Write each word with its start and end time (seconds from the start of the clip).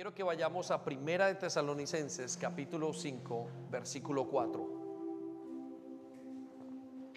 Quiero 0.00 0.14
que 0.14 0.22
vayamos 0.22 0.70
a 0.70 0.82
Primera 0.82 1.26
de 1.26 1.34
Tesalonicenses, 1.34 2.38
capítulo 2.38 2.94
5, 2.94 3.48
versículo 3.70 4.26
4. 4.28 4.66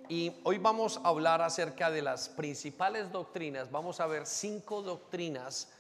Y 0.10 0.34
hoy 0.44 0.58
vamos 0.58 1.00
a 1.02 1.08
hablar 1.08 1.42
acerca 1.42 1.90
de 1.90 2.02
las 2.02 2.28
principales 2.28 3.10
doctrinas. 3.10 3.72
Vamos 3.72 4.02
a 4.02 4.08
ver 4.08 4.26
cinco 4.26 4.82
doctrinas 4.82 5.72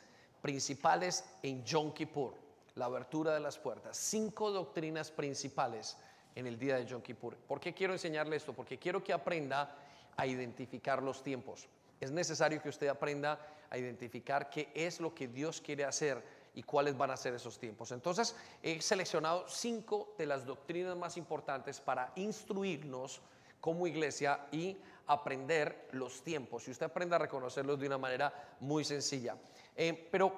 principales 0.41 1.25
en 1.41 1.65
Yom 1.65 1.91
Kippur, 1.91 2.35
la 2.75 2.85
abertura 2.85 3.33
de 3.33 3.41
las 3.41 3.57
puertas. 3.57 3.97
Cinco 3.97 4.51
doctrinas 4.51 5.11
principales 5.11 5.97
en 6.35 6.47
el 6.47 6.57
día 6.57 6.77
de 6.77 6.85
Yom 6.85 7.01
Kippur. 7.01 7.35
¿Por 7.35 7.59
qué 7.59 7.73
quiero 7.73 7.91
enseñarle 7.91 8.37
esto? 8.37 8.53
Porque 8.53 8.79
quiero 8.79 9.03
que 9.03 9.11
aprenda 9.11 9.75
a 10.15 10.25
identificar 10.25 11.03
los 11.03 11.21
tiempos. 11.21 11.67
Es 11.99 12.11
necesario 12.11 12.61
que 12.61 12.69
usted 12.69 12.87
aprenda 12.87 13.45
a 13.69 13.77
identificar 13.77 14.49
qué 14.49 14.71
es 14.73 15.01
lo 15.01 15.13
que 15.13 15.27
Dios 15.27 15.59
quiere 15.59 15.83
hacer 15.83 16.42
y 16.55 16.63
cuáles 16.63 16.97
van 16.97 17.11
a 17.11 17.17
ser 17.17 17.33
esos 17.33 17.57
tiempos. 17.57 17.91
Entonces, 17.91 18.35
he 18.61 18.81
seleccionado 18.81 19.45
cinco 19.47 20.13
de 20.17 20.25
las 20.25 20.45
doctrinas 20.45 20.95
más 20.95 21.17
importantes 21.17 21.79
para 21.79 22.11
instruirnos 22.15 23.21
como 23.59 23.87
iglesia 23.87 24.47
y 24.51 24.77
aprender 25.07 25.87
los 25.91 26.21
tiempos. 26.23 26.67
Y 26.67 26.71
usted 26.71 26.85
aprende 26.85 27.15
a 27.15 27.19
reconocerlos 27.19 27.79
de 27.79 27.87
una 27.87 27.97
manera 27.97 28.55
muy 28.59 28.83
sencilla. 28.83 29.35
Eh, 29.75 30.07
pero 30.11 30.33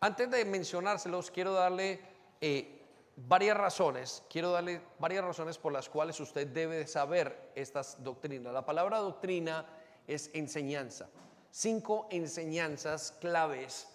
antes 0.00 0.30
de 0.30 0.44
mencionárselos, 0.44 1.30
quiero 1.30 1.52
darle 1.52 2.00
eh, 2.40 2.80
varias 3.16 3.56
razones. 3.56 4.22
Quiero 4.30 4.52
darle 4.52 4.80
varias 4.98 5.24
razones 5.24 5.58
por 5.58 5.72
las 5.72 5.88
cuales 5.88 6.18
usted 6.20 6.46
debe 6.46 6.86
saber 6.86 7.50
estas 7.54 8.02
doctrinas. 8.02 8.52
La 8.52 8.64
palabra 8.64 8.98
doctrina 8.98 9.66
es 10.06 10.30
enseñanza. 10.34 11.08
Cinco 11.50 12.08
enseñanzas 12.10 13.12
claves 13.20 13.88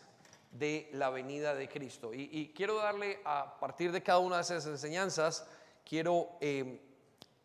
de 0.58 0.90
la 0.94 1.10
venida 1.10 1.54
de 1.54 1.68
Cristo. 1.68 2.14
Y, 2.14 2.54
quiero 2.56 2.78
darle 2.78 3.20
a 3.26 3.60
partir 3.60 3.92
de 3.92 4.02
cada 4.02 4.20
una 4.20 4.38
de 4.38 4.42
esas 4.42 4.66
enseñanzas, 4.66 5.48
quiero 5.84 6.38
eh, 6.40 6.82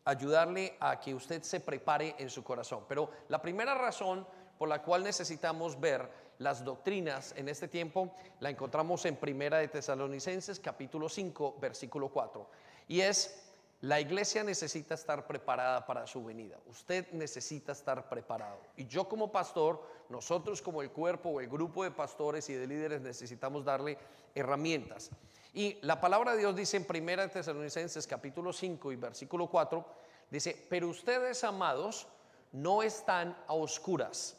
ayudarle 0.05 0.77
a 0.81 1.01
que 1.01 1.15
usted 1.15 1.43
se 1.43 1.61
prepare 1.61 2.15
en 2.19 2.31
su 2.31 2.43
corazón. 2.45 2.85
Pero 2.89 3.11
la 3.29 3.43
primera 3.43 3.75
razón 3.75 4.27
por 4.59 4.69
la 4.69 4.83
cual 4.83 5.03
necesitamos 5.03 5.79
ver 5.81 6.09
las 6.39 6.65
doctrinas 6.65 7.35
en 7.37 7.49
este 7.49 7.69
tiempo 7.69 8.15
la 8.41 8.51
encontramos 8.51 9.05
en 9.05 9.17
Primera 9.17 9.59
de 9.59 9.69
Tesalonicenses 9.69 10.59
capítulo 10.59 11.09
5 11.09 11.59
versículo 11.61 12.09
4 12.09 12.49
y 12.89 13.03
es 13.03 13.50
la 13.83 13.99
iglesia 13.99 14.45
necesita 14.45 14.95
estar 14.95 15.27
preparada 15.27 15.87
para 15.87 16.07
su 16.07 16.23
venida. 16.23 16.59
Usted 16.67 17.11
necesita 17.13 17.73
estar 17.73 18.09
preparado. 18.11 18.61
Y 18.77 18.87
yo 18.87 19.09
como 19.09 19.33
pastor, 19.33 19.83
nosotros 20.11 20.61
como 20.61 20.83
el 20.83 20.91
cuerpo 20.91 21.31
o 21.31 21.41
el 21.41 21.49
grupo 21.49 21.83
de 21.83 21.91
pastores 21.91 22.51
y 22.51 22.55
de 22.55 22.67
líderes 22.67 23.01
necesitamos 23.01 23.65
darle 23.65 23.97
herramientas. 24.35 25.11
Y 25.55 25.79
la 25.81 25.99
palabra 25.99 26.33
de 26.33 26.39
Dios 26.39 26.55
dice 26.55 26.77
en 26.77 26.85
Primera 26.85 27.23
de 27.23 27.31
Tesalonicenses 27.31 28.07
capítulo 28.07 28.53
5 28.53 28.93
y 28.93 28.97
versículo 28.97 29.47
4, 29.47 29.85
dice, 30.31 30.67
pero 30.69 30.89
ustedes 30.89 31.43
amados 31.43 32.07
no 32.53 32.83
están 32.83 33.35
a 33.47 33.55
oscuras 33.55 34.37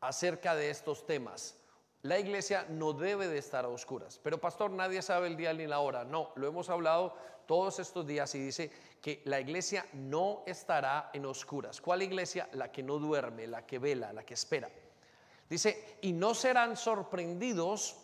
acerca 0.00 0.54
de 0.54 0.70
estos 0.70 1.06
temas. 1.06 1.59
La 2.02 2.18
iglesia 2.18 2.66
no 2.70 2.92
debe 2.94 3.28
de 3.28 3.38
estar 3.38 3.64
a 3.64 3.68
oscuras. 3.68 4.18
Pero 4.22 4.40
pastor, 4.40 4.70
nadie 4.70 5.02
sabe 5.02 5.26
el 5.26 5.36
día 5.36 5.52
ni 5.52 5.66
la 5.66 5.80
hora. 5.80 6.04
No, 6.04 6.32
lo 6.36 6.48
hemos 6.48 6.70
hablado 6.70 7.14
todos 7.46 7.78
estos 7.78 8.06
días 8.06 8.34
y 8.34 8.38
dice 8.38 8.70
que 9.02 9.22
la 9.24 9.40
iglesia 9.40 9.84
no 9.92 10.42
estará 10.46 11.10
en 11.12 11.26
oscuras. 11.26 11.80
¿Cuál 11.80 12.02
iglesia? 12.02 12.48
La 12.52 12.72
que 12.72 12.82
no 12.82 12.98
duerme, 12.98 13.46
la 13.46 13.66
que 13.66 13.78
vela, 13.78 14.12
la 14.12 14.24
que 14.24 14.34
espera. 14.34 14.70
Dice, 15.48 15.98
y 16.00 16.12
no 16.12 16.32
serán 16.32 16.76
sorprendidos 16.76 17.96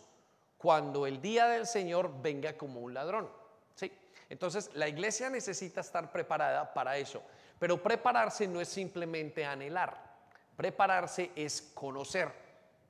cuando 0.57 1.07
el 1.07 1.21
día 1.21 1.47
del 1.47 1.65
Señor 1.65 2.21
venga 2.21 2.57
como 2.57 2.81
un 2.81 2.93
ladrón. 2.93 3.29
¿Sí? 3.73 3.91
Entonces, 4.29 4.69
la 4.73 4.87
iglesia 4.87 5.29
necesita 5.29 5.81
estar 5.81 6.11
preparada 6.11 6.73
para 6.73 6.97
eso. 6.97 7.23
Pero 7.57 7.81
prepararse 7.81 8.47
no 8.47 8.59
es 8.59 8.67
simplemente 8.67 9.45
anhelar. 9.45 9.97
Prepararse 10.55 11.31
es 11.35 11.61
conocer. 11.73 12.31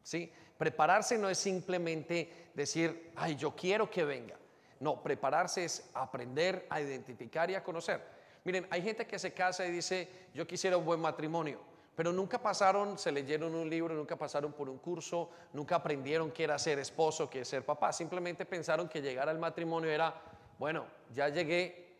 ¿Sí? 0.01 0.31
Prepararse 0.57 1.17
no 1.17 1.29
es 1.29 1.37
simplemente 1.37 2.49
decir, 2.53 3.11
ay, 3.15 3.35
yo 3.35 3.55
quiero 3.55 3.89
que 3.89 4.03
venga. 4.03 4.35
No, 4.79 5.01
prepararse 5.01 5.65
es 5.65 5.89
aprender 5.93 6.65
a 6.69 6.81
identificar 6.81 7.49
y 7.49 7.55
a 7.55 7.63
conocer. 7.63 8.01
Miren, 8.43 8.67
hay 8.69 8.81
gente 8.81 9.05
que 9.05 9.19
se 9.19 9.33
casa 9.33 9.65
y 9.65 9.71
dice, 9.71 10.07
yo 10.33 10.47
quisiera 10.47 10.77
un 10.77 10.85
buen 10.85 10.99
matrimonio 10.99 11.59
pero 11.97 12.13
nunca 12.13 12.39
pasaron, 12.39 12.95
se 12.99 13.11
leyeron 13.11 13.55
un 13.55 13.67
libro, 13.67 13.95
nunca 13.95 14.15
pasaron 14.15 14.53
por 14.53 14.69
un 14.69 14.77
curso, 14.77 15.31
nunca 15.51 15.77
aprendieron 15.77 16.29
qué 16.29 16.43
era 16.43 16.59
ser 16.59 16.77
esposo, 16.77 17.27
qué 17.27 17.41
es 17.41 17.47
ser 17.47 17.65
papá. 17.65 17.91
Simplemente 17.91 18.45
pensaron 18.45 18.87
que 18.87 19.01
llegar 19.01 19.27
al 19.27 19.39
matrimonio 19.39 19.89
era, 19.89 20.13
bueno, 20.59 20.85
ya 21.11 21.27
llegué 21.29 21.97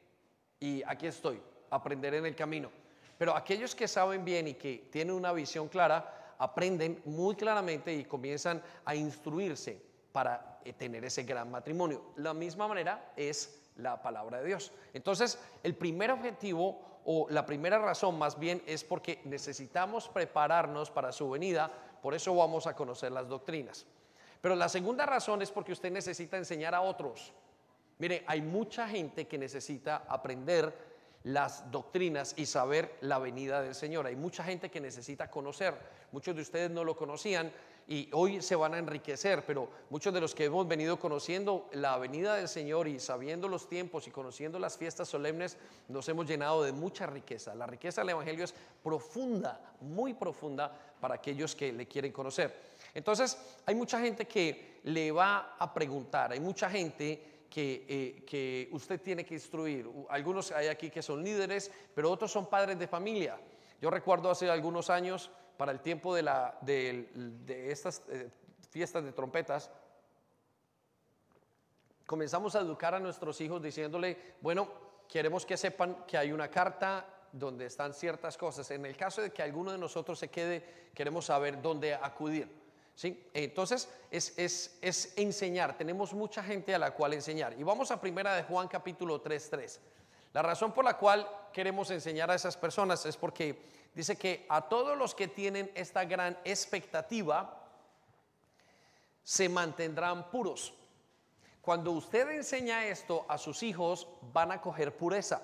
y 0.60 0.84
aquí 0.86 1.08
estoy, 1.08 1.42
aprender 1.72 2.14
en 2.14 2.28
el 2.28 2.36
camino. 2.36 2.70
Pero 3.18 3.36
aquellos 3.36 3.74
que 3.74 3.88
saben 3.88 4.24
bien 4.24 4.50
y 4.50 4.54
que 4.54 4.88
tienen 4.92 5.16
una 5.16 5.34
visión 5.34 5.68
clara, 5.68 6.17
aprenden 6.40 7.02
muy 7.06 7.36
claramente 7.36 7.94
y 7.94 8.06
comienzan 8.06 8.62
a 8.86 8.96
instruirse 8.96 9.82
para 10.12 10.60
eh, 10.64 10.74
tener 10.74 11.06
ese 11.06 11.24
gran 11.24 11.52
matrimonio. 11.52 12.12
La 12.18 12.34
misma 12.34 12.68
manera 12.68 13.14
es 13.16 13.62
la 13.78 14.02
palabra 14.02 14.40
de 14.40 14.48
Dios. 14.48 14.72
Entonces, 14.94 15.40
el 15.64 15.76
primer 15.76 16.12
objetivo 16.12 17.00
o 17.06 17.28
la 17.30 17.46
primera 17.46 17.80
razón 17.80 18.18
más 18.18 18.38
bien 18.38 18.62
es 18.66 18.84
porque 18.84 19.22
necesitamos 19.24 20.10
prepararnos 20.10 20.92
para 20.92 21.12
su 21.12 21.30
venida, 21.30 21.72
por 22.02 22.14
eso 22.14 22.36
vamos 22.36 22.68
a 22.68 22.76
conocer 22.76 23.12
las 23.12 23.30
doctrinas. 23.30 23.86
Pero 24.42 24.56
la 24.56 24.70
segunda 24.70 25.06
razón 25.06 25.42
es 25.42 25.52
porque 25.52 25.72
usted 25.72 25.92
necesita 25.92 26.38
enseñar 26.38 26.76
a 26.76 26.82
otros. 26.82 27.34
Mire, 28.00 28.24
hay 28.28 28.42
mucha 28.42 28.88
gente 28.88 29.28
que 29.28 29.38
necesita 29.38 30.04
aprender 30.08 30.87
las 31.28 31.70
doctrinas 31.72 32.34
y 32.38 32.46
saber 32.46 32.96
la 33.02 33.20
venida 33.20 33.62
del 33.62 33.76
Señor. 33.76 34.08
Hay 34.08 34.16
mucha 34.16 34.44
gente 34.44 34.70
que 34.70 34.80
necesita 34.80 35.30
conocer. 35.30 35.76
Muchos 36.14 36.34
de 36.36 36.42
ustedes 36.42 36.72
no 36.72 36.86
lo 36.86 36.96
conocían 36.96 37.52
y 37.86 38.10
hoy 38.14 38.42
se 38.42 38.56
van 38.56 38.74
a 38.74 38.78
enriquecer, 38.78 39.46
pero 39.46 39.70
muchos 39.90 40.14
de 40.14 40.22
los 40.22 40.34
que 40.34 40.46
hemos 40.46 40.66
venido 40.68 40.98
conociendo 40.98 41.70
la 41.74 41.98
venida 41.98 42.36
del 42.36 42.48
Señor 42.48 42.88
y 42.88 43.00
sabiendo 43.00 43.50
los 43.50 43.68
tiempos 43.68 44.08
y 44.08 44.12
conociendo 44.12 44.58
las 44.58 44.78
fiestas 44.78 45.10
solemnes, 45.10 45.58
nos 45.90 46.08
hemos 46.08 46.28
llenado 46.28 46.64
de 46.64 46.72
mucha 46.72 47.06
riqueza. 47.06 47.54
La 47.56 47.68
riqueza 47.68 48.02
del 48.02 48.12
Evangelio 48.12 48.46
es 48.46 48.54
profunda, 48.82 49.60
muy 49.82 50.14
profunda 50.14 50.72
para 51.02 51.16
aquellos 51.16 51.56
que 51.56 51.74
le 51.74 51.88
quieren 51.88 52.14
conocer. 52.14 52.56
Entonces, 52.94 53.38
hay 53.66 53.76
mucha 53.76 54.00
gente 54.00 54.26
que 54.26 54.80
le 54.84 55.12
va 55.12 55.58
a 55.60 55.74
preguntar, 55.74 56.32
hay 56.32 56.40
mucha 56.40 56.70
gente 56.70 57.37
que, 57.50 57.86
eh, 57.88 58.26
que, 58.26 58.70
usted 58.72 59.02
tiene 59.02 59.26
que 59.26 59.34
instruir. 59.34 59.90
Algunos 60.10 60.52
hay 60.52 60.68
aquí 60.68 60.90
que 60.90 61.02
son 61.02 61.24
líderes, 61.24 61.72
pero 61.94 62.12
otros 62.12 62.32
son 62.32 62.48
padres 62.48 62.78
de 62.78 62.88
familia. 62.88 63.40
Yo 63.82 63.90
recuerdo 63.90 64.30
hace 64.30 64.50
algunos 64.50 64.90
años 64.90 65.30
para 65.58 65.72
el 65.72 65.80
tiempo 65.82 66.16
de, 66.16 66.24
la, 66.24 66.58
de, 66.62 67.72
estas 67.72 68.04
eh, 68.10 68.30
fiestas 68.70 69.04
de 69.04 69.12
trompetas, 69.12 69.72
comenzamos 72.06 72.56
a 72.56 72.62
educar 72.62 72.94
a 72.94 73.00
nuestros 73.00 73.42
hijos 73.42 73.62
diciéndole, 73.62 74.36
bueno, 74.42 74.70
queremos 75.08 75.46
que 75.46 75.58
sepan 75.58 76.06
que 76.06 76.18
hay 76.18 76.32
una 76.32 76.50
carta 76.50 77.06
donde 77.32 77.66
están 77.66 77.94
ciertas 77.94 78.38
cosas. 78.38 78.70
En 78.72 78.86
el 78.86 78.96
caso 78.96 79.22
de 79.22 79.32
que 79.32 79.44
alguno 79.44 79.72
de 79.72 79.78
nosotros 79.78 80.18
se 80.20 80.30
quede, 80.30 80.90
queremos 80.94 81.26
saber 81.26 81.62
dónde 81.62 81.94
acudir. 81.94 82.67
¿Sí? 82.98 83.24
Entonces, 83.34 83.88
es, 84.12 84.38
es, 84.38 84.78
es 84.82 85.14
enseñar. 85.16 85.78
Tenemos 85.78 86.14
mucha 86.14 86.44
gente 86.44 86.76
a 86.76 86.80
la 86.80 86.92
cual 86.92 87.14
enseñar. 87.14 87.58
Y 87.58 87.64
vamos 87.64 87.92
a 87.92 88.02
primera 88.02 88.36
de 88.36 88.44
Juan 88.44 88.68
capítulo 88.68 89.24
3.3. 89.24 89.80
La 90.34 90.42
razón 90.42 90.74
por 90.74 90.84
la 90.84 90.98
cual 90.98 91.26
queremos 91.54 91.90
enseñar 91.92 92.30
a 92.30 92.36
esas 92.36 92.58
personas 92.58 93.06
es 93.06 93.16
porque 93.16 93.62
dice 93.94 94.18
que 94.18 94.46
a 94.50 94.68
todos 94.68 94.98
los 94.98 95.16
que 95.16 95.28
tienen 95.28 95.72
esta 95.76 96.04
gran 96.04 96.38
expectativa 96.44 97.64
se 99.24 99.48
mantendrán 99.48 100.30
puros. 100.30 100.74
Cuando 101.62 101.92
usted 101.92 102.30
enseña 102.30 102.86
esto 102.86 103.26
a 103.28 103.38
sus 103.38 103.62
hijos, 103.62 104.08
van 104.34 104.52
a 104.52 104.62
coger 104.62 104.96
pureza. 104.96 105.42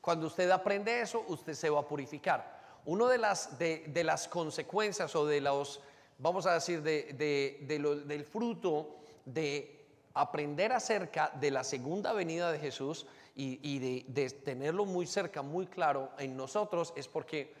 Cuando 0.00 0.26
usted 0.26 0.50
aprende 0.50 1.00
eso, 1.00 1.24
usted 1.28 1.54
se 1.54 1.70
va 1.70 1.80
a 1.80 1.88
purificar. 1.88 2.60
Una 2.84 3.08
de 3.08 3.18
las, 3.18 3.58
de, 3.58 4.02
las 4.04 4.26
consecuencias 4.26 5.14
o 5.14 5.26
de 5.26 5.40
los, 5.40 5.80
vamos 6.20 6.46
a 6.46 6.54
decir, 6.54 6.82
de, 6.82 7.64
del 8.06 8.24
fruto 8.24 8.96
de 9.24 9.80
aprender 10.14 10.72
acerca 10.72 11.30
de 11.40 11.50
la 11.50 11.64
segunda 11.64 12.12
venida 12.12 12.52
de 12.52 12.58
Jesús 12.58 13.06
y, 13.34 14.02
de, 14.04 14.30
tenerlo 14.30 14.84
muy 14.84 15.06
cerca, 15.06 15.42
muy 15.42 15.66
claro 15.66 16.10
en 16.18 16.36
nosotros, 16.36 16.92
es 16.96 17.08
porque 17.08 17.54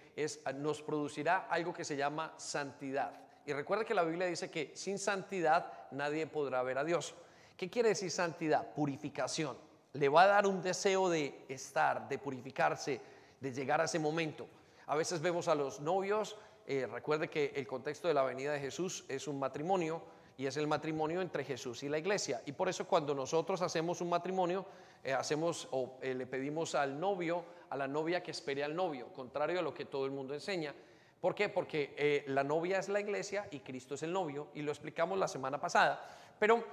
nos 0.56 0.82
producirá 0.82 1.46
algo 1.48 1.72
que 1.72 1.84
se 1.84 1.96
llama 1.96 2.34
santidad. 2.36 3.12
Y 3.46 3.52
recuerda 3.52 3.84
que 3.84 3.94
la 3.94 4.04
Biblia 4.04 4.26
dice 4.26 4.50
que 4.50 4.72
sin 4.74 4.98
santidad 4.98 5.72
nadie 5.90 6.26
podrá 6.26 6.62
ver 6.62 6.78
a 6.78 6.84
Dios. 6.84 7.14
¿Qué 7.56 7.70
quiere 7.70 7.90
decir 7.90 8.10
santidad? 8.10 8.72
Purificación. 8.74 9.56
Le 9.94 10.08
va 10.08 10.22
a 10.22 10.26
dar 10.26 10.46
un 10.46 10.62
deseo 10.62 11.08
de 11.08 11.46
estar, 11.48 12.08
de 12.08 12.18
purificarse, 12.18 13.00
de 13.40 13.52
llegar 13.52 13.80
a 13.80 13.84
ese 13.84 13.98
momento. 13.98 14.46
A 14.86 14.94
veces 14.96 15.20
vemos 15.20 15.48
a 15.48 15.54
los 15.54 15.80
novios, 15.80 16.36
eh, 16.66 16.86
recuerde 16.86 17.28
que 17.28 17.52
el 17.56 17.66
contexto 17.66 18.08
de 18.08 18.14
la 18.14 18.22
venida 18.22 18.52
de 18.52 18.60
Jesús 18.60 19.04
es 19.08 19.26
un 19.28 19.38
matrimonio, 19.38 20.02
y 20.36 20.46
es 20.46 20.56
el 20.56 20.66
matrimonio 20.66 21.20
entre 21.20 21.44
Jesús 21.44 21.82
y 21.82 21.88
la 21.88 21.98
iglesia. 21.98 22.40
Y 22.46 22.52
por 22.52 22.68
eso 22.68 22.86
cuando 22.86 23.14
nosotros 23.14 23.60
hacemos 23.60 24.00
un 24.00 24.08
matrimonio, 24.08 24.64
eh, 25.04 25.12
hacemos 25.12 25.68
o 25.72 25.98
eh, 26.00 26.14
le 26.14 26.26
pedimos 26.26 26.74
al 26.74 26.98
novio, 26.98 27.44
a 27.68 27.76
la 27.76 27.86
novia 27.86 28.22
que 28.22 28.30
espere 28.30 28.64
al 28.64 28.74
novio, 28.74 29.12
contrario 29.12 29.58
a 29.58 29.62
lo 29.62 29.74
que 29.74 29.84
todo 29.84 30.06
el 30.06 30.12
mundo 30.12 30.32
enseña. 30.32 30.74
¿Por 31.20 31.34
qué? 31.34 31.50
Porque 31.50 32.24
la 32.28 32.42
novia 32.42 32.78
es 32.78 32.88
la 32.88 32.98
iglesia 32.98 33.46
y 33.50 33.60
Cristo 33.60 33.94
es 33.94 34.02
el 34.02 34.12
novio, 34.12 34.48
y 34.54 34.62
lo 34.62 34.72
explicamos 34.72 35.18
la 35.18 35.28
semana 35.28 35.60
pasada. 35.60 36.02
Pero, 36.38 36.64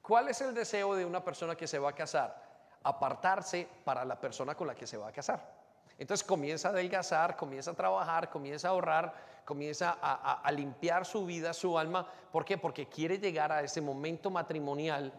¿cuál 0.00 0.28
es 0.28 0.40
el 0.40 0.54
deseo 0.54 0.94
de 0.94 1.04
una 1.04 1.24
persona 1.24 1.56
que 1.56 1.66
se 1.66 1.80
va 1.80 1.90
a 1.90 1.94
casar? 1.94 2.40
Apartarse 2.84 3.66
para 3.84 4.04
la 4.04 4.20
persona 4.20 4.54
con 4.54 4.68
la 4.68 4.76
que 4.76 4.86
se 4.86 4.96
va 4.96 5.08
a 5.08 5.12
casar. 5.12 5.55
Entonces 5.98 6.26
comienza 6.26 6.68
a 6.68 6.70
adelgazar, 6.72 7.36
comienza 7.36 7.70
a 7.70 7.74
trabajar, 7.74 8.30
comienza 8.30 8.68
a 8.68 8.70
ahorrar, 8.72 9.14
comienza 9.44 9.98
a, 10.00 10.50
limpiar 10.52 11.06
su 11.06 11.24
vida, 11.24 11.54
su 11.54 11.78
alma. 11.78 12.06
¿Por 12.30 12.44
qué? 12.44 12.58
Porque 12.58 12.88
quiere 12.88 13.18
llegar 13.18 13.52
a 13.52 13.62
ese 13.62 13.80
momento 13.80 14.30
matrimonial 14.30 15.12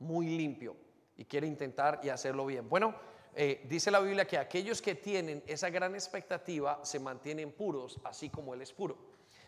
muy 0.00 0.26
limpio 0.36 0.76
y 1.16 1.24
quiere 1.24 1.46
intentar 1.46 2.00
y 2.02 2.08
hacerlo 2.08 2.46
bien. 2.46 2.68
Bueno, 2.68 2.94
eh, 3.34 3.64
dice 3.68 3.90
la 3.90 4.00
Biblia 4.00 4.26
que 4.26 4.38
aquellos 4.38 4.80
que 4.82 4.94
tienen 4.96 5.42
esa 5.46 5.70
gran 5.70 5.94
expectativa 5.94 6.80
se 6.82 6.98
mantienen 6.98 7.52
puros, 7.52 8.00
así 8.04 8.30
como 8.30 8.54
Él 8.54 8.62
es 8.62 8.72
puro. 8.72 8.96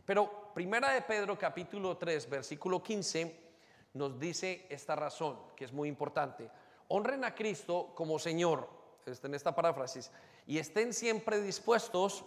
Pero 0.04 0.52
Primera 0.54 0.92
de 0.92 1.02
Pedro 1.02 1.36
capítulo 1.36 1.96
3, 1.96 2.30
versículo 2.30 2.82
15, 2.82 3.46
nos 3.94 4.18
dice 4.20 4.66
esta 4.68 4.94
razón, 4.94 5.38
que 5.56 5.64
es 5.64 5.72
muy 5.72 5.88
importante. 5.88 6.48
Honren 6.88 7.24
a 7.24 7.34
Cristo 7.34 7.92
como 7.94 8.18
Señor, 8.18 8.68
en 9.06 9.34
esta 9.34 9.54
paráfrasis, 9.54 10.10
y 10.46 10.58
estén 10.58 10.92
siempre 10.92 11.40
dispuestos 11.40 12.24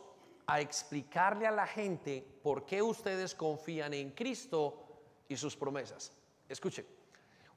a 0.47 0.61
explicarle 0.61 1.45
a 1.45 1.51
la 1.51 1.67
gente 1.67 2.25
por 2.41 2.65
qué 2.65 2.81
ustedes 2.81 3.35
confían 3.35 3.93
en 3.93 4.11
Cristo 4.11 4.81
y 5.27 5.35
sus 5.35 5.57
promesas. 5.57 6.13
Escuchen, 6.47 6.85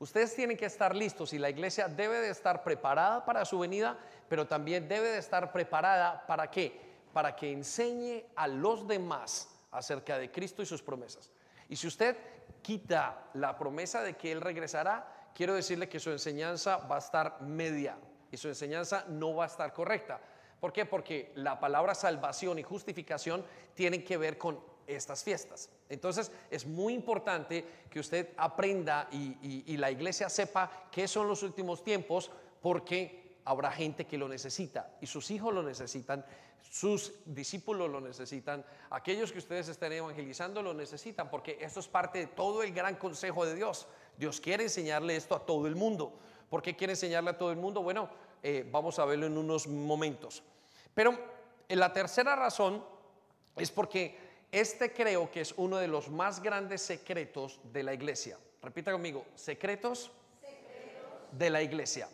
ustedes 0.01 0.35
tienen 0.35 0.57
que 0.57 0.67
estar 0.67 0.95
listos 0.95 1.33
y 1.33 1.39
la 1.39 1.51
iglesia 1.51 1.87
debe 1.87 2.19
de 2.19 2.31
estar 2.31 2.65
preparada 2.65 3.25
para 3.25 3.45
su 3.45 3.61
venida, 3.61 3.97
pero 4.29 4.47
también 4.47 4.89
debe 4.89 5.11
de 5.11 5.19
estar 5.19 5.53
preparada 5.53 6.27
para 6.27 6.51
qué? 6.51 6.81
Para 7.13 7.37
que 7.37 7.53
enseñe 7.53 8.25
a 8.35 8.49
los 8.49 8.89
demás 8.89 9.49
acerca 9.71 10.19
de 10.19 10.33
Cristo 10.33 10.63
y 10.63 10.67
sus 10.67 10.83
promesas. 10.83 11.31
Y 11.69 11.77
si 11.77 11.87
usted 11.87 12.17
quita 12.61 13.31
la 13.35 13.57
promesa 13.57 14.03
de 14.03 14.15
que 14.15 14.33
Él 14.33 14.41
regresará, 14.41 15.31
quiero 15.33 15.55
decirle 15.55 15.89
que 15.89 16.01
su 16.01 16.11
enseñanza 16.11 16.79
va 16.79 16.97
a 16.97 16.99
estar 16.99 17.41
media 17.41 17.97
y 18.33 18.37
su 18.37 18.49
enseñanza 18.49 19.05
no 19.09 19.37
va 19.37 19.45
a 19.45 19.47
estar 19.47 19.73
correcta. 19.73 20.21
¿Por 20.59 20.73
qué? 20.73 20.87
Porque 20.87 21.33
la 21.37 21.61
palabra 21.61 21.95
salvación 21.95 22.59
y 22.59 22.63
justificación 22.63 23.45
tienen 23.75 24.03
que 24.03 24.17
ver 24.17 24.39
con 24.39 24.59
estas 24.87 25.23
fiestas. 25.23 25.69
Entonces 25.89 26.33
es 26.51 26.67
muy 26.67 26.95
importante 26.95 27.65
que 27.91 28.01
usted 28.01 28.31
aprenda 28.37 29.09
y, 29.13 29.77
la 29.77 29.91
iglesia 29.91 30.29
sepa 30.29 30.89
qué 30.91 31.07
son 31.07 31.29
los 31.29 31.43
últimos 31.43 31.85
tiempos 31.85 32.31
porque 32.61 33.39
habrá 33.45 33.71
gente 33.73 34.07
que 34.07 34.17
lo 34.17 34.29
necesita 34.29 34.97
y 35.01 35.07
sus 35.07 35.31
hijos 35.31 35.53
lo 35.53 35.63
necesitan, 35.63 36.25
sus 36.63 37.13
discípulos 37.27 37.91
lo 37.91 38.01
necesitan, 38.01 38.65
aquellos 38.91 39.33
que 39.33 39.39
ustedes 39.39 39.69
estén 39.69 39.93
evangelizando 39.93 40.63
lo 40.63 40.73
necesitan 40.73 41.29
porque 41.29 41.59
esto 41.61 41.81
es 41.81 41.89
parte 41.89 42.21
de 42.21 42.27
todo 42.29 42.63
el 42.63 42.73
gran 42.73 42.97
consejo 42.97 43.45
de 43.45 43.57
Dios. 43.57 43.89
Dios 44.17 44.41
quiere 44.41 44.65
enseñarle 44.65 45.17
esto 45.17 45.35
a 45.35 45.45
todo 45.45 45.67
el 45.67 45.75
mundo. 45.75 46.19
¿Por 46.49 46.63
qué 46.63 46.77
quiere 46.77 46.93
enseñarle 46.93 47.31
a 47.31 47.39
todo 47.39 47.51
el 47.51 47.57
mundo? 47.57 47.83
Bueno, 47.83 48.11
eh, 48.43 48.67
vamos 48.71 48.99
a 48.99 49.05
verlo 49.05 49.27
en 49.27 49.39
unos 49.39 49.67
momentos. 49.67 50.43
Pero 50.95 51.19
la 51.69 51.93
tercera 51.93 52.37
razón 52.37 52.85
es 53.57 53.71
porque 53.71 54.19
este 54.51 54.93
creo 54.93 55.31
que 55.31 55.41
es 55.41 55.55
uno 55.57 55.79
de 55.79 55.89
los 55.89 56.11
más 56.11 56.43
grandes 56.43 56.83
secretos 56.83 57.61
de 57.73 57.83
la 57.83 57.95
iglesia. 57.95 58.39
Repita 58.63 58.93
conmigo, 58.93 59.25
secretos, 59.35 60.11
de 61.33 61.51
la 61.51 61.63
iglesia. 61.63 62.09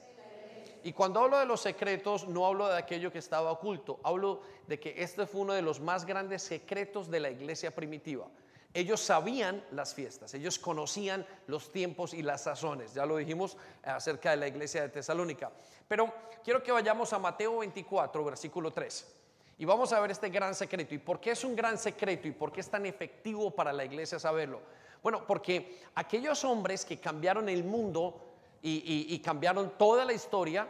Y 0.84 0.92
cuando 0.92 1.20
hablo 1.20 1.38
de 1.38 1.46
los 1.46 1.60
secretos, 1.60 2.28
no 2.28 2.46
hablo 2.46 2.68
de 2.68 2.78
aquello 2.78 3.12
que 3.12 3.18
estaba 3.18 3.50
oculto, 3.50 3.98
hablo 4.04 4.40
de 4.66 4.78
que 4.78 4.94
este 5.02 5.26
fue 5.26 5.40
uno 5.40 5.52
de 5.52 5.62
los 5.62 5.80
más 5.80 6.06
grandes 6.06 6.42
secretos 6.42 7.10
de 7.10 7.20
la 7.20 7.30
iglesia 7.30 7.74
primitiva. 7.74 8.28
Ellos 8.74 9.00
sabían 9.00 9.64
las 9.70 9.94
fiestas, 9.94 10.34
ellos 10.34 10.58
conocían 10.58 11.26
los 11.46 11.72
tiempos 11.72 12.12
y 12.12 12.22
las 12.22 12.42
sazones. 12.42 12.92
Ya 12.92 13.06
lo 13.06 13.16
dijimos 13.16 13.56
acerca 13.82 14.30
de 14.30 14.36
la 14.36 14.48
iglesia 14.48 14.82
de 14.82 14.90
Tesalónica. 14.90 15.50
Pero 15.88 16.12
quiero 16.44 16.62
que 16.62 16.70
vayamos 16.70 17.12
a 17.14 17.18
Mateo 17.18 17.58
24, 17.58 18.24
versículo 18.24 18.70
3. 18.70 19.14
Y 19.56 19.64
vamos 19.64 19.92
a 19.92 20.00
ver 20.00 20.10
este 20.10 20.28
gran 20.28 20.54
secreto. 20.54 20.94
¿Y 20.94 20.98
por 20.98 21.18
qué 21.18 21.30
es 21.30 21.44
un 21.44 21.56
gran 21.56 21.78
secreto? 21.78 22.28
¿Y 22.28 22.32
por 22.32 22.52
qué 22.52 22.60
es 22.60 22.70
tan 22.70 22.84
efectivo 22.84 23.50
para 23.50 23.72
la 23.72 23.84
iglesia 23.84 24.18
saberlo? 24.18 24.60
Bueno, 25.02 25.26
porque 25.26 25.80
aquellos 25.94 26.44
hombres 26.44 26.84
que 26.84 27.00
cambiaron 27.00 27.48
el 27.48 27.64
mundo 27.64 28.20
y, 28.60 29.06
y 29.08 29.18
cambiaron 29.20 29.78
toda 29.78 30.04
la 30.04 30.12
historia, 30.12 30.68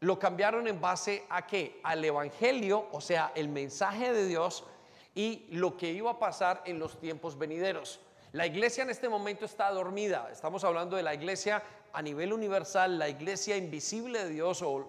lo 0.00 0.18
cambiaron 0.18 0.66
en 0.68 0.80
base 0.80 1.24
a 1.28 1.46
qué? 1.46 1.80
Al 1.82 2.04
Evangelio, 2.04 2.88
o 2.92 3.00
sea, 3.00 3.32
el 3.34 3.48
mensaje 3.48 4.12
de 4.12 4.26
Dios 4.26 4.64
y 5.16 5.46
lo 5.50 5.78
que 5.78 5.90
iba 5.90 6.10
a 6.10 6.18
pasar 6.18 6.62
en 6.66 6.78
los 6.78 7.00
tiempos 7.00 7.36
venideros. 7.36 8.00
La 8.32 8.46
iglesia 8.46 8.82
en 8.82 8.90
este 8.90 9.08
momento 9.08 9.46
está 9.46 9.70
dormida. 9.70 10.28
Estamos 10.30 10.62
hablando 10.62 10.94
de 10.94 11.02
la 11.02 11.14
iglesia 11.14 11.62
a 11.90 12.02
nivel 12.02 12.34
universal, 12.34 12.98
la 12.98 13.08
iglesia 13.08 13.56
invisible 13.56 14.24
de 14.24 14.30
Dios 14.30 14.60
o 14.60 14.86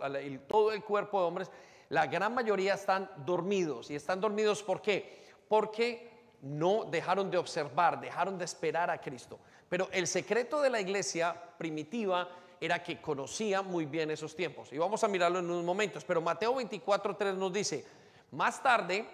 todo 0.48 0.74
el 0.74 0.84
cuerpo 0.84 1.22
de 1.22 1.26
hombres. 1.26 1.52
La 1.88 2.08
gran 2.08 2.36
mayoría 2.36 2.74
están 2.74 3.10
dormidos. 3.26 3.90
¿Y 3.90 3.96
están 3.96 4.20
dormidos 4.20 4.62
por 4.64 4.82
qué? 4.82 5.24
Porque 5.48 6.12
no 6.42 6.84
dejaron 6.84 7.32
de 7.32 7.38
observar, 7.38 8.02
dejaron 8.02 8.38
de 8.38 8.44
esperar 8.44 8.90
a 8.92 9.00
Cristo. 9.00 9.40
Pero 9.70 9.88
el 9.94 10.08
secreto 10.08 10.62
de 10.62 10.70
la 10.70 10.82
iglesia 10.82 11.34
primitiva 11.58 12.28
era 12.60 12.84
que 12.84 13.00
conocía 13.00 13.62
muy 13.62 13.86
bien 13.86 14.12
esos 14.12 14.36
tiempos. 14.36 14.74
Y 14.74 14.78
vamos 14.78 15.02
a 15.06 15.08
mirarlo 15.08 15.40
en 15.40 15.46
unos 15.50 15.64
momentos. 15.64 16.04
Pero 16.04 16.20
Mateo 16.20 16.54
24.3 16.54 17.34
nos 17.36 17.54
dice, 17.54 17.86
más 18.32 18.62
tarde 18.62 19.06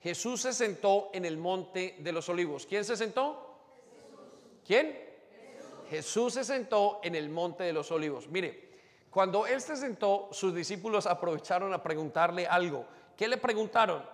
Jesús 0.00 0.42
se 0.42 0.52
sentó 0.52 1.10
en 1.12 1.24
el 1.24 1.36
monte 1.36 1.96
de 1.98 2.12
los 2.12 2.28
olivos. 2.28 2.66
¿Quién 2.66 2.84
se 2.84 2.96
sentó? 2.96 3.56
¿Quién? 4.64 5.08
Jesús. 5.90 6.34
se 6.34 6.44
sentó 6.44 7.00
en 7.02 7.14
el 7.14 7.30
monte 7.30 7.64
de 7.64 7.72
los 7.72 7.90
olivos. 7.90 8.28
Mire, 8.28 8.68
cuando 9.10 9.46
él 9.46 9.60
se 9.60 9.76
sentó, 9.76 10.28
sus 10.30 10.54
discípulos 10.54 11.06
aprovecharon 11.06 11.72
a 11.72 11.82
preguntarle 11.82 12.46
algo. 12.46 12.84
¿Qué 13.16 13.26
le 13.26 13.38
preguntaron? 13.38 14.04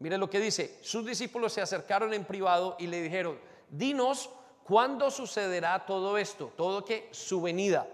Mire 0.00 0.18
lo 0.18 0.28
que 0.28 0.40
dice. 0.40 0.78
Sus 0.82 1.06
discípulos 1.06 1.52
se 1.52 1.62
acercaron 1.62 2.12
en 2.12 2.24
privado 2.24 2.76
y 2.78 2.88
le 2.88 3.00
dijeron, 3.00 3.38
dinos 3.70 4.28
cuándo 4.64 5.10
sucederá 5.10 5.86
todo 5.86 6.18
esto, 6.18 6.52
todo 6.56 6.84
que 6.84 7.08
su 7.12 7.40
venida. 7.40 7.86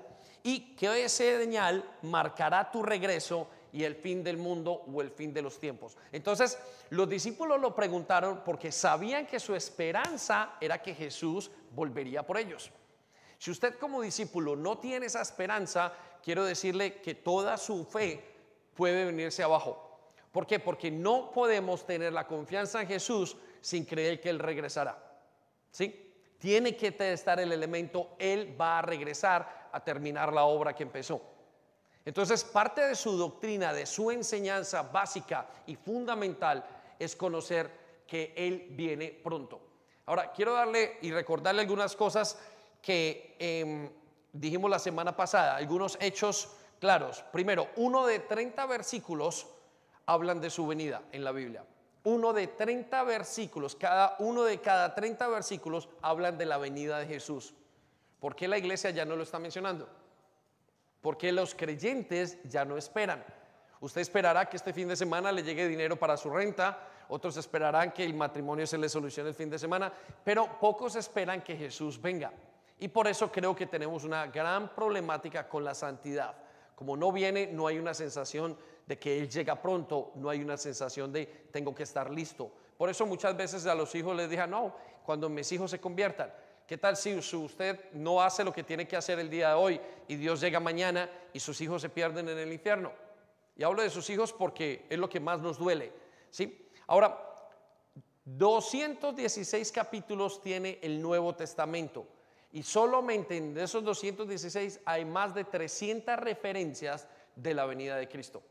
Y 0.42 0.75
qué 0.75 1.09
señal 1.09 1.85
marcará 2.02 2.71
tu 2.71 2.83
regreso 2.83 3.49
y 3.72 3.84
el 3.84 3.94
fin 3.94 4.22
del 4.22 4.37
mundo 4.37 4.84
o 4.92 5.00
el 5.02 5.10
fin 5.10 5.32
de 5.32 5.42
los 5.42 5.58
tiempos. 5.58 5.96
Entonces, 6.12 6.58
los 6.90 7.08
discípulos 7.08 7.60
lo 7.60 7.75
preguntaron 7.75 8.42
porque 8.44 8.72
sabían 8.72 9.26
que 9.26 9.40
su 9.40 9.54
esperanza 9.54 10.56
era 10.60 10.80
que 10.80 10.94
Jesús 10.94 11.50
volvería 11.75 12.26
por 12.26 12.38
ellos. 12.38 12.70
Si 13.38 13.50
usted 13.50 13.78
como 13.78 14.02
discípulo 14.02 14.56
no 14.56 14.78
tiene 14.78 15.06
esa 15.06 15.22
esperanza, 15.22 15.92
quiero 16.22 16.44
decirle 16.44 17.00
que 17.00 17.14
toda 17.14 17.56
su 17.56 17.84
fe 17.84 18.25
puede 18.75 19.04
venirse 19.04 19.42
abajo. 19.42 20.00
¿Por 20.32 20.46
qué? 20.46 20.58
Porque 20.58 20.90
no 20.90 21.30
podemos 21.30 21.87
tener 21.87 22.12
la 22.12 22.26
confianza 22.26 22.80
en 22.80 22.88
Jesús 22.88 23.37
sin 23.60 23.84
creer 23.84 24.20
que 24.20 24.30
Él 24.30 24.38
regresará. 24.38 25.02
¿Sí? 25.70 26.04
Tiene 26.38 26.76
que 26.76 26.94
estar 27.12 27.40
el 27.40 27.52
elemento, 27.52 28.14
Él 28.18 28.56
va 28.60 28.78
a 28.78 28.82
regresar 28.82 29.68
a 29.72 29.82
terminar 29.82 30.32
la 30.32 30.44
obra 30.44 30.75
que 30.75 30.84
empezó. 30.84 31.20
Entonces, 32.05 32.45
parte 32.45 32.81
de 32.81 32.95
su 32.95 33.17
doctrina, 33.17 33.73
de 33.73 33.87
su 33.87 34.11
enseñanza 34.11 34.83
básica 34.83 35.47
y 35.67 35.76
fundamental 35.76 36.64
es 36.99 37.14
conocer 37.14 37.71
que 38.07 38.33
Él 38.37 38.69
viene 38.71 39.19
pronto. 39.23 39.61
Ahora, 40.07 40.33
quiero 40.33 40.55
darle 40.55 40.99
y 41.02 41.12
recordarle 41.12 41.61
algunas 41.61 41.95
cosas 41.95 42.38
que 42.81 43.37
em, 43.38 43.90
dijimos 44.33 44.71
la 44.71 44.78
semana 44.78 45.14
pasada, 45.14 45.57
algunos 45.57 45.99
hechos 46.00 46.49
claros. 46.81 47.23
Primero, 47.31 47.69
uno 47.76 48.07
de 48.07 48.21
30 48.21 48.64
versículos 48.67 49.47
hablan 50.07 50.40
de 50.40 50.49
su 50.49 50.67
venida 50.67 51.02
en 51.12 51.25
la 51.25 51.33
Biblia. 51.33 51.64
Uno 52.05 52.33
de 52.33 52.47
30 52.47 53.02
versículos, 53.05 53.76
cada 53.76 54.17
uno 54.21 54.45
de 54.45 54.61
cada 54.61 54.95
30 54.95 55.28
versículos 55.28 55.88
hablan 56.00 56.38
de 56.38 56.47
la 56.47 56.57
venida 56.57 56.99
de 56.99 57.07
Jesús. 57.07 57.52
¿Por 58.19 58.35
qué 58.35 58.49
la 58.49 58.57
iglesia 58.57 58.90
ya 58.90 59.05
no 59.05 59.17
lo 59.17 59.25
está 59.25 59.38
mencionando? 59.38 59.88
Porque 61.00 61.33
los 61.33 61.55
creyentes 61.55 62.38
ya 62.45 62.64
no 62.64 62.76
esperan. 62.76 63.25
Usted 63.81 64.00
esperará 64.00 64.49
que 64.49 64.57
este 64.57 64.73
fin 64.73 64.88
de 64.88 64.97
semana 64.97 65.31
le 65.31 65.43
llegue 65.43 65.69
dinero 65.69 65.97
para 65.97 66.17
su 66.17 66.31
renta, 66.31 66.88
otros 67.09 67.37
esperarán 67.37 67.93
que 67.93 68.05
el 68.05 68.14
matrimonio 68.14 68.67
se 68.67 68.76
le 68.76 68.88
solucione 68.88 69.31
el 69.31 69.35
fin 69.35 69.49
de 69.49 69.59
semana, 69.59 69.93
pero 70.25 70.59
pocos 70.59 70.97
esperan 70.97 71.43
que 71.43 71.57
Jesús 71.57 72.00
venga. 72.00 72.33
Y 72.81 72.88
por 72.88 73.09
eso 73.09 73.31
creo 73.31 73.55
que 73.55 73.67
tenemos 73.67 74.05
una 74.05 74.26
gran 74.26 74.75
problemática 74.75 75.49
con 75.49 75.64
la 75.64 75.75
santidad. 75.75 76.35
Como 76.75 76.97
no 76.97 77.11
viene, 77.11 77.49
no 77.49 77.67
hay 77.67 77.78
una 77.78 77.95
sensación 77.95 78.57
de 78.87 78.99
que 78.99 79.19
Él 79.19 79.28
llega 79.28 79.61
pronto, 79.61 80.12
no 80.17 80.31
hay 80.31 80.43
una 80.43 80.57
sensación 80.57 81.12
de 81.12 81.26
tengo 81.50 81.75
que 81.75 81.83
estar 81.83 82.11
listo. 82.11 82.50
Por 82.76 82.88
eso 82.88 83.05
muchas 83.07 83.37
veces 83.37 83.67
a 83.67 83.75
los 83.75 83.95
hijos 83.95 84.17
les 84.17 84.31
dije, 84.31 84.47
no, 84.47 84.75
cuando 85.05 85.28
mis 85.28 85.50
hijos 85.50 85.71
se 85.71 85.81
conviertan, 85.81 86.33
¿Qué 86.68 86.76
tal 86.76 86.98
si 86.98 87.14
usted 87.16 87.90
no 87.94 88.20
hace 88.20 88.44
lo 88.44 88.52
que 88.52 88.62
tiene 88.62 88.87
que 88.87 88.94
hacer 88.94 89.18
el 89.18 89.30
día 89.30 89.48
de 89.48 89.54
hoy 89.54 89.80
y 90.06 90.16
Dios 90.16 90.38
llega 90.38 90.60
mañana 90.60 91.10
y 91.32 91.40
sus 91.40 91.58
hijos 91.62 91.80
se 91.80 91.88
pierden 91.88 92.28
en 92.28 92.37
el 92.37 92.52
infierno? 92.52 92.92
Y 93.56 93.62
hablo 93.62 93.80
de 93.80 93.88
sus 93.88 94.10
hijos 94.10 94.34
porque 94.34 94.84
es 94.90 94.98
lo 94.98 95.08
que 95.08 95.18
más 95.18 95.40
nos 95.40 95.56
duele. 95.56 95.90
¿sí? 96.30 96.68
Ahora, 96.87 97.18
216 98.26 99.72
capítulos 99.72 100.42
tiene 100.42 100.78
el 100.82 101.00
Nuevo 101.00 101.34
Testamento 101.34 102.06
y 102.52 102.62
solamente 102.62 103.38
en 103.38 103.56
esos 103.56 103.82
216 103.82 104.80
hay 104.84 105.06
más 105.06 105.34
de 105.34 105.44
300 105.44 106.16
referencias 106.16 107.08
de 107.34 107.54
la 107.54 107.64
venida 107.64 107.96
de 107.96 108.10
Cristo. 108.10 108.42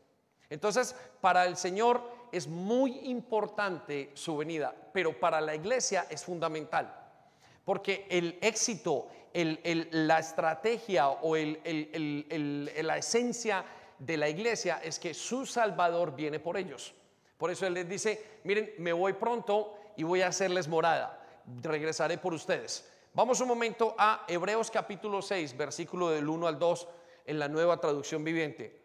Entonces, 0.50 0.96
para 1.20 1.46
el 1.46 1.56
Señor 1.56 2.02
es 2.32 2.48
muy 2.48 2.98
importante 3.10 4.10
su 4.14 4.36
venida, 4.36 4.74
pero 4.92 5.20
para 5.20 5.40
la 5.40 5.54
iglesia 5.54 6.08
es 6.10 6.24
fundamental, 6.24 6.97
porque 7.68 8.06
el 8.08 8.38
éxito, 8.40 9.08
la 9.34 10.18
estrategia 10.20 11.10
o 11.10 11.36
la 11.36 12.96
esencia 12.96 13.62
de 13.98 14.16
la 14.16 14.26
iglesia 14.26 14.80
es 14.82 14.98
que 14.98 15.12
su 15.12 15.44
Salvador 15.44 16.16
viene 16.16 16.40
por 16.40 16.56
ellos. 16.56 16.94
Por 17.36 17.50
eso 17.50 17.66
Él 17.66 17.74
les 17.74 17.86
dice, 17.86 18.38
miren, 18.44 18.72
me 18.78 18.94
voy 18.94 19.12
pronto 19.12 19.74
y 19.98 20.02
voy 20.02 20.22
a 20.22 20.28
hacerles 20.28 20.66
morada, 20.66 21.22
regresaré 21.60 22.16
por 22.16 22.32
ustedes. 22.32 22.88
Vamos 23.12 23.38
un 23.42 23.48
momento 23.48 23.94
a 23.98 24.24
Hebreos 24.26 24.70
capítulo 24.70 25.20
6, 25.20 25.54
versículo 25.54 26.08
del 26.08 26.26
1 26.26 26.46
al 26.46 26.58
2 26.58 26.88
en 27.26 27.38
la 27.38 27.48
nueva 27.48 27.78
traducción 27.78 28.24
viviente. 28.24 28.80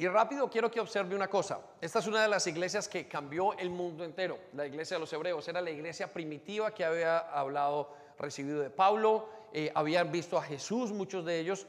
Y 0.00 0.08
rápido 0.08 0.48
quiero 0.48 0.70
que 0.70 0.80
observe 0.80 1.14
una 1.14 1.28
cosa. 1.28 1.60
Esta 1.78 1.98
es 1.98 2.06
una 2.06 2.22
de 2.22 2.28
las 2.28 2.46
iglesias 2.46 2.88
que 2.88 3.06
cambió 3.06 3.52
el 3.58 3.68
mundo 3.68 4.02
entero. 4.02 4.38
La 4.54 4.66
iglesia 4.66 4.96
de 4.96 5.00
los 5.00 5.12
hebreos 5.12 5.46
era 5.46 5.60
la 5.60 5.70
iglesia 5.70 6.10
primitiva 6.10 6.72
que 6.72 6.86
había 6.86 7.18
hablado, 7.18 7.92
recibido 8.18 8.62
de 8.62 8.70
Pablo. 8.70 9.28
Eh, 9.52 9.70
habían 9.74 10.10
visto 10.10 10.38
a 10.38 10.42
Jesús, 10.42 10.90
muchos 10.90 11.26
de 11.26 11.38
ellos. 11.38 11.66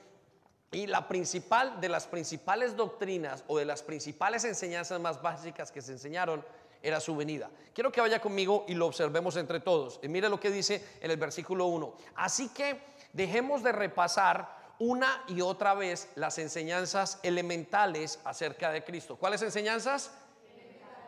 Y 0.71 0.88
la 0.88 1.09
principal 1.09 1.81
de 1.81 1.89
las 1.89 2.07
principales 2.07 2.77
doctrinas 2.77 3.43
o 3.47 3.57
de 3.57 3.65
las 3.65 3.83
principales 3.83 4.45
enseñanzas 4.45 5.01
más 5.01 5.21
básicas 5.21 5.69
que 5.69 5.81
se 5.81 5.91
enseñaron 5.91 6.41
era 6.81 7.01
su 7.01 7.13
venida. 7.17 7.50
Quiero 7.73 7.91
que 7.91 8.00
vaya 8.00 8.21
conmigo 8.21 8.63
y 8.65 8.75
lo 8.75 8.88
observemos 8.88 9.35
entre 9.35 9.59
todos. 9.59 10.00
Y 10.03 10.07
mire 10.07 10.29
lo 10.29 10.39
que 10.39 10.51
dice 10.51 10.81
en 11.01 11.11
el 11.11 11.17
versículo 11.17 11.65
1. 11.65 11.95
Así 12.15 12.47
que 12.47 12.79
dejemos 13.11 13.61
de 13.61 13.73
repasar 13.73 14.61
una 14.81 15.23
y 15.27 15.41
otra 15.41 15.75
vez 15.75 16.09
las 16.15 16.39
enseñanzas 16.39 17.19
elementales 17.21 18.19
acerca 18.23 18.71
de 18.71 18.83
Cristo. 18.83 19.15
¿Cuáles 19.15 19.43
enseñanzas? 19.43 20.09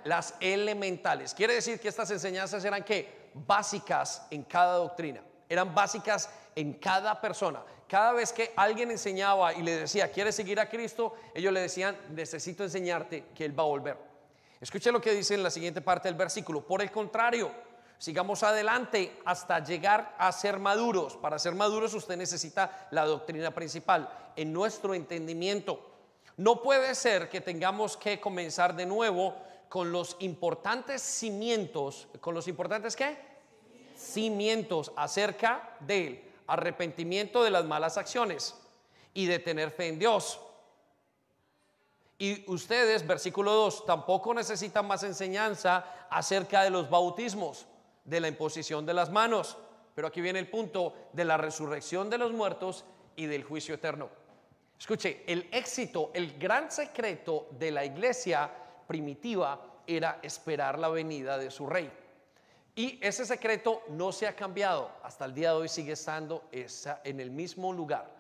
Las 0.03 0.35
elementales. 0.39 1.33
Quiere 1.33 1.55
decir 1.55 1.79
que 1.79 1.87
estas 1.87 2.11
enseñanzas 2.11 2.63
eran 2.63 2.83
qué? 2.83 3.31
Básicas 3.33 4.27
en 4.29 4.43
cada 4.43 4.75
doctrina. 4.75 5.21
Eran 5.49 5.73
básicas 5.73 6.29
en 6.55 6.73
cada 6.73 7.19
persona. 7.19 7.63
Cada 7.87 8.13
vez 8.13 8.31
que 8.31 8.53
alguien 8.55 8.91
enseñaba 8.91 9.55
y 9.55 9.63
le 9.63 9.75
decía, 9.77 10.11
¿quieres 10.11 10.35
seguir 10.35 10.59
a 10.59 10.69
Cristo? 10.69 11.15
Ellos 11.33 11.51
le 11.51 11.61
decían, 11.61 11.97
necesito 12.11 12.63
enseñarte 12.63 13.25
que 13.33 13.43
Él 13.43 13.57
va 13.57 13.63
a 13.63 13.67
volver. 13.67 13.97
Escuche 14.61 14.91
lo 14.91 15.01
que 15.01 15.15
dice 15.15 15.33
en 15.33 15.41
la 15.41 15.49
siguiente 15.49 15.81
parte 15.81 16.09
del 16.09 16.15
versículo. 16.15 16.61
Por 16.61 16.83
el 16.83 16.91
contrario, 16.91 17.51
Sigamos 18.03 18.43
adelante 18.43 19.17
hasta 19.23 19.63
llegar 19.63 20.13
a 20.17 20.29
ser 20.33 20.59
maduros. 20.59 21.15
Para 21.15 21.39
ser 21.39 21.55
maduros 21.55 21.93
usted 21.93 22.17
necesita 22.17 22.89
la 22.91 23.05
doctrina 23.05 23.51
principal 23.51 24.09
en 24.35 24.51
nuestro 24.51 24.93
entendimiento. 24.93 25.79
No 26.35 26.61
puede 26.61 26.95
ser 26.95 27.29
que 27.29 27.39
tengamos 27.39 27.95
que 27.95 28.19
comenzar 28.19 28.75
de 28.75 28.85
nuevo 28.85 29.37
con 29.69 29.93
los 29.93 30.17
importantes 30.19 31.01
cimientos, 31.01 32.09
con 32.19 32.35
los 32.35 32.49
importantes 32.49 32.97
qué? 32.97 33.17
Cimientos 33.95 34.91
acerca 34.97 35.77
del 35.79 36.29
arrepentimiento 36.47 37.41
de 37.41 37.51
las 37.51 37.63
malas 37.63 37.97
acciones 37.97 38.53
y 39.13 39.27
de 39.27 39.39
tener 39.39 39.71
fe 39.71 39.87
en 39.87 39.99
Dios. 39.99 40.41
Y 42.17 42.51
ustedes, 42.51 43.07
versículo 43.07 43.53
2, 43.53 43.85
tampoco 43.85 44.33
necesitan 44.33 44.87
más 44.87 45.03
enseñanza 45.03 45.85
acerca 46.09 46.63
de 46.63 46.69
los 46.69 46.89
bautismos 46.89 47.65
de 48.05 48.19
la 48.19 48.27
imposición 48.27 48.85
de 48.85 48.93
las 48.93 49.11
manos. 49.11 49.57
Pero 49.95 50.07
aquí 50.07 50.21
viene 50.21 50.39
el 50.39 50.49
punto 50.49 50.93
de 51.13 51.25
la 51.25 51.37
resurrección 51.37 52.09
de 52.09 52.17
los 52.17 52.31
muertos 52.31 52.85
y 53.15 53.25
del 53.25 53.43
juicio 53.43 53.75
eterno. 53.75 54.09
Escuche, 54.79 55.23
el 55.27 55.47
éxito, 55.51 56.11
el 56.13 56.37
gran 56.37 56.71
secreto 56.71 57.47
de 57.51 57.71
la 57.71 57.85
iglesia 57.85 58.51
primitiva 58.87 59.81
era 59.85 60.19
esperar 60.21 60.79
la 60.79 60.89
venida 60.89 61.37
de 61.37 61.51
su 61.51 61.67
rey. 61.67 61.91
Y 62.75 62.99
ese 63.01 63.25
secreto 63.25 63.83
no 63.89 64.11
se 64.11 64.27
ha 64.27 64.35
cambiado. 64.35 64.91
Hasta 65.03 65.25
el 65.25 65.33
día 65.33 65.51
de 65.51 65.57
hoy 65.57 65.69
sigue 65.69 65.93
estando 65.93 66.49
en 66.51 67.19
el 67.19 67.29
mismo 67.29 67.71
lugar. 67.71 68.11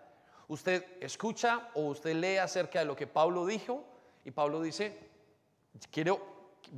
Usted 0.47 0.85
escucha 1.01 1.69
o 1.73 1.87
usted 1.87 2.13
lee 2.15 2.37
acerca 2.37 2.79
de 2.79 2.85
lo 2.85 2.95
que 2.95 3.07
Pablo 3.07 3.45
dijo 3.45 3.83
y 4.23 4.31
Pablo 4.31 4.61
dice, 4.61 4.97
quiero, 5.91 6.21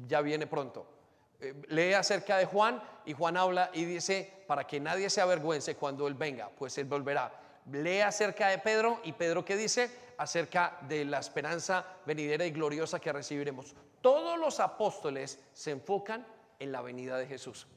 ya 0.08 0.22
viene 0.22 0.48
pronto. 0.48 0.95
Eh, 1.40 1.54
lee 1.68 1.94
acerca 1.94 2.38
de 2.38 2.46
Juan 2.46 2.82
y 3.06 3.14
Juan 3.14 3.38
habla 3.38 3.70
y 3.74 3.86
dice, 3.86 4.44
para 4.48 4.66
que 4.66 4.80
nadie 4.80 5.10
se 5.10 5.22
avergüence 5.22 5.76
cuando 5.76 6.08
Él 6.08 6.14
venga, 6.14 6.50
pues 6.50 6.78
Él 6.78 6.86
volverá. 6.86 7.32
Lee 7.72 8.02
acerca 8.02 8.50
de 8.50 8.60
Pedro 8.60 9.00
y 9.04 9.14
Pedro 9.14 9.44
que 9.44 9.56
dice 9.56 9.90
acerca 10.18 10.78
de 10.88 11.06
la 11.06 11.20
esperanza 11.20 11.86
venidera 12.06 12.46
y 12.46 12.52
gloriosa 12.52 13.00
que 13.00 13.12
recibiremos. 13.12 13.76
Todos 14.02 14.40
los 14.40 14.60
apóstoles 14.60 15.40
se 15.54 15.72
enfocan 15.72 16.26
en 16.60 16.72
la 16.72 16.82
venida 16.82 17.18
de 17.18 17.28
Jesús. 17.28 17.68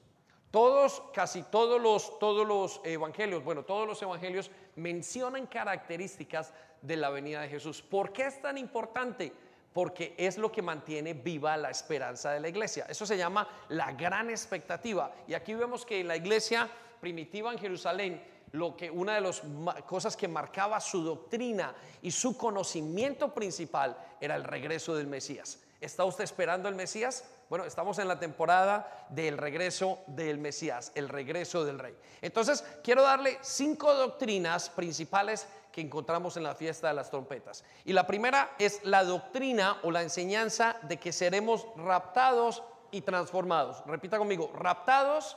Todos, 0.50 1.02
casi 1.12 1.42
todos 1.42 1.80
los, 1.80 2.18
todos 2.18 2.46
los 2.46 2.80
evangelios, 2.84 3.44
bueno, 3.44 3.64
todos 3.64 3.86
los 3.86 4.00
evangelios 4.00 4.50
mencionan 4.76 5.46
características 5.46 6.54
de 6.80 6.96
la 6.96 7.10
venida 7.10 7.42
de 7.42 7.48
Jesús. 7.48 7.82
¿Por 7.82 8.12
qué 8.12 8.26
es 8.26 8.40
tan 8.40 8.56
importante? 8.56 9.32
Porque 9.72 10.14
es 10.16 10.38
lo 10.38 10.50
que 10.50 10.62
mantiene 10.62 11.14
viva 11.14 11.56
la 11.56 11.70
esperanza 11.70 12.32
de 12.32 12.40
la 12.40 12.48
iglesia. 12.48 12.86
Eso 12.88 13.06
se 13.06 13.16
llama 13.16 13.48
la 13.68 13.92
gran 13.92 14.30
expectativa. 14.30 15.12
Y 15.26 15.34
aquí 15.34 15.54
vemos 15.54 15.84
que 15.84 16.02
la 16.02 16.16
iglesia 16.16 16.68
primitiva 17.00 17.52
en 17.52 17.58
Jerusalén, 17.58 18.22
lo 18.52 18.76
que 18.76 18.90
una 18.90 19.14
de 19.14 19.20
las 19.20 19.42
cosas 19.86 20.16
que 20.16 20.26
marcaba 20.26 20.80
su 20.80 21.02
doctrina 21.02 21.74
y 22.02 22.10
su 22.10 22.36
conocimiento 22.36 23.32
principal 23.34 23.96
era 24.20 24.36
el 24.36 24.44
regreso 24.44 24.94
del 24.94 25.06
Mesías. 25.06 25.60
¿Está 25.80 26.04
usted 26.04 26.24
esperando 26.24 26.68
el 26.68 26.74
Mesías? 26.74 27.24
Bueno, 27.48 27.64
estamos 27.64 27.98
en 27.98 28.08
la 28.08 28.18
temporada 28.18 29.06
del 29.10 29.38
regreso 29.38 30.00
del 30.08 30.38
Mesías, 30.38 30.92
el 30.94 31.08
regreso 31.08 31.64
del 31.64 31.78
Rey. 31.78 31.94
Entonces, 32.20 32.64
quiero 32.82 33.02
darle 33.02 33.38
cinco 33.42 33.94
doctrinas 33.94 34.68
principales 34.70 35.46
que 35.78 35.86
encontramos 35.86 36.36
en 36.36 36.42
la 36.42 36.56
fiesta 36.56 36.88
de 36.88 36.94
las 36.94 37.08
trompetas. 37.08 37.62
Y 37.84 37.92
la 37.92 38.04
primera 38.04 38.50
es 38.58 38.84
la 38.84 39.04
doctrina 39.04 39.78
o 39.84 39.92
la 39.92 40.02
enseñanza 40.02 40.74
de 40.82 40.96
que 40.96 41.12
seremos 41.12 41.68
raptados 41.76 42.64
y 42.90 43.02
transformados. 43.02 43.84
Repita 43.86 44.18
conmigo, 44.18 44.50
raptados, 44.56 45.36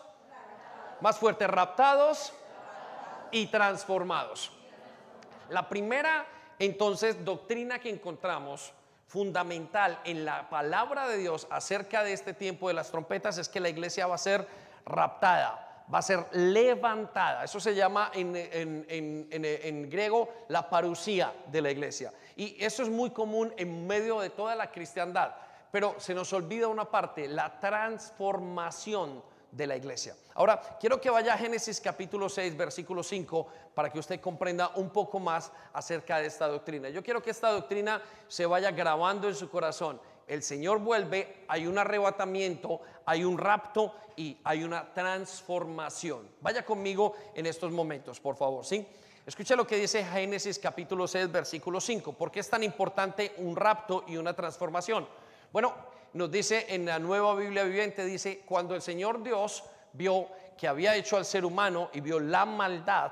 más 1.00 1.20
fuerte, 1.20 1.46
raptados, 1.46 2.34
y 3.32 3.46
transformados. 3.46 4.52
La 5.50 5.70
primera, 5.70 6.26
entonces, 6.58 7.24
doctrina 7.24 7.78
que 7.78 7.92
encontramos 7.92 8.74
fundamental 9.06 10.00
en 10.06 10.26
la 10.26 10.50
palabra 10.50 11.08
de 11.08 11.18
Dios 11.18 11.46
acerca 11.52 12.04
de 12.04 12.14
este 12.14 12.34
tiempo 12.34 12.68
de 12.68 12.74
las 12.74 12.90
trompetas 12.90 13.38
es 13.38 13.48
que 13.48 13.60
la 13.60 13.70
iglesia 13.70 14.08
va 14.08 14.16
a 14.16 14.18
ser 14.18 14.48
raptada 14.86 15.71
va 15.94 16.00
a 16.00 16.02
ser 16.02 16.26
levantada. 16.34 17.44
Eso 17.44 17.60
se 17.60 17.76
llama 17.76 18.12
en, 18.14 19.90
griego 19.90 20.30
la 20.48 20.70
parucía 20.70 21.34
de 21.48 21.62
la 21.62 21.72
iglesia. 21.72 22.14
Y 22.36 22.64
eso 22.64 22.84
es 22.84 22.90
muy 22.90 23.12
común 23.12 23.54
en 23.58 23.86
medio 23.86 24.20
de 24.20 24.30
toda 24.30 24.56
la 24.56 24.72
cristiandad. 24.72 25.36
Pero 25.72 25.96
se 25.98 26.14
nos 26.14 26.32
olvida 26.34 26.68
una 26.68 26.86
parte, 26.86 27.28
la 27.28 27.60
transformación 27.60 29.24
de 29.52 29.68
la 29.68 29.76
iglesia. 29.76 30.16
Ahora, 30.34 30.62
quiero 30.80 31.00
que 31.02 31.10
vaya 31.10 31.34
a 31.34 31.38
Génesis 31.38 31.82
capítulo 31.82 32.30
6, 32.30 32.56
versículo 32.56 33.04
5, 33.04 33.48
para 33.76 33.90
que 33.90 34.00
usted 34.00 34.20
comprenda 34.22 34.72
un 34.76 34.90
poco 34.90 35.20
más 35.20 35.52
acerca 35.74 36.20
de 36.20 36.28
esta 36.28 36.48
doctrina. 36.48 36.90
Yo 36.90 37.04
quiero 37.04 37.22
que 37.22 37.32
esta 37.32 37.50
doctrina 37.50 38.02
se 38.30 38.46
vaya 38.46 38.72
grabando 38.72 39.28
en 39.28 39.36
su 39.36 39.50
corazón 39.50 40.00
el 40.32 40.44
Señor 40.44 40.80
vuelve, 40.80 41.44
hay 41.50 41.68
un 41.68 41.78
arrebatamiento, 41.78 42.80
hay 43.06 43.26
un 43.26 43.38
rapto 43.38 43.94
y 44.16 44.38
hay 44.46 44.64
una 44.64 44.94
transformación. 44.94 46.26
Vaya 46.40 46.64
conmigo 46.64 47.16
en 47.36 47.46
estos 47.48 47.74
momentos, 47.74 48.22
por 48.22 48.38
favor, 48.38 48.64
¿sí? 48.64 48.88
Escucha 49.26 49.58
lo 49.58 49.68
que 49.68 49.76
dice 49.76 50.06
Génesis 50.06 50.58
capítulo 50.58 51.06
6, 51.06 51.30
versículo 51.30 51.82
5. 51.82 52.14
¿Por 52.14 52.32
qué 52.32 52.40
es 52.40 52.50
tan 52.50 52.64
importante 52.64 53.34
un 53.40 53.58
rapto 53.58 54.06
y 54.08 54.16
una 54.16 54.34
transformación? 54.34 55.06
Bueno, 55.52 55.74
nos 56.14 56.32
dice 56.32 56.66
en 56.70 56.86
la 56.86 56.98
nueva 56.98 57.36
Biblia 57.36 57.66
viviente, 57.66 58.06
dice, 58.06 58.44
cuando 58.46 58.74
el 58.74 58.82
Señor 58.82 59.22
Dios 59.22 59.66
vio 59.92 60.30
que 60.58 60.70
había 60.70 60.96
hecho 60.96 61.18
al 61.18 61.26
ser 61.26 61.44
humano 61.44 61.90
y 61.92 62.00
vio 62.00 62.22
la 62.22 62.46
maldad, 62.46 63.12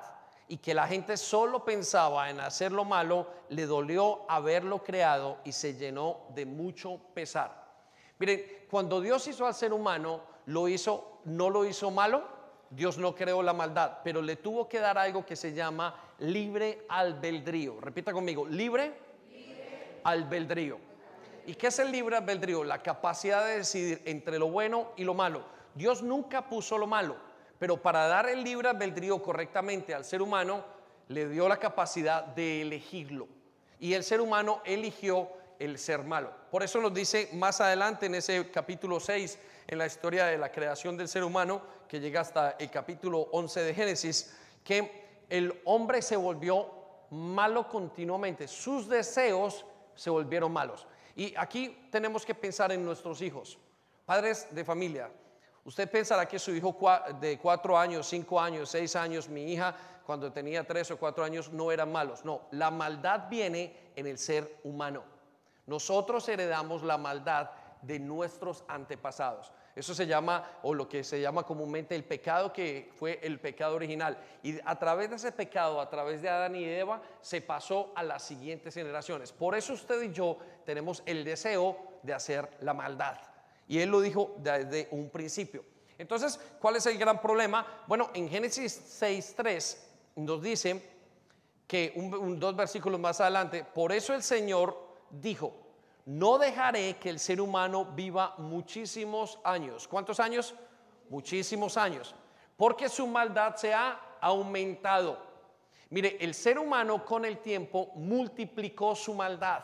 y 0.49 0.57
que 0.57 0.73
la 0.73 0.87
gente 0.87 1.15
solo 1.15 1.63
pensaba 1.63 2.29
en 2.29 2.39
hacer 2.39 2.71
lo 2.71 2.83
malo, 2.83 3.27
le 3.49 3.67
dolió 3.67 4.25
haberlo 4.27 4.83
creado 4.83 5.37
y 5.45 5.51
se 5.51 5.75
llenó 5.75 6.21
de 6.33 6.45
mucho 6.45 6.99
pesar. 7.13 7.69
Miren, 8.17 8.65
cuando 8.69 8.99
Dios 8.99 9.27
hizo 9.27 9.45
al 9.45 9.53
ser 9.53 9.71
humano, 9.71 10.21
lo 10.47 10.67
hizo, 10.67 11.21
no 11.25 11.51
lo 11.51 11.65
hizo 11.65 11.91
malo, 11.91 12.23
Dios 12.71 12.97
no 12.97 13.13
creó 13.13 13.43
la 13.43 13.53
maldad, 13.53 13.99
pero 14.03 14.23
le 14.23 14.37
tuvo 14.37 14.67
que 14.67 14.79
dar 14.79 14.97
algo 14.97 15.23
que 15.23 15.35
se 15.35 15.53
llama 15.53 15.95
libre 16.17 16.85
albedrío. 16.89 17.79
Repita 17.79 18.11
conmigo, 18.11 18.45
libre, 18.47 18.93
albedrío. 20.03 20.79
¿Y 21.45 21.53
qué 21.53 21.67
es 21.67 21.77
el 21.77 21.91
libre 21.91 22.17
albedrío? 22.17 22.63
La 22.63 22.81
capacidad 22.81 23.45
de 23.45 23.57
decidir 23.57 24.01
entre 24.05 24.39
lo 24.39 24.49
bueno 24.49 24.91
y 24.97 25.03
lo 25.03 25.13
malo. 25.13 25.43
Dios 25.75 26.01
nunca 26.01 26.49
puso 26.49 26.77
lo 26.77 26.87
malo, 26.87 27.15
pero 27.59 27.77
para 27.77 28.07
dar 28.07 28.29
el 28.29 28.43
libre 28.43 28.69
albedrío 28.69 29.21
correctamente 29.21 29.93
al 29.93 30.05
ser 30.05 30.21
humano, 30.21 30.63
le 31.09 31.27
dio 31.27 31.47
la 31.49 31.57
capacidad 31.57 32.23
de 32.23 32.61
elegirlo. 32.61 33.27
Y 33.79 33.93
el 33.93 34.03
ser 34.03 34.21
humano 34.21 34.61
eligió 34.65 35.29
el 35.59 35.77
ser 35.77 36.03
malo. 36.03 36.31
Por 36.49 36.63
eso 36.63 36.79
nos 36.79 36.93
dice 36.93 37.29
más 37.33 37.59
adelante 37.59 38.05
en 38.05 38.15
ese 38.15 38.49
capítulo 38.49 38.99
6, 38.99 39.37
en 39.67 39.77
la 39.77 39.85
historia 39.85 40.25
de 40.25 40.37
la 40.37 40.51
creación 40.51 40.97
del 40.97 41.09
ser 41.09 41.23
humano, 41.23 41.61
que 41.87 41.99
llega 41.99 42.21
hasta 42.21 42.51
el 42.51 42.71
capítulo 42.71 43.27
11 43.31 43.61
de 43.61 43.73
Génesis, 43.73 44.35
que 44.63 45.23
el 45.29 45.61
hombre 45.65 46.01
se 46.01 46.15
volvió 46.15 46.71
malo 47.09 47.67
continuamente. 47.67 48.47
Sus 48.47 48.87
deseos 48.87 49.65
se 49.95 50.09
volvieron 50.09 50.51
malos. 50.51 50.87
Y 51.15 51.33
aquí 51.35 51.87
tenemos 51.91 52.25
que 52.25 52.33
pensar 52.33 52.71
en 52.71 52.85
nuestros 52.85 53.21
hijos, 53.21 53.57
padres 54.05 54.47
de 54.51 54.63
familia. 54.63 55.11
Usted 55.65 55.89
pensará 55.89 56.27
que 56.27 56.39
su 56.39 56.53
hijo 56.55 56.75
de 57.19 57.37
cuatro 57.37 57.77
años, 57.77 58.07
cinco 58.07 58.39
años, 58.39 58.69
seis 58.69 58.95
años, 58.95 59.27
mi 59.29 59.53
hija 59.53 59.75
cuando 60.05 60.31
tenía 60.31 60.65
tres 60.65 60.89
o 60.89 60.97
cuatro 60.97 61.23
años 61.23 61.51
no 61.51 61.71
eran 61.71 61.91
malos. 61.91 62.25
No, 62.25 62.41
la 62.51 62.71
maldad 62.71 63.29
viene 63.29 63.91
en 63.95 64.07
el 64.07 64.17
ser 64.17 64.59
humano. 64.63 65.03
Nosotros 65.67 66.27
heredamos 66.27 66.81
la 66.81 66.97
maldad 66.97 67.51
de 67.81 67.99
nuestros 67.99 68.63
antepasados. 68.67 69.51
Eso 69.75 69.93
se 69.93 70.07
llama, 70.07 70.59
o 70.63 70.73
lo 70.73 70.89
que 70.89 71.03
se 71.03 71.21
llama 71.21 71.43
comúnmente 71.43 71.95
el 71.95 72.03
pecado 72.03 72.51
que 72.51 72.91
fue 72.95 73.19
el 73.21 73.39
pecado 73.39 73.75
original. 73.75 74.17
Y 74.43 74.57
a 74.65 74.77
través 74.77 75.09
de 75.09 75.17
ese 75.17 75.31
pecado, 75.31 75.79
a 75.79 75.89
través 75.89 76.21
de 76.21 76.29
Adán 76.29 76.55
y 76.55 76.65
Eva, 76.65 77.01
se 77.21 77.41
pasó 77.41 77.93
a 77.95 78.03
las 78.03 78.23
siguientes 78.23 78.73
generaciones. 78.73 79.31
Por 79.31 79.55
eso 79.55 79.73
usted 79.73 80.01
y 80.01 80.11
yo 80.11 80.37
tenemos 80.65 81.03
el 81.05 81.23
deseo 81.23 81.77
de 82.03 82.13
hacer 82.13 82.49
la 82.61 82.73
maldad. 82.73 83.17
Y 83.69 83.79
él 83.79 83.89
lo 83.89 84.01
dijo 84.01 84.35
desde 84.39 84.89
un 84.91 85.09
principio. 85.09 85.63
Entonces, 85.97 86.39
¿cuál 86.59 86.75
es 86.75 86.85
el 86.87 86.97
gran 86.97 87.21
problema? 87.21 87.83
Bueno, 87.87 88.09
en 88.15 88.27
Génesis 88.27 88.99
6.3 89.01 89.77
nos 90.15 90.41
dice 90.41 90.83
que 91.67 91.93
dos 92.37 92.55
versículos 92.55 92.99
más 92.99 93.21
adelante, 93.21 93.63
por 93.63 93.91
eso 93.91 94.15
el 94.15 94.23
Señor 94.23 94.75
dijo, 95.11 95.53
no 96.05 96.39
dejaré 96.39 96.97
que 96.97 97.11
el 97.11 97.19
ser 97.19 97.39
humano 97.39 97.85
viva 97.85 98.33
muchísimos 98.39 99.37
años. 99.43 99.87
¿Cuántos 99.87 100.19
años? 100.19 100.55
Muchísimos 101.07 101.77
años. 101.77 102.15
Porque 102.57 102.89
su 102.89 103.05
maldad 103.05 103.55
se 103.55 103.71
ha 103.71 104.17
aumentado. 104.19 105.21
Mire, 105.91 106.17
el 106.19 106.33
ser 106.33 106.57
humano 106.57 107.05
con 107.05 107.23
el 107.23 107.37
tiempo 107.37 107.91
multiplicó 107.93 108.95
su 108.95 109.13
maldad. 109.13 109.63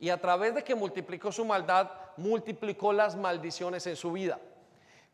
Y 0.00 0.08
a 0.08 0.20
través 0.20 0.56
de 0.56 0.64
que 0.64 0.74
multiplicó 0.74 1.30
su 1.30 1.44
maldad, 1.44 1.88
multiplicó 2.16 2.92
las 2.92 3.16
maldiciones 3.16 3.86
en 3.86 3.96
su 3.96 4.12
vida. 4.12 4.38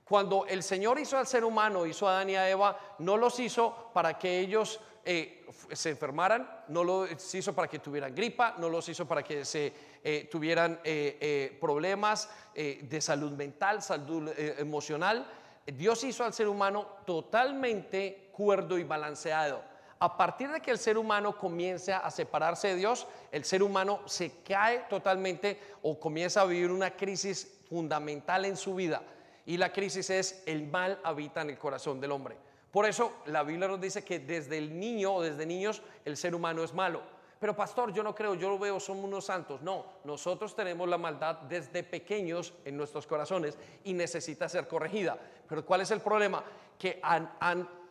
Cuando 0.05 0.47
el 0.47 0.63
Señor 0.63 0.99
hizo 0.99 1.19
al 1.19 1.27
ser 1.27 1.45
humano, 1.45 1.85
hizo 1.85 2.09
a 2.09 2.13
Adán 2.13 2.31
y 2.31 2.37
a 2.37 2.49
Eva, 2.49 2.79
no 2.99 3.17
los 3.17 3.39
hizo 3.41 3.91
para 3.93 4.19
que 4.19 4.41
ellos 4.41 4.81
eh, 5.05 5.47
se 5.73 5.91
enfermaran, 5.91 6.65
no 6.69 6.83
los 6.83 7.35
hizo 7.35 7.55
para 7.55 7.69
que 7.69 7.79
tuvieran 7.79 8.15
gripa, 8.15 8.57
no 8.59 8.69
los 8.69 8.89
hizo 8.89 9.07
para 9.07 9.23
que 9.23 9.45
se 9.45 9.73
eh, 10.03 10.29
tuvieran 10.31 10.81
eh, 10.85 11.57
problemas 11.61 12.31
de 12.55 13.01
salud 13.01 13.33
mental, 13.33 13.81
salud 13.83 14.31
emocional. 14.37 15.27
Dios 15.65 16.03
hizo 16.05 16.25
al 16.25 16.35
ser 16.35 16.49
humano 16.49 16.87
totalmente 17.07 18.31
cuerdo 18.33 18.79
y 18.79 18.85
balanceado. 18.85 19.63
A 20.01 20.17
partir 20.17 20.51
de 20.51 20.61
que 20.61 20.71
el 20.71 20.79
ser 20.79 20.97
humano 20.97 21.37
comience 21.37 21.93
a 21.93 22.11
separarse 22.11 22.69
de 22.69 22.77
Dios, 22.77 23.07
el 23.33 23.45
ser 23.45 23.63
humano 23.63 24.01
se 24.07 24.43
cae 24.43 24.85
totalmente 24.89 25.59
o 25.83 25.99
comienza 25.99 26.43
a 26.43 26.47
vivir 26.47 26.71
una 26.71 26.97
crisis 26.97 27.61
fundamental 27.69 28.45
en 28.45 28.57
su 28.57 28.77
vida. 28.77 29.03
Y 29.45 29.57
la 29.57 29.73
crisis 29.73 30.11
es 30.11 30.43
el 30.47 30.69
mal 30.69 31.01
habita 31.03 31.43
en 31.43 31.51
el 31.51 31.59
corazón 31.59 32.01
del 32.01 32.13
hombre. 32.13 32.37
Por 32.71 32.87
eso 32.87 33.13
la 33.27 33.43
Biblia 33.43 33.67
nos 33.67 33.81
dice 33.81 34.05
que 34.05 34.21
desde 34.21 34.59
el 34.59 34.79
niño 34.79 35.15
o 35.15 35.23
desde 35.23 35.47
niños 35.47 35.83
el 36.05 36.17
ser 36.17 36.35
humano 36.35 36.63
es 36.63 36.75
malo. 36.75 37.03
Pero 37.41 37.55
pastor, 37.55 37.93
yo 37.93 38.03
no 38.03 38.15
creo, 38.15 38.35
yo 38.35 38.51
lo 38.51 38.59
veo, 38.59 38.81
somos 38.81 39.05
unos 39.05 39.25
santos. 39.25 39.63
No, 39.63 39.87
nosotros 40.05 40.55
tenemos 40.55 40.89
la 40.89 40.99
maldad 40.99 41.37
desde 41.43 41.83
pequeños 41.83 42.53
en 42.65 42.77
nuestros 42.77 43.07
corazones 43.07 43.57
y 43.85 43.95
necesita 43.95 44.49
ser 44.49 44.67
corregida. 44.67 45.17
Pero 45.49 45.65
¿cuál 45.65 45.81
es 45.81 45.91
el 45.93 46.01
problema? 46.01 46.43
Que, 46.79 47.01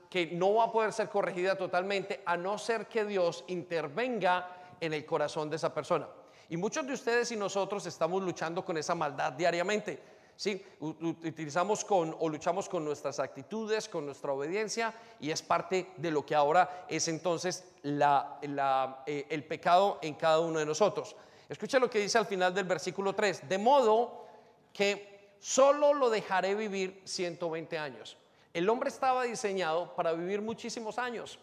que 0.09 0.27
no 0.27 0.55
va 0.55 0.65
a 0.65 0.71
poder 0.71 0.93
ser 0.93 1.09
corregida 1.09 1.55
totalmente 1.55 2.21
a 2.25 2.37
no 2.37 2.57
ser 2.57 2.87
que 2.87 3.05
Dios 3.05 3.43
intervenga 3.47 4.49
en 4.79 4.93
el 4.93 5.05
corazón 5.05 5.49
de 5.49 5.55
esa 5.55 5.73
persona. 5.73 6.07
Y 6.49 6.57
muchos 6.57 6.85
de 6.87 6.93
ustedes 6.93 7.31
y 7.31 7.35
nosotros 7.35 7.85
estamos 7.85 8.23
luchando 8.23 8.63
con 8.63 8.77
esa 8.77 8.95
maldad 8.95 9.33
diariamente. 9.33 9.99
¿sí? 10.35 10.63
Utilizamos 10.79 11.83
con 11.83 12.15
o 12.19 12.29
luchamos 12.29 12.69
con 12.69 12.85
nuestras 12.85 13.19
actitudes, 13.19 13.89
con 13.89 14.05
nuestra 14.05 14.31
obediencia 14.31 14.93
y 15.19 15.31
es 15.31 15.41
parte 15.41 15.91
de 15.97 16.11
lo 16.11 16.25
que 16.25 16.35
ahora 16.35 16.85
es 16.87 17.07
entonces 17.09 17.65
eh, 17.83 19.25
el 19.29 19.43
pecado 19.43 19.99
en 20.01 20.13
cada 20.13 20.39
uno 20.39 20.59
de 20.59 20.65
nosotros. 20.65 21.15
Escucha 21.49 21.79
lo 21.79 21.89
que 21.89 21.99
dice 21.99 22.17
al 22.17 22.25
final 22.25 22.53
del 22.53 22.65
versículo 22.65 23.13
3, 23.13 23.49
de 23.49 23.57
modo 23.57 24.25
que 24.71 25.35
solo 25.39 25.93
lo 25.93 26.09
dejaré 26.09 26.55
vivir 26.55 27.01
120 27.03 27.77
años. 27.77 28.17
El 28.57 28.67
hombre 28.69 28.89
estaba 28.89 29.25
diseñado 29.25 29.93
para 29.93 30.13
vivir 30.13 30.41
muchísimos 30.41 30.97
años 30.97 31.37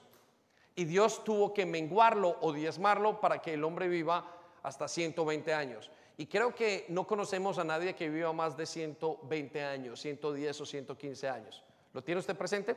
y 0.74 0.84
Dios 0.84 1.22
tuvo 1.22 1.54
que 1.54 1.64
menguarlo 1.64 2.38
o 2.40 2.52
diezmarlo 2.52 3.20
para 3.20 3.40
que 3.40 3.54
el 3.54 3.62
hombre 3.62 3.86
viva 3.86 4.28
hasta 4.64 4.88
120 4.88 5.54
años. 5.54 5.92
Y 6.16 6.26
creo 6.26 6.52
que 6.56 6.86
no 6.88 7.06
conocemos 7.06 7.58
a 7.58 7.62
nadie 7.62 7.94
que 7.94 8.10
viva 8.10 8.32
más 8.32 8.56
de 8.56 8.66
120 8.66 9.62
años, 9.62 10.00
110 10.00 10.60
o 10.60 10.66
115 10.66 11.28
años. 11.28 11.62
¿Lo 11.92 12.02
tiene 12.02 12.18
usted 12.18 12.36
presente? 12.36 12.76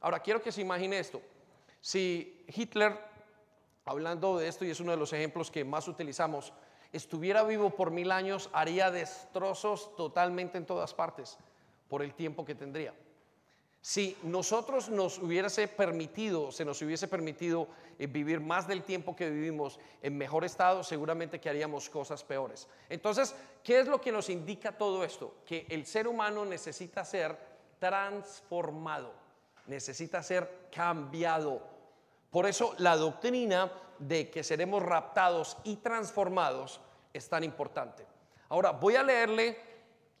Ahora, 0.00 0.18
quiero 0.18 0.42
que 0.42 0.50
se 0.50 0.60
imagine 0.60 0.98
esto. 0.98 1.22
Si 1.80 2.44
Hitler, 2.48 2.98
hablando 3.84 4.38
de 4.38 4.48
esto, 4.48 4.64
y 4.64 4.70
es 4.70 4.80
uno 4.80 4.90
de 4.90 4.98
los 4.98 5.12
ejemplos 5.12 5.52
que 5.52 5.64
más 5.64 5.86
utilizamos, 5.86 6.52
estuviera 6.92 7.44
vivo 7.44 7.70
por 7.70 7.92
mil 7.92 8.10
años, 8.10 8.50
haría 8.52 8.90
destrozos 8.90 9.94
totalmente 9.94 10.58
en 10.58 10.66
todas 10.66 10.92
partes 10.94 11.38
por 11.88 12.02
el 12.02 12.12
tiempo 12.14 12.44
que 12.44 12.56
tendría. 12.56 12.92
Si 13.80 14.16
nosotros 14.24 14.88
nos 14.88 15.18
hubiese 15.18 15.68
permitido, 15.68 16.50
se 16.50 16.64
nos 16.64 16.82
hubiese 16.82 17.06
permitido 17.06 17.68
eh, 17.98 18.06
vivir 18.06 18.40
más 18.40 18.66
del 18.66 18.82
tiempo 18.82 19.14
que 19.14 19.30
vivimos 19.30 19.78
en 20.02 20.18
mejor 20.18 20.44
estado, 20.44 20.82
seguramente 20.82 21.40
que 21.40 21.48
haríamos 21.48 21.88
cosas 21.88 22.24
peores. 22.24 22.68
Entonces, 22.88 23.34
¿qué 23.62 23.80
es 23.80 23.86
lo 23.86 24.00
que 24.00 24.12
nos 24.12 24.30
indica 24.30 24.76
todo 24.76 25.04
esto? 25.04 25.36
Que 25.46 25.66
el 25.68 25.86
ser 25.86 26.08
humano 26.08 26.44
necesita 26.44 27.04
ser 27.04 27.38
transformado, 27.78 29.12
necesita 29.66 30.22
ser 30.22 30.68
cambiado. 30.74 31.62
Por 32.30 32.46
eso 32.46 32.74
la 32.78 32.96
doctrina 32.96 33.72
de 33.98 34.28
que 34.28 34.42
seremos 34.42 34.82
raptados 34.82 35.56
y 35.64 35.76
transformados 35.76 36.80
es 37.12 37.28
tan 37.28 37.44
importante. 37.44 38.04
Ahora, 38.48 38.72
voy 38.72 38.96
a 38.96 39.02
leerle 39.02 39.68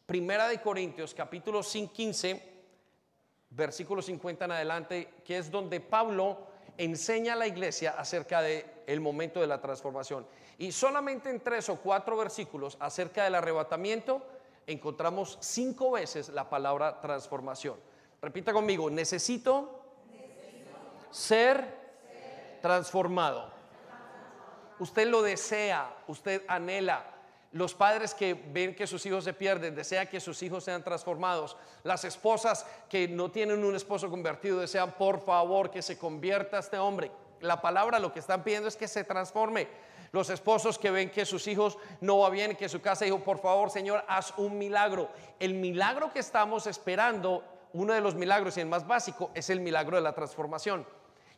Primera 0.06 0.48
de 0.48 0.60
Corintios 0.62 1.12
capítulo 1.12 1.60
15 1.60 2.47
versículo 3.50 4.02
50 4.02 4.44
en 4.44 4.52
adelante, 4.52 5.14
que 5.24 5.38
es 5.38 5.50
donde 5.50 5.80
Pablo 5.80 6.38
enseña 6.76 7.32
a 7.32 7.36
la 7.36 7.46
iglesia 7.46 7.94
acerca 7.98 8.40
del 8.40 8.64
el 8.86 9.00
momento 9.00 9.40
de 9.40 9.46
la 9.46 9.60
transformación. 9.60 10.26
Y 10.58 10.72
solamente 10.72 11.30
en 11.30 11.40
tres 11.40 11.68
o 11.68 11.76
cuatro 11.76 12.16
versículos 12.16 12.76
acerca 12.80 13.24
del 13.24 13.34
arrebatamiento 13.34 14.22
encontramos 14.66 15.38
cinco 15.40 15.92
veces 15.92 16.28
la 16.28 16.48
palabra 16.48 17.00
transformación. 17.00 17.76
Repita 18.20 18.52
conmigo, 18.52 18.90
necesito, 18.90 19.82
ser, 21.10 21.78
transformado. 22.60 23.50
Usted 24.78 25.08
lo 25.08 25.22
desea, 25.22 25.96
usted 26.06 26.42
anhela, 26.48 27.04
los 27.52 27.72
padres 27.74 28.12
que 28.12 28.34
ven 28.34 28.74
que 28.74 28.86
sus 28.86 29.04
hijos 29.06 29.24
se 29.24 29.32
pierden, 29.32 29.74
desean 29.74 30.06
que 30.06 30.20
sus 30.20 30.42
hijos 30.42 30.64
sean 30.64 30.84
transformados. 30.84 31.56
Las 31.82 32.04
esposas 32.04 32.66
que 32.90 33.08
no 33.08 33.30
tienen 33.30 33.64
un 33.64 33.74
esposo 33.74 34.10
convertido 34.10 34.60
desean 34.60 34.92
por 34.92 35.20
favor 35.20 35.70
que 35.70 35.80
se 35.80 35.96
convierta 35.96 36.58
este 36.58 36.78
hombre. 36.78 37.10
La 37.40 37.60
palabra 37.62 37.98
lo 37.98 38.12
que 38.12 38.18
están 38.18 38.42
pidiendo 38.42 38.68
es 38.68 38.76
que 38.76 38.88
se 38.88 39.04
transforme. 39.04 39.68
Los 40.12 40.30
esposos 40.30 40.78
que 40.78 40.90
ven 40.90 41.10
que 41.10 41.24
sus 41.24 41.46
hijos 41.46 41.78
no 42.00 42.18
va 42.18 42.30
bien, 42.30 42.56
que 42.56 42.68
su 42.68 42.80
casa 42.80 43.04
dijo, 43.04 43.20
por 43.20 43.38
favor 43.38 43.70
Señor, 43.70 44.04
haz 44.08 44.34
un 44.36 44.58
milagro. 44.58 45.08
El 45.38 45.54
milagro 45.54 46.12
que 46.12 46.18
estamos 46.18 46.66
esperando, 46.66 47.44
uno 47.72 47.94
de 47.94 48.00
los 48.00 48.14
milagros 48.14 48.56
y 48.56 48.60
el 48.60 48.66
más 48.66 48.86
básico, 48.86 49.30
es 49.34 49.48
el 49.48 49.60
milagro 49.60 49.96
de 49.96 50.02
la 50.02 50.14
transformación. 50.14 50.86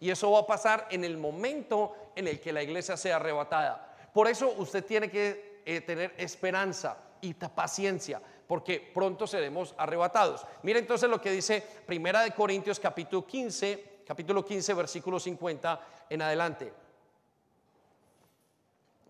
Y 0.00 0.10
eso 0.10 0.30
va 0.30 0.40
a 0.40 0.46
pasar 0.46 0.88
en 0.90 1.04
el 1.04 1.18
momento 1.18 1.94
en 2.16 2.26
el 2.26 2.40
que 2.40 2.52
la 2.52 2.62
iglesia 2.62 2.96
sea 2.96 3.16
arrebatada. 3.16 3.94
Por 4.12 4.28
eso 4.28 4.52
usted 4.56 4.84
tiene 4.84 5.10
que 5.10 5.49
eh, 5.64 5.80
tener 5.80 6.14
esperanza 6.16 6.96
y 7.20 7.34
paciencia, 7.34 8.20
porque 8.46 8.90
pronto 8.94 9.26
seremos 9.26 9.74
arrebatados. 9.76 10.46
Mira 10.62 10.78
entonces 10.78 11.08
lo 11.08 11.20
que 11.20 11.30
dice 11.30 11.64
Primera 11.86 12.22
de 12.22 12.32
Corintios 12.32 12.80
capítulo 12.80 13.26
15, 13.26 14.02
capítulo 14.06 14.44
15, 14.44 14.74
versículo 14.74 15.20
50 15.20 15.80
en 16.08 16.22
adelante. 16.22 16.72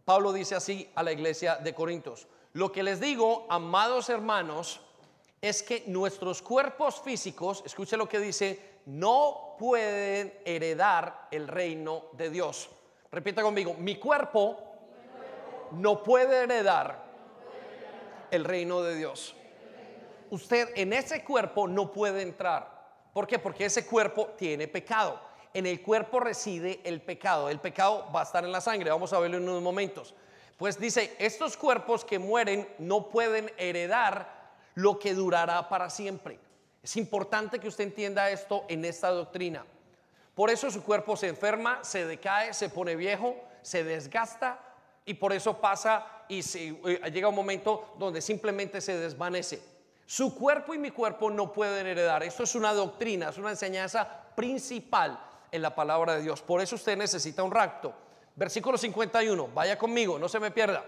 Pablo 0.04 0.32
dice 0.32 0.56
así 0.56 0.90
a 0.94 1.02
la 1.02 1.12
iglesia 1.12 1.56
de 1.56 1.74
Corintios, 1.74 2.26
lo 2.52 2.72
que 2.72 2.82
les 2.82 3.00
digo, 3.00 3.46
amados 3.48 4.08
hermanos, 4.08 4.80
es 5.40 5.62
que 5.62 5.84
nuestros 5.86 6.42
cuerpos 6.42 7.00
físicos, 7.00 7.62
escuche 7.64 7.96
lo 7.96 8.08
que 8.08 8.18
dice, 8.18 8.80
no 8.86 9.54
pueden 9.58 10.34
heredar 10.44 11.28
el 11.30 11.46
reino 11.46 12.06
de 12.12 12.28
Dios. 12.28 12.68
Repita 13.12 13.42
conmigo, 13.42 13.74
mi 13.74 13.96
cuerpo 13.96 14.69
no 15.72 16.02
puede 16.02 16.44
heredar 16.44 17.04
el 18.30 18.44
reino 18.44 18.82
de 18.82 18.96
Dios. 18.96 19.34
Usted 20.30 20.70
en 20.76 20.92
ese 20.92 21.24
cuerpo 21.24 21.66
no 21.66 21.92
puede 21.92 22.22
entrar. 22.22 22.80
¿Por 23.12 23.26
qué? 23.26 23.38
Porque 23.38 23.64
ese 23.64 23.86
cuerpo 23.86 24.26
tiene 24.38 24.68
pecado. 24.68 25.20
En 25.52 25.66
el 25.66 25.82
cuerpo 25.82 26.20
reside 26.20 26.80
el 26.84 27.02
pecado. 27.02 27.48
El 27.48 27.58
pecado 27.58 28.06
va 28.14 28.20
a 28.20 28.24
estar 28.24 28.44
en 28.44 28.52
la 28.52 28.60
sangre. 28.60 28.90
Vamos 28.90 29.12
a 29.12 29.18
verlo 29.18 29.38
en 29.38 29.48
unos 29.48 29.62
momentos. 29.62 30.14
Pues 30.56 30.78
dice, 30.78 31.16
estos 31.18 31.56
cuerpos 31.56 32.04
que 32.04 32.18
mueren 32.18 32.68
no 32.78 33.08
pueden 33.08 33.50
heredar 33.56 34.52
lo 34.74 34.98
que 34.98 35.14
durará 35.14 35.68
para 35.68 35.90
siempre. 35.90 36.38
Es 36.82 36.96
importante 36.96 37.58
que 37.58 37.68
usted 37.68 37.84
entienda 37.84 38.30
esto 38.30 38.64
en 38.68 38.84
esta 38.84 39.08
doctrina. 39.08 39.66
Por 40.34 40.50
eso 40.50 40.70
su 40.70 40.84
cuerpo 40.84 41.16
se 41.16 41.28
enferma, 41.28 41.82
se 41.82 42.06
decae, 42.06 42.54
se 42.54 42.68
pone 42.68 42.94
viejo, 42.94 43.34
se 43.62 43.84
desgasta 43.84 44.69
y 45.04 45.14
por 45.14 45.32
eso 45.32 45.60
pasa 45.60 46.24
y 46.28 46.40
eh, 46.54 47.10
llega 47.12 47.28
un 47.28 47.34
momento 47.34 47.94
donde 47.98 48.20
simplemente 48.20 48.80
se 48.80 48.96
desvanece. 48.96 49.60
Su 50.06 50.34
cuerpo 50.34 50.74
y 50.74 50.78
mi 50.78 50.90
cuerpo 50.90 51.30
no 51.30 51.52
pueden 51.52 51.86
heredar. 51.86 52.22
Esto 52.22 52.42
es 52.42 52.54
una 52.54 52.72
doctrina, 52.72 53.28
es 53.28 53.38
una 53.38 53.50
enseñanza 53.50 54.08
principal 54.34 55.20
en 55.52 55.62
la 55.62 55.74
palabra 55.74 56.16
de 56.16 56.22
Dios. 56.22 56.42
Por 56.42 56.60
eso 56.60 56.76
usted 56.76 56.96
necesita 56.96 57.42
un 57.42 57.50
rapto. 57.50 57.92
Versículo 58.34 58.78
51, 58.78 59.48
vaya 59.54 59.76
conmigo, 59.78 60.18
no 60.18 60.28
se 60.28 60.40
me 60.40 60.50
pierda. 60.50 60.84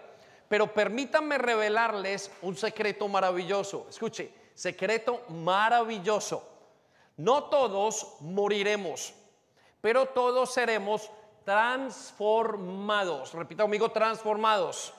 Pero 0.48 0.72
permítanme 0.72 1.38
revelarles 1.38 2.30
un 2.42 2.56
secreto 2.56 3.08
maravilloso. 3.08 3.86
Escuche, 3.88 4.32
secreto 4.54 5.22
maravilloso. 5.28 6.48
No 7.16 7.44
todos 7.44 8.16
moriremos, 8.20 9.14
pero 9.80 10.06
todos 10.06 10.52
seremos 10.52 11.10
transformados. 11.44 13.32
Repita 13.34 13.64
conmigo, 13.64 13.90
transformados. 13.90 14.92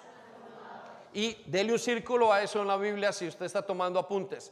Y 1.13 1.37
dele 1.45 1.73
un 1.73 1.79
círculo 1.79 2.33
a 2.33 2.41
eso 2.41 2.61
en 2.61 2.67
la 2.67 2.77
Biblia 2.77 3.13
si 3.13 3.27
usted 3.27 3.45
está 3.45 3.61
tomando 3.61 3.99
apuntes. 3.99 4.51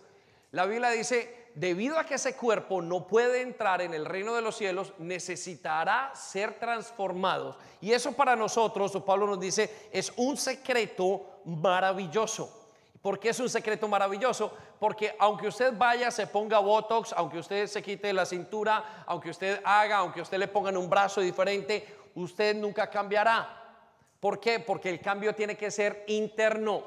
La 0.52 0.66
Biblia 0.66 0.90
dice, 0.90 1.50
debido 1.56 1.98
a 1.98 2.06
que 2.06 2.16
ese 2.16 2.36
cuerpo 2.36 2.82
no 2.82 3.08
puede 3.08 3.42
entrar 3.42 3.82
en 3.82 3.94
el 3.94 4.06
reino 4.06 4.34
de 4.34 4.42
los 4.42 4.58
cielos, 4.58 4.94
necesitará 5.00 6.12
ser 6.14 6.60
transformado. 6.60 7.58
Y 7.80 7.94
eso 7.94 8.12
para 8.14 8.36
nosotros, 8.36 8.92
Pablo 9.06 9.28
nos 9.28 9.40
dice, 9.40 9.90
es 9.92 10.14
un 10.18 10.38
secreto 10.38 11.42
maravilloso. 11.46 12.60
¿Por 13.02 13.20
qué 13.20 13.30
es 13.30 13.40
un 13.40 13.50
secreto 13.50 13.88
maravilloso? 13.88 14.54
Porque 14.82 15.16
aunque 15.20 15.48
usted 15.48 15.78
vaya, 15.78 16.10
se 16.10 16.26
ponga 16.26 16.58
Botox, 16.58 17.14
aunque 17.16 17.38
usted 17.38 17.68
se 17.68 17.84
quite 17.84 18.12
la 18.14 18.26
cintura, 18.26 19.04
aunque 19.06 19.30
usted 19.30 19.62
haga, 19.64 19.98
aunque 19.98 20.22
usted 20.22 20.40
le 20.40 20.48
pongan 20.48 20.76
un 20.76 20.90
brazo 20.90 21.22
diferente, 21.22 21.86
usted 22.16 22.56
nunca 22.56 22.90
cambiará. 22.90 23.78
¿Por 24.20 24.40
qué? 24.40 24.60
Porque 24.60 24.90
el 24.90 25.00
cambio 25.00 25.36
tiene 25.36 25.56
que 25.56 25.70
ser 25.70 26.04
interno. 26.08 26.82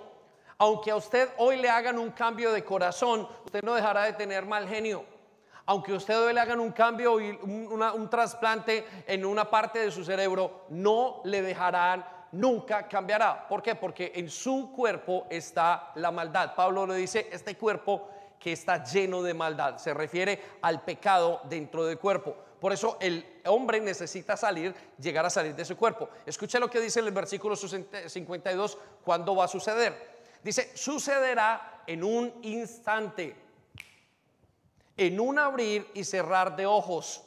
Aunque 0.59 0.91
a 0.91 0.97
usted 0.97 1.29
hoy 1.37 1.59
le 1.59 1.71
hagan 1.71 1.97
un 2.01 2.11
cambio 2.11 2.51
de 2.51 2.65
corazón, 2.65 3.29
usted 3.45 3.63
no 3.63 3.75
dejará 3.75 4.03
de 4.07 4.15
tener 4.15 4.45
mal 4.45 4.67
genio. 4.67 5.05
Aunque 5.65 5.93
usted 5.93 6.21
hoy 6.21 6.35
le 6.35 6.41
hagan 6.41 6.59
un 6.59 6.73
cambio 6.73 7.21
y 7.21 7.31
un 7.31 8.11
trasplante 8.11 8.85
en 9.07 9.25
una 9.25 9.49
parte 9.49 9.79
de 9.79 9.93
su 9.93 10.05
cerebro, 10.05 10.65
no 10.69 11.21
le 11.23 11.43
dejarán 11.43 12.05
nunca 12.35 12.87
cambiará. 12.89 13.47
¿Por 13.49 13.63
qué? 13.63 13.75
Porque 13.75 14.13
en 14.15 14.29
su 14.29 14.73
cuerpo 14.75 15.27
está 15.31 15.93
la 15.95 16.11
maldad. 16.11 16.55
Pablo 16.55 16.87
le 16.87 16.97
dice, 16.97 17.29
este 17.33 17.57
cuerpo 17.57 18.09
que 18.39 18.53
está 18.53 18.85
lleno 18.85 19.23
de 19.23 19.33
maldad. 19.33 19.79
Se 19.79 19.95
refiere 19.95 20.39
al 20.61 20.83
pecado 20.83 21.41
dentro 21.49 21.87
del 21.87 21.99
cuerpo. 21.99 22.37
Por 22.61 22.73
eso 22.73 22.99
el 23.01 23.41
hombre 23.47 23.81
necesita 23.81 24.37
salir, 24.37 24.75
llegar 24.99 25.25
a 25.25 25.31
salir 25.31 25.55
de 25.55 25.65
su 25.65 25.77
cuerpo. 25.77 26.09
Escucha 26.27 26.59
lo 26.59 26.69
que 26.69 26.81
dice 26.81 27.01
en 27.01 27.07
el 27.07 27.13
versículo 27.13 27.57
52, 27.57 28.79
¿cuándo 29.05 29.37
va 29.37 29.45
a 29.45 29.49
suceder? 29.49 30.15
Dice, 30.43 30.77
sucederá 30.77 31.83
en 31.87 32.05
un 32.05 32.33
instante, 32.43 33.37
en 34.97 35.21
un 35.21 35.39
abrir 35.39 35.91
y 35.95 36.05
cerrar 36.05 36.57
de 36.57 36.67
ojos 36.67 37.23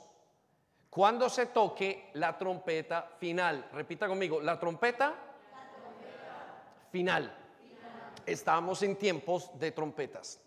cuando 0.89 1.29
se 1.29 1.47
toque 1.47 2.09
la 2.13 2.37
trompeta 2.37 3.09
final. 3.19 3.69
Repita 3.71 4.07
conmigo, 4.07 4.41
la 4.41 4.59
trompeta, 4.59 5.27
Final. 6.91 7.35
Estamos 8.25 8.81
en 8.81 8.95
tiempos 8.95 9.51
de 9.59 9.71
trompetas. 9.71 10.39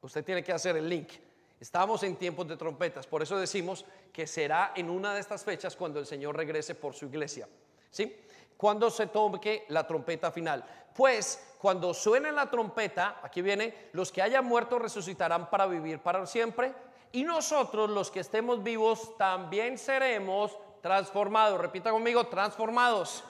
Usted 0.00 0.24
tiene 0.24 0.42
que 0.42 0.52
hacer 0.52 0.76
el 0.76 0.88
link. 0.88 1.12
Estamos 1.60 2.02
en 2.02 2.16
tiempos 2.16 2.48
de 2.48 2.56
trompetas. 2.56 3.06
Por 3.06 3.22
eso 3.22 3.38
decimos 3.38 3.84
que 4.12 4.26
será 4.26 4.72
en 4.74 4.88
una 4.88 5.14
de 5.14 5.20
estas 5.20 5.44
fechas 5.44 5.76
cuando 5.76 5.98
el 5.98 6.06
Señor 6.06 6.36
regrese 6.36 6.74
por 6.74 6.94
su 6.94 7.06
iglesia. 7.06 7.48
¿Sí? 7.90 8.16
Cuando 8.56 8.90
se 8.90 9.08
toque 9.08 9.66
la 9.68 9.86
trompeta 9.86 10.30
final. 10.30 10.64
Pues 10.94 11.54
cuando 11.58 11.92
suene 11.94 12.32
la 12.32 12.50
trompeta, 12.50 13.20
aquí 13.22 13.42
viene, 13.42 13.90
los 13.92 14.10
que 14.10 14.22
hayan 14.22 14.44
muerto 14.44 14.78
resucitarán 14.78 15.50
para 15.50 15.66
vivir 15.66 16.00
para 16.00 16.24
siempre 16.26 16.72
y 17.12 17.24
nosotros 17.24 17.90
los 17.90 18.10
que 18.10 18.20
estemos 18.20 18.62
vivos 18.62 19.16
también 19.16 19.78
seremos 19.78 20.56
transformados. 20.82 21.60
Repita 21.60 21.90
conmigo, 21.90 22.26
transformados. 22.26 23.24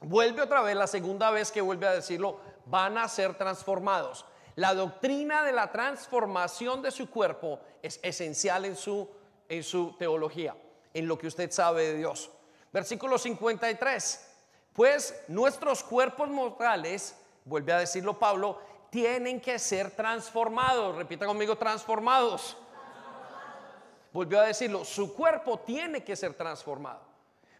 Vuelve 0.00 0.42
otra 0.42 0.62
vez, 0.62 0.76
la 0.76 0.86
segunda 0.86 1.30
vez 1.30 1.52
que 1.52 1.60
vuelve 1.60 1.86
a 1.86 1.92
decirlo, 1.92 2.40
van 2.66 2.98
a 2.98 3.08
ser 3.08 3.36
transformados. 3.36 4.24
La 4.56 4.74
doctrina 4.74 5.44
de 5.44 5.52
la 5.52 5.70
transformación 5.70 6.82
de 6.82 6.90
su 6.90 7.08
cuerpo 7.08 7.60
es 7.80 8.00
esencial 8.02 8.64
en 8.64 8.76
su, 8.76 9.08
en 9.48 9.62
su 9.62 9.96
teología, 9.96 10.56
en 10.92 11.06
lo 11.06 11.16
que 11.16 11.28
usted 11.28 11.50
sabe 11.50 11.88
de 11.88 11.96
Dios. 11.96 12.30
Versículo 12.72 13.18
53. 13.18 14.28
Pues 14.72 15.22
nuestros 15.28 15.82
cuerpos 15.84 16.28
mortales, 16.28 17.14
vuelve 17.44 17.72
a 17.72 17.78
decirlo 17.78 18.18
Pablo, 18.18 18.58
tienen 18.92 19.40
que 19.40 19.58
ser 19.58 19.90
transformados. 19.92 20.94
Repita 20.94 21.24
conmigo, 21.24 21.56
transformados. 21.56 22.58
Volvió 24.12 24.38
a 24.38 24.44
decirlo, 24.44 24.84
su 24.84 25.14
cuerpo 25.14 25.60
tiene 25.60 26.04
que 26.04 26.14
ser 26.14 26.34
transformado. 26.34 27.00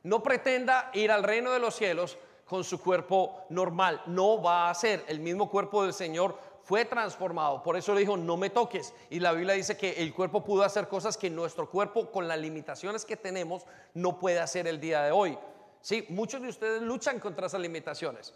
No 0.02 0.22
pretenda 0.22 0.90
ir 0.92 1.10
al 1.10 1.22
reino 1.22 1.50
de 1.50 1.58
los 1.58 1.74
cielos 1.74 2.18
con 2.44 2.64
su 2.64 2.82
cuerpo 2.82 3.46
normal. 3.48 4.02
No 4.04 4.42
va 4.42 4.68
a 4.68 4.74
ser. 4.74 5.06
El 5.08 5.20
mismo 5.20 5.48
cuerpo 5.48 5.84
del 5.84 5.94
Señor 5.94 6.38
fue 6.64 6.84
transformado. 6.84 7.62
Por 7.62 7.78
eso 7.78 7.94
le 7.94 8.00
dijo, 8.00 8.18
no 8.18 8.36
me 8.36 8.50
toques. 8.50 8.92
Y 9.08 9.18
la 9.18 9.32
Biblia 9.32 9.54
dice 9.54 9.78
que 9.78 10.02
el 10.02 10.12
cuerpo 10.12 10.44
pudo 10.44 10.64
hacer 10.64 10.86
cosas 10.86 11.16
que 11.16 11.30
nuestro 11.30 11.70
cuerpo, 11.70 12.10
con 12.10 12.28
las 12.28 12.38
limitaciones 12.38 13.06
que 13.06 13.16
tenemos, 13.16 13.64
no 13.94 14.18
puede 14.18 14.38
hacer 14.38 14.66
el 14.66 14.78
día 14.78 15.00
de 15.00 15.12
hoy. 15.12 15.38
Sí, 15.80 16.04
muchos 16.10 16.42
de 16.42 16.48
ustedes 16.48 16.82
luchan 16.82 17.18
contra 17.18 17.46
esas 17.46 17.62
limitaciones. 17.62 18.34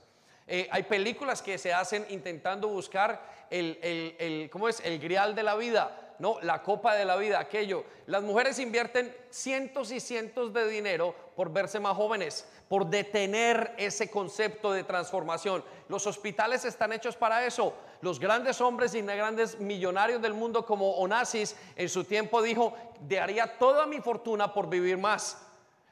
Eh, 0.48 0.68
hay 0.70 0.84
películas 0.84 1.42
que 1.42 1.58
se 1.58 1.72
hacen 1.72 2.06
intentando 2.10 2.68
buscar 2.68 3.46
el, 3.50 3.78
el, 4.18 4.50
¿cómo 4.50 4.68
es? 4.68 4.80
El 4.80 4.98
grial 4.98 5.34
de 5.34 5.42
la 5.42 5.56
vida, 5.56 6.14
¿no? 6.18 6.38
La 6.40 6.62
copa 6.62 6.94
de 6.94 7.04
la 7.04 7.16
vida, 7.16 7.40
aquello. 7.40 7.84
Las 8.06 8.22
mujeres 8.22 8.58
invierten 8.58 9.14
cientos 9.30 9.90
y 9.90 9.98
cientos 9.98 10.52
de 10.52 10.68
dinero 10.68 11.14
por 11.34 11.52
verse 11.52 11.80
más 11.80 11.96
jóvenes, 11.96 12.46
por 12.68 12.86
detener 12.86 13.74
ese 13.76 14.08
concepto 14.08 14.72
de 14.72 14.84
transformación. 14.84 15.64
Los 15.88 16.06
hospitales 16.06 16.64
están 16.64 16.92
hechos 16.92 17.16
para 17.16 17.44
eso. 17.44 17.74
Los 18.00 18.20
grandes 18.20 18.60
hombres 18.60 18.94
y 18.94 19.02
grandes 19.02 19.58
millonarios 19.58 20.22
del 20.22 20.34
mundo 20.34 20.64
como 20.64 20.92
Onassis 20.92 21.56
en 21.74 21.88
su 21.88 22.04
tiempo 22.04 22.40
dijo, 22.42 22.74
daría 23.00 23.58
toda 23.58 23.86
mi 23.86 24.00
fortuna 24.00 24.52
por 24.52 24.68
vivir 24.68 24.98
más. 24.98 25.45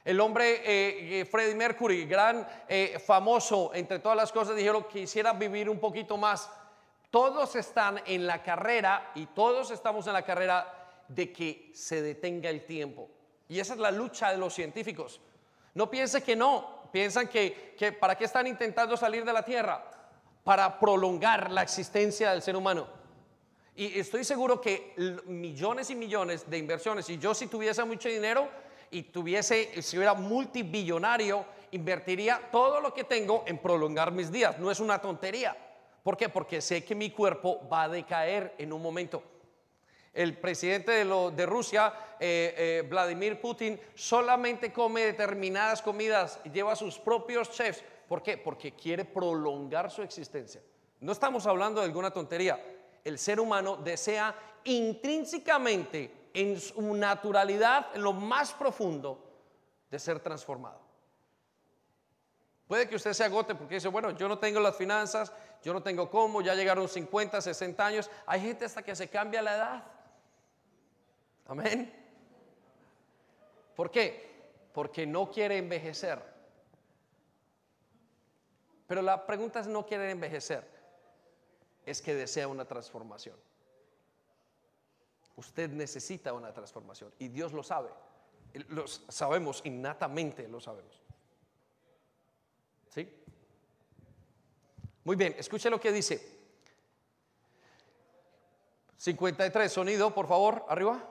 El 0.05 0.21
hombre 0.21 0.57
eh, 0.57 1.21
eh, 1.21 1.25
Freddie 1.25 1.55
Mercury, 1.55 2.05
gran 2.05 2.47
eh, 2.69 3.03
famoso 3.05 3.71
entre 3.73 4.01
todas 4.01 4.17
las 4.17 4.31
cosas, 4.31 4.55
dijeron 4.55 4.85
quisiera 4.85 5.33
vivir 5.33 5.71
un 5.71 5.79
poquito 5.79 6.19
más. 6.19 6.51
Todos 7.11 7.57
están 7.57 8.03
en 8.05 8.27
la 8.27 8.43
carrera 8.43 9.13
y 9.15 9.27
todos 9.27 9.71
estamos 9.71 10.07
en 10.07 10.13
la 10.13 10.23
carrera 10.23 11.03
de 11.09 11.33
que 11.33 11.71
se 11.73 12.03
detenga 12.03 12.51
el 12.51 12.67
tiempo. 12.67 13.09
Y 13.49 13.59
esa 13.61 13.73
es 13.73 13.81
la 13.81 13.91
lucha 13.91 14.31
de 14.31 14.37
los 14.37 14.53
científicos. 14.53 15.21
No 15.73 15.89
piense 15.91 16.23
que 16.23 16.37
no, 16.37 16.83
piensan 16.93 17.29
que, 17.29 17.75
que 17.79 17.93
para 17.93 18.15
qué 18.15 18.25
están 18.25 18.47
intentando 18.47 18.99
salir 18.99 19.25
de 19.25 19.33
la 19.33 19.45
Tierra, 19.45 19.91
para 20.43 20.79
prolongar 20.79 21.51
la 21.51 21.63
existencia 21.63 22.33
del 22.33 22.43
ser 22.43 22.57
humano. 22.57 22.87
Y 23.75 23.99
estoy 23.99 24.23
seguro 24.23 24.61
que 24.61 24.93
millones 25.27 25.89
y 25.91 25.95
millones 25.95 26.49
de 26.49 26.59
inversiones, 26.59 27.09
y 27.09 27.19
yo 27.19 27.35
si 27.35 27.47
tuviese 27.47 27.83
mucho 27.85 28.09
dinero, 28.09 28.49
y 28.95 29.03
tuviese, 29.03 29.83
si 29.83 29.97
hubiera 29.97 30.15
multibillonario, 30.15 31.45
invertiría 31.73 32.41
todo 32.53 32.81
lo 32.81 32.95
que 32.95 33.03
tengo 33.03 33.43
en 33.45 33.59
prolongar 33.59 34.13
mis 34.13 34.31
días. 34.31 34.57
No 34.61 34.71
es 34.71 34.79
una 34.79 35.01
tontería. 35.01 35.57
¿Por 36.05 36.17
qué? 36.17 36.29
Porque 36.29 36.61
sé 36.61 36.85
que 36.85 36.95
mi 36.95 37.11
cuerpo 37.11 37.69
va 37.69 37.83
a 37.83 37.89
decaer 37.89 38.55
en 38.57 38.73
un 38.73 38.81
momento. 38.81 39.21
El 40.13 40.39
presidente 40.39 40.93
de, 40.93 41.47
Rusia, 41.47 41.93
eh, 42.21 42.55
eh, 42.57 42.87
Vladimir 42.89 43.41
Putin, 43.41 43.81
solamente 43.97 44.73
come 44.73 45.01
determinadas 45.01 45.83
comidas 45.83 46.39
y 46.45 46.51
lleva 46.51 46.77
sus 46.77 46.97
propios 46.97 47.51
chefs. 47.51 47.83
¿Por 48.07 48.23
qué? 48.23 48.39
Porque 48.39 48.77
quiere 48.77 49.05
prolongar 49.05 49.91
su 49.91 50.03
existencia. 50.03 50.63
No 51.01 51.11
estamos 51.11 51.49
hablando 51.49 51.81
de 51.81 51.87
alguna 51.87 52.13
tontería. 52.13 52.65
El 53.03 53.19
ser 53.19 53.41
humano 53.41 53.77
desea 53.77 54.37
intrínsecamente, 54.63 56.13
en 56.35 56.61
su 56.61 56.95
naturalidad, 56.95 57.87
en 57.95 58.03
lo 58.03 58.13
más 58.13 58.53
profundo, 58.53 59.25
de 59.91 59.99
ser 59.99 60.21
transformado. 60.21 60.81
Puede 62.67 62.89
que 62.89 62.97
usted 62.97 63.13
se 63.13 63.25
agote 63.25 63.55
porque 63.55 63.77
dice, 63.77 63.89
bueno, 63.89 64.11
yo 64.11 64.29
no 64.29 64.39
tengo 64.39 64.59
las 64.59 64.77
finanzas, 64.77 65.33
yo 65.63 65.73
no 65.73 65.83
tengo 65.83 66.11
cómo, 66.11 66.43
ya 66.43 66.55
llegaron 66.55 66.89
50, 66.89 67.41
60 67.41 67.87
años. 67.87 68.11
Hay 68.27 68.41
gente 68.41 68.65
hasta 68.65 68.83
que 68.83 68.97
se 68.97 69.09
cambia 69.09 69.43
la 69.43 69.55
edad. 69.57 69.85
Amén. 71.47 71.95
¿Por 73.77 73.91
qué? 73.91 74.51
Porque 74.73 75.07
no 75.07 75.31
quiere 75.31 75.59
envejecer. 75.59 76.21
Pero 78.87 79.03
la 79.03 79.25
pregunta 79.27 79.61
es 79.61 79.67
no 79.67 79.87
quiere 79.87 80.11
envejecer, 80.11 80.69
es 81.87 82.03
que 82.03 82.15
desea 82.15 82.49
una 82.49 82.65
transformación. 82.65 83.37
Usted 85.37 85.71
necesita 85.71 86.33
una 86.33 86.53
transformación 86.53 87.13
y 87.19 87.29
Dios 87.29 87.53
lo 87.53 87.63
sabe. 87.63 87.91
Lo 88.69 88.87
sabemos 88.87 89.63
innatamente, 89.65 90.47
lo 90.47 90.61
sabemos. 90.61 91.03
¿Sí? 92.89 93.09
Muy 95.03 95.17
bien, 95.17 95.35
escuche 95.37 95.69
lo 95.69 95.81
que 95.81 95.91
dice. 95.91 96.35
53, 98.97 99.71
sonido, 99.71 100.15
por 100.15 100.27
favor, 100.27 100.65
arriba. 100.69 101.07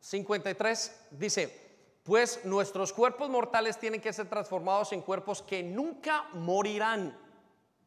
53 0.00 1.06
dice, 1.12 1.64
pues 2.04 2.44
nuestros 2.44 2.92
cuerpos 2.92 3.30
mortales 3.30 3.78
tienen 3.78 4.00
que 4.00 4.12
ser 4.12 4.28
transformados 4.28 4.92
en 4.92 5.00
cuerpos 5.00 5.40
que 5.42 5.62
nunca 5.62 6.28
morirán. 6.34 7.18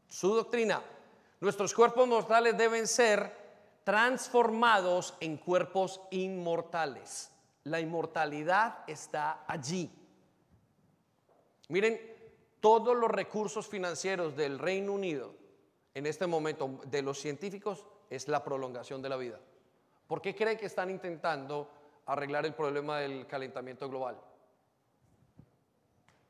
Su 0.10 0.34
doctrina, 0.34 0.84
nuestros 1.40 1.74
cuerpos 1.74 2.08
mortales 2.08 2.58
deben 2.58 2.88
ser 2.88 3.47
transformados 3.88 5.16
en 5.22 5.38
cuerpos 5.38 6.02
inmortales. 6.12 7.32
La 7.64 7.80
inmortalidad 7.80 8.80
está 8.86 9.46
allí. 9.48 9.90
Miren, 11.70 11.98
todos 12.60 12.98
los 12.98 13.10
recursos 13.10 13.66
financieros 13.66 14.36
del 14.36 14.60
Reino 14.60 14.92
Unido 14.92 15.34
en 15.94 16.06
este 16.06 16.28
momento 16.28 16.82
de 16.88 17.02
los 17.02 17.18
científicos 17.18 17.86
es 18.10 18.28
la 18.28 18.44
prolongación 18.44 19.02
de 19.02 19.08
la 19.08 19.16
vida. 19.16 19.40
¿Por 20.06 20.22
qué 20.22 20.36
cree 20.36 20.58
que 20.58 20.66
están 20.66 20.90
intentando 20.90 21.72
arreglar 22.08 22.46
el 22.46 22.56
problema 22.56 23.00
del 23.00 23.26
calentamiento 23.26 23.88
global? 23.88 24.20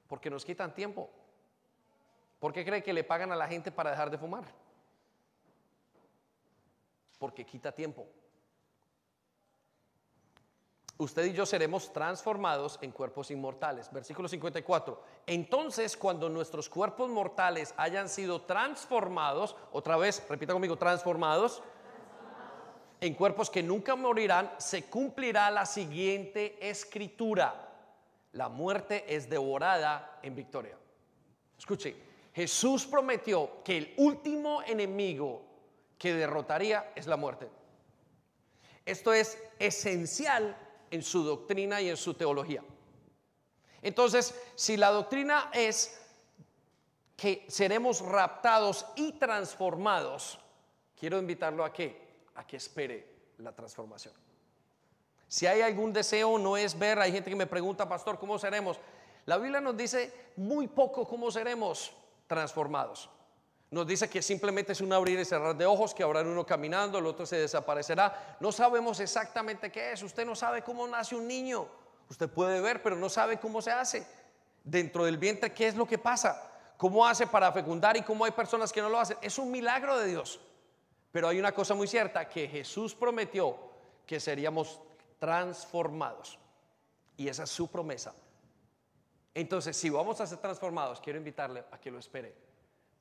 Porque 0.07 0.29
nos 0.29 0.45
quitan 0.45 0.75
tiempo. 0.75 1.09
¿Por 2.39 2.53
qué 2.53 2.63
cree 2.63 2.83
que 2.83 2.93
le 2.93 3.03
pagan 3.03 3.31
a 3.31 3.35
la 3.35 3.47
gente 3.47 3.71
para 3.71 3.89
dejar 3.89 4.11
de 4.11 4.19
fumar? 4.19 4.43
Porque 7.17 7.45
quita 7.45 7.71
tiempo. 7.71 8.08
Usted 10.99 11.25
y 11.25 11.34
yo 11.34 11.45
seremos 11.45 11.93
transformados 11.93 12.80
en 12.82 12.91
cuerpos 12.91 13.30
inmortales. 13.30 13.91
Versículo 13.91 14.27
54. 14.27 15.03
Entonces, 15.27 15.95
cuando 15.95 16.27
nuestros 16.27 16.69
cuerpos 16.69 17.10
mortales 17.10 17.73
hayan 17.77 18.10
sido 18.10 18.41
transformados, 18.41 19.56
otra 19.71 19.95
vez, 19.95 20.25
repita 20.27 20.53
conmigo, 20.53 20.75
transformados 20.75 21.62
en 22.99 23.13
cuerpos 23.13 23.51
que 23.51 23.62
nunca 23.62 23.95
morirán, 23.95 24.51
se 24.58 24.86
cumplirá 24.86 25.51
la 25.51 25.67
siguiente 25.67 26.58
escritura. 26.67 27.63
La 28.32 28.49
muerte 28.49 29.06
es 29.08 29.30
devorada 29.30 30.19
en 30.23 30.36
victoria. 30.36 30.77
Escuche, 31.60 31.95
Jesús 32.34 32.88
prometió 32.88 33.63
que 33.63 33.77
el 33.77 33.93
último 33.97 34.63
enemigo 34.63 35.46
que 35.97 36.13
derrotaría 36.13 36.91
es 36.95 37.07
la 37.07 37.17
muerte. 37.17 37.49
Esto 38.86 39.13
es 39.13 39.38
esencial 39.60 40.55
en 40.91 41.03
su 41.03 41.23
doctrina 41.23 41.81
y 41.81 41.89
en 41.89 41.97
su 41.97 42.13
teología. 42.13 42.63
Entonces, 43.81 44.33
si 44.55 44.77
la 44.77 44.91
doctrina 44.91 45.49
es 45.53 45.99
que 47.15 47.45
seremos 47.47 48.01
raptados 48.01 48.86
y 48.95 49.13
transformados, 49.13 50.39
quiero 50.95 51.17
invitarlo 51.17 51.65
a 51.65 51.73
que 51.73 52.07
a 52.38 52.45
que 52.45 52.57
espere 52.57 53.07
la 53.39 53.51
transformación. 53.51 54.13
Si 55.27 55.45
hay 55.45 55.62
algún 55.62 55.91
deseo, 55.91 56.38
no 56.38 56.55
es 56.55 56.77
ver, 56.77 56.99
hay 56.99 57.12
gente 57.12 57.29
que 57.29 57.36
me 57.36 57.47
pregunta, 57.47 57.89
pastor, 57.89 58.17
¿cómo 58.17 58.39
seremos? 58.39 58.79
La 59.25 59.38
Biblia 59.38 59.60
nos 59.60 59.75
dice 59.75 60.31
muy 60.38 60.67
poco 60.67 61.05
cómo 61.05 61.29
seremos 61.31 61.91
transformados. 62.27 63.10
Nos 63.69 63.86
dice 63.86 64.10
que 64.10 64.21
simplemente 64.21 64.71
es 64.71 64.82
un 64.82 64.93
abrir 64.93 65.19
y 65.19 65.25
cerrar 65.25 65.56
de 65.56 65.65
ojos, 65.65 65.93
que 65.93 66.03
habrá 66.03 66.21
uno 66.21 66.45
caminando, 66.45 66.99
el 66.99 67.06
otro 67.06 67.25
se 67.25 67.36
desaparecerá. 67.36 68.38
No 68.39 68.51
sabemos 68.51 68.99
exactamente 69.01 69.71
qué 69.71 69.91
es. 69.91 70.01
Usted 70.03 70.25
no 70.25 70.36
sabe 70.36 70.62
cómo 70.62 70.88
nace 70.88 71.15
un 71.15 71.27
niño. 71.27 71.67
Usted 72.10 72.30
puede 72.30 72.62
ver, 72.62 72.82
pero 72.82 72.95
no 72.95 73.10
sabe 73.10 73.39
cómo 73.39 73.62
se 73.62 73.71
hace. 73.71 74.08
Dentro 74.63 75.03
del 75.03 75.17
vientre, 75.17 75.53
¿qué 75.53 75.67
es 75.67 75.75
lo 75.75 75.86
que 75.86 75.97
pasa? 75.97 76.49
¿Cómo 76.77 77.06
hace 77.06 77.27
para 77.27 77.51
fecundar 77.51 77.97
y 77.97 78.03
cómo 78.03 78.23
hay 78.23 78.32
personas 78.32 78.71
que 78.71 78.82
no 78.82 78.88
lo 78.88 78.99
hacen? 78.99 79.17
Es 79.21 79.38
un 79.38 79.51
milagro 79.51 79.97
de 79.97 80.08
Dios. 80.08 80.39
Pero 81.12 81.27
hay 81.27 81.39
una 81.39 81.51
cosa 81.51 81.73
muy 81.73 81.88
cierta, 81.88 82.30
que 82.30 82.47
Jesús 82.47 82.95
prometió 82.95 83.58
que 84.06 84.19
seríamos 84.19 84.80
transformados. 85.19 86.39
Y 87.17 87.27
esa 87.27 87.43
es 87.43 87.49
su 87.49 87.67
promesa. 87.69 88.13
Entonces, 89.34 89.75
si 89.75 89.89
vamos 89.89 90.21
a 90.21 90.27
ser 90.27 90.38
transformados, 90.38 91.01
quiero 91.01 91.19
invitarle 91.19 91.65
a 91.71 91.77
que 91.80 91.91
lo 91.91 91.99
espere, 91.99 92.34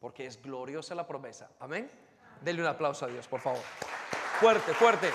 porque 0.00 0.26
es 0.26 0.40
gloriosa 0.40 0.94
la 0.94 1.06
promesa. 1.06 1.50
Amén. 1.60 1.90
Denle 2.42 2.62
un 2.62 2.68
aplauso 2.68 3.04
a 3.04 3.08
Dios, 3.08 3.26
por 3.26 3.40
favor. 3.40 3.62
Fuerte, 4.40 4.74
fuerte. 4.74 5.10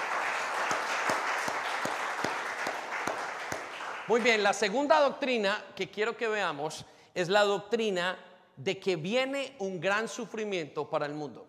Muy 4.08 4.22
bien, 4.22 4.44
la 4.44 4.54
segunda 4.54 5.00
doctrina 5.00 5.64
que 5.76 5.90
quiero 5.90 6.18
que 6.18 6.28
veamos 6.28 6.86
es 7.14 7.30
la 7.30 7.42
doctrina 7.42 8.18
de 8.58 8.80
que 8.80 8.96
viene 8.96 9.56
un 9.60 9.80
gran 9.80 10.08
sufrimiento 10.08 10.90
para 10.90 11.06
el 11.06 11.14
mundo 11.14 11.48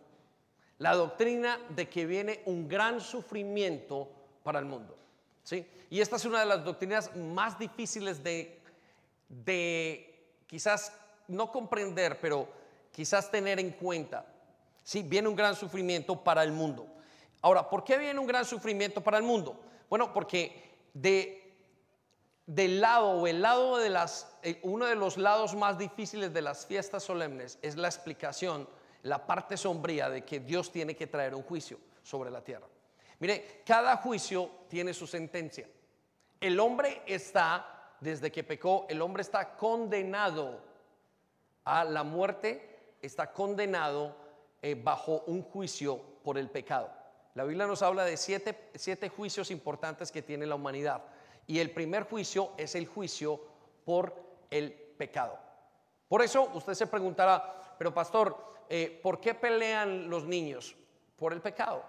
la 0.82 0.96
doctrina 0.96 1.60
de 1.68 1.88
que 1.88 2.06
viene 2.06 2.42
un 2.46 2.68
gran 2.68 3.00
sufrimiento 3.00 4.08
para 4.42 4.58
el 4.58 4.64
mundo. 4.64 4.98
¿sí? 5.44 5.64
Y 5.88 6.00
esta 6.00 6.16
es 6.16 6.24
una 6.24 6.40
de 6.40 6.46
las 6.46 6.64
doctrinas 6.64 7.14
más 7.14 7.56
difíciles 7.56 8.22
de, 8.24 8.60
de 9.28 10.26
quizás 10.48 10.92
no 11.28 11.52
comprender, 11.52 12.18
pero 12.20 12.48
quizás 12.92 13.30
tener 13.30 13.58
en 13.58 13.70
cuenta. 13.72 14.24
Sí, 14.84 15.02
viene 15.02 15.28
un 15.28 15.36
gran 15.36 15.56
sufrimiento 15.56 16.22
para 16.22 16.42
el 16.44 16.52
mundo. 16.52 16.86
Ahora, 17.40 17.68
¿por 17.68 17.82
qué 17.82 17.98
viene 17.98 18.20
un 18.20 18.26
gran 18.26 18.44
sufrimiento 18.44 19.00
para 19.00 19.18
el 19.18 19.24
mundo? 19.24 19.60
Bueno, 19.90 20.12
porque 20.12 20.76
de, 20.94 21.56
del 22.46 22.80
lado 22.80 23.10
o 23.10 23.26
el 23.26 23.42
lado 23.42 23.78
de 23.78 23.90
las, 23.90 24.32
eh, 24.42 24.60
uno 24.62 24.86
de 24.86 24.94
los 24.94 25.16
lados 25.18 25.54
más 25.54 25.78
difíciles 25.78 26.32
de 26.32 26.42
las 26.42 26.66
fiestas 26.66 27.02
solemnes 27.02 27.58
es 27.62 27.76
la 27.76 27.88
explicación 27.88 28.68
la 29.02 29.26
parte 29.26 29.56
sombría 29.56 30.08
de 30.08 30.24
que 30.24 30.40
Dios 30.40 30.70
tiene 30.70 30.94
que 30.94 31.06
traer 31.06 31.34
un 31.34 31.42
juicio 31.42 31.78
sobre 32.02 32.30
la 32.30 32.42
tierra. 32.42 32.66
Mire, 33.18 33.62
cada 33.66 33.96
juicio 33.96 34.50
tiene 34.68 34.94
su 34.94 35.06
sentencia. 35.06 35.68
El 36.40 36.58
hombre 36.58 37.02
está, 37.06 37.94
desde 38.00 38.32
que 38.32 38.44
pecó, 38.44 38.86
el 38.88 39.00
hombre 39.00 39.22
está 39.22 39.56
condenado 39.56 40.60
a 41.64 41.84
la 41.84 42.02
muerte, 42.02 42.71
está 43.02 43.32
condenado 43.32 44.16
eh, 44.62 44.80
bajo 44.80 45.24
un 45.26 45.42
juicio 45.42 46.00
por 46.22 46.38
el 46.38 46.48
pecado. 46.48 46.90
La 47.34 47.44
Biblia 47.44 47.66
nos 47.66 47.82
habla 47.82 48.04
de 48.04 48.16
siete, 48.16 48.70
siete 48.74 49.08
juicios 49.08 49.50
importantes 49.50 50.12
que 50.12 50.22
tiene 50.22 50.46
la 50.46 50.54
humanidad. 50.54 51.02
Y 51.46 51.58
el 51.58 51.70
primer 51.72 52.04
juicio 52.04 52.52
es 52.56 52.74
el 52.74 52.86
juicio 52.86 53.40
por 53.84 54.14
el 54.50 54.72
pecado. 54.72 55.38
Por 56.08 56.22
eso 56.22 56.50
usted 56.54 56.74
se 56.74 56.86
preguntará, 56.86 57.74
pero 57.78 57.92
pastor, 57.92 58.36
eh, 58.68 59.00
¿por 59.02 59.20
qué 59.20 59.34
pelean 59.34 60.08
los 60.08 60.24
niños? 60.24 60.76
Por 61.16 61.32
el 61.32 61.40
pecado, 61.40 61.84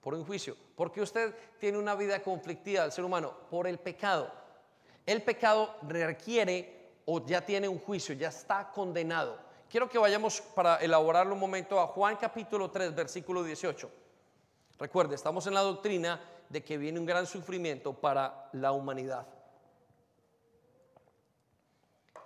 por 0.00 0.14
un 0.14 0.24
juicio. 0.24 0.56
Porque 0.76 1.00
usted 1.00 1.34
tiene 1.58 1.78
una 1.78 1.94
vida 1.94 2.22
conflictiva 2.22 2.82
del 2.82 2.92
ser 2.92 3.04
humano? 3.04 3.32
Por 3.48 3.66
el 3.66 3.78
pecado. 3.78 4.30
El 5.06 5.22
pecado 5.22 5.76
requiere 5.82 6.80
o 7.06 7.24
ya 7.24 7.44
tiene 7.44 7.68
un 7.68 7.78
juicio, 7.78 8.14
ya 8.14 8.28
está 8.28 8.70
condenado. 8.70 9.49
Quiero 9.70 9.88
que 9.88 9.98
vayamos 9.98 10.40
para 10.40 10.78
elaborarlo 10.78 11.32
un 11.32 11.38
momento 11.38 11.78
a 11.78 11.86
Juan 11.86 12.16
capítulo 12.16 12.72
3, 12.72 12.92
versículo 12.92 13.44
18. 13.44 13.88
Recuerde, 14.80 15.14
estamos 15.14 15.46
en 15.46 15.54
la 15.54 15.60
doctrina 15.60 16.20
de 16.48 16.64
que 16.64 16.76
viene 16.76 16.98
un 16.98 17.06
gran 17.06 17.24
sufrimiento 17.24 17.92
para 17.92 18.48
la 18.54 18.72
humanidad. 18.72 19.28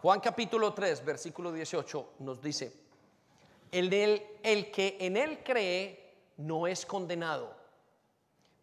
Juan 0.00 0.20
capítulo 0.20 0.72
3, 0.72 1.04
versículo 1.04 1.52
18 1.52 2.14
nos 2.20 2.40
dice, 2.40 2.72
El, 3.70 3.92
el 4.42 4.70
que 4.70 4.96
en 5.00 5.18
él 5.18 5.40
cree 5.44 6.14
no 6.38 6.66
es 6.66 6.86
condenado, 6.86 7.54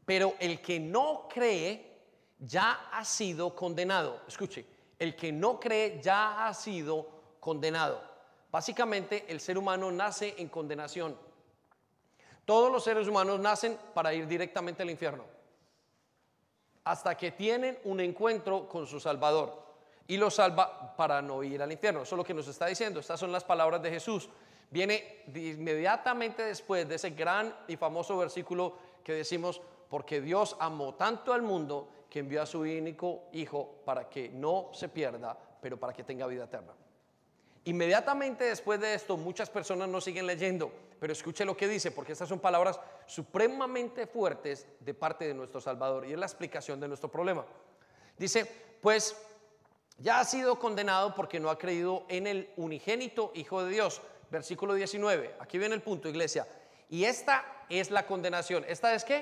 pero 0.07 0.33
el 0.39 0.59
que 0.59 0.79
no 0.79 1.27
cree 1.31 1.99
ya 2.39 2.89
ha 2.91 3.05
sido 3.05 3.55
condenado. 3.55 4.23
Escuche, 4.27 4.65
el 4.97 5.15
que 5.15 5.31
no 5.31 5.59
cree 5.59 6.01
ya 6.01 6.47
ha 6.47 6.53
sido 6.55 7.07
condenado. 7.39 8.10
Básicamente 8.51 9.25
el 9.29 9.39
ser 9.39 9.57
humano 9.57 9.91
nace 9.91 10.35
en 10.37 10.49
condenación. 10.49 11.17
Todos 12.45 12.71
los 12.71 12.83
seres 12.83 13.07
humanos 13.07 13.39
nacen 13.39 13.77
para 13.93 14.13
ir 14.13 14.27
directamente 14.27 14.83
al 14.83 14.89
infierno. 14.89 15.23
Hasta 16.83 17.15
que 17.15 17.31
tienen 17.31 17.79
un 17.85 18.01
encuentro 18.01 18.67
con 18.67 18.85
su 18.85 18.99
Salvador 18.99 19.61
y 20.07 20.17
lo 20.17 20.29
salva 20.29 20.95
para 20.97 21.21
no 21.21 21.43
ir 21.43 21.61
al 21.61 21.71
infierno. 21.71 22.01
Eso 22.01 22.15
es 22.15 22.17
lo 22.17 22.23
que 22.25 22.33
nos 22.33 22.47
está 22.47 22.65
diciendo. 22.65 22.99
Estas 22.99 23.19
son 23.19 23.31
las 23.31 23.45
palabras 23.45 23.81
de 23.81 23.91
Jesús. 23.91 24.27
Viene 24.69 25.23
inmediatamente 25.33 26.43
después 26.43 26.87
de 26.89 26.95
ese 26.95 27.11
gran 27.11 27.55
y 27.67 27.77
famoso 27.77 28.17
versículo 28.17 28.75
que 29.03 29.13
decimos, 29.13 29.61
porque 29.89 30.19
Dios 30.19 30.57
amó 30.59 30.95
tanto 30.95 31.33
al 31.33 31.41
mundo 31.41 31.87
que 32.09 32.19
envió 32.19 32.41
a 32.41 32.45
su 32.45 32.61
único 32.61 33.29
Hijo 33.31 33.81
para 33.85 34.09
que 34.09 34.29
no 34.29 34.69
se 34.73 34.89
pierda, 34.89 35.37
pero 35.61 35.79
para 35.79 35.93
que 35.93 36.03
tenga 36.03 36.27
vida 36.27 36.43
eterna. 36.43 36.73
Inmediatamente 37.65 38.45
después 38.45 38.79
de 38.79 38.95
esto, 38.95 39.17
muchas 39.17 39.49
personas 39.49 39.87
no 39.87 40.01
siguen 40.01 40.25
leyendo, 40.25 40.71
pero 40.99 41.13
escuche 41.13 41.45
lo 41.45 41.55
que 41.55 41.67
dice, 41.67 41.91
porque 41.91 42.13
estas 42.13 42.27
son 42.27 42.39
palabras 42.39 42.79
supremamente 43.05 44.07
fuertes 44.07 44.65
de 44.79 44.93
parte 44.95 45.27
de 45.27 45.33
nuestro 45.35 45.61
Salvador 45.61 46.07
y 46.07 46.13
es 46.13 46.19
la 46.19 46.25
explicación 46.25 46.79
de 46.79 46.87
nuestro 46.87 47.11
problema. 47.11 47.45
Dice, 48.17 48.45
pues 48.81 49.15
ya 49.99 50.19
ha 50.19 50.25
sido 50.25 50.57
condenado 50.57 51.13
porque 51.13 51.39
no 51.39 51.51
ha 51.51 51.59
creído 51.59 52.05
en 52.09 52.25
el 52.25 52.49
unigénito 52.57 53.31
Hijo 53.35 53.63
de 53.63 53.71
Dios. 53.71 54.01
Versículo 54.31 54.73
19, 54.73 55.35
aquí 55.39 55.57
viene 55.59 55.75
el 55.75 55.81
punto, 55.81 56.09
iglesia. 56.09 56.47
Y 56.89 57.03
esta 57.03 57.45
es 57.69 57.91
la 57.91 58.07
condenación. 58.07 58.65
¿Esta 58.67 58.95
es 58.95 59.03
qué? 59.03 59.17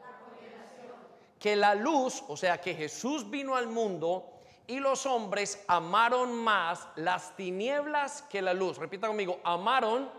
La 0.00 0.18
condenación. 0.18 0.96
Que 1.38 1.54
la 1.54 1.74
luz, 1.74 2.24
o 2.26 2.36
sea, 2.36 2.60
que 2.60 2.74
Jesús 2.74 3.30
vino 3.30 3.54
al 3.54 3.68
mundo 3.68 4.35
y 4.66 4.80
los 4.80 5.06
hombres 5.06 5.64
amaron 5.68 6.34
más 6.34 6.88
las 6.96 7.36
tinieblas 7.36 8.22
que 8.22 8.42
la 8.42 8.52
luz. 8.52 8.78
Repita 8.78 9.06
conmigo, 9.06 9.40
amaron, 9.44 10.10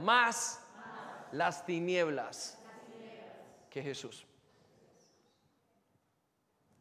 más, 0.00 0.60
las 1.30 1.64
tinieblas 1.64 2.58
que 3.70 3.82
Jesús. 3.82 4.26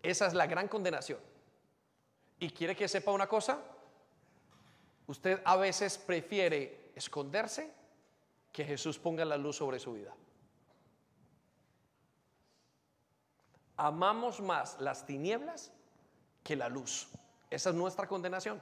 Esa 0.02 0.28
es 0.28 0.34
la 0.34 0.48
gran 0.48 0.68
condenación. 0.68 1.20
¿Y 2.40 2.50
quiere 2.50 2.76
que 2.76 2.88
sepa 2.88 3.12
una 3.12 3.28
cosa? 3.28 3.60
Usted 5.08 5.42
a 5.46 5.56
veces 5.56 5.98
prefiere 5.98 6.92
esconderse 6.96 7.72
que 8.52 8.66
Jesús 8.66 9.00
ponga 9.00 9.26
la 9.26 9.38
luz 9.38 9.58
sobre 9.58 9.80
su 9.80 9.94
vida. 9.94 10.14
Amamos 13.78 14.40
más 14.40 14.80
las 14.80 15.06
tinieblas 15.06 15.72
que 16.43 16.56
la 16.56 16.69
luz. 16.69 17.08
Esa 17.49 17.69
es 17.69 17.75
nuestra 17.75 18.08
condenación. 18.08 18.62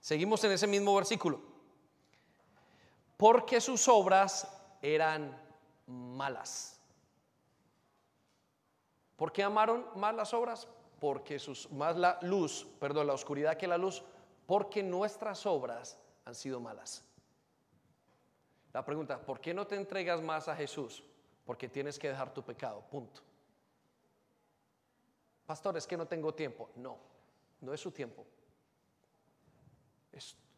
Seguimos 0.00 0.42
en 0.44 0.52
ese 0.52 0.66
mismo 0.66 0.94
versículo. 0.94 1.40
Porque 3.16 3.60
sus 3.60 3.88
obras 3.88 4.48
eran 4.82 5.36
malas. 5.86 6.78
¿Por 9.16 9.32
qué 9.32 9.42
amaron 9.42 9.86
más 9.96 10.14
las 10.14 10.34
obras? 10.34 10.68
Porque 11.00 11.38
sus 11.38 11.70
más 11.72 11.96
la 11.96 12.18
luz, 12.22 12.66
perdón, 12.78 13.06
la 13.06 13.14
oscuridad 13.14 13.56
que 13.56 13.66
la 13.66 13.78
luz, 13.78 14.02
porque 14.46 14.82
nuestras 14.82 15.46
obras 15.46 15.98
han 16.24 16.34
sido 16.34 16.60
malas. 16.60 17.02
La 18.72 18.84
pregunta, 18.84 19.18
¿por 19.18 19.40
qué 19.40 19.54
no 19.54 19.66
te 19.66 19.74
entregas 19.76 20.20
más 20.20 20.48
a 20.48 20.56
Jesús? 20.56 21.02
Porque 21.46 21.68
tienes 21.68 21.98
que 21.98 22.08
dejar 22.08 22.32
tu 22.34 22.42
pecado, 22.42 22.82
punto. 22.90 23.22
Pastor, 25.46 25.76
es 25.76 25.86
que 25.86 25.96
no 25.96 26.06
tengo 26.06 26.34
tiempo. 26.34 26.70
No, 26.76 26.98
no 27.60 27.72
es 27.72 27.80
su 27.80 27.92
tiempo. 27.92 28.26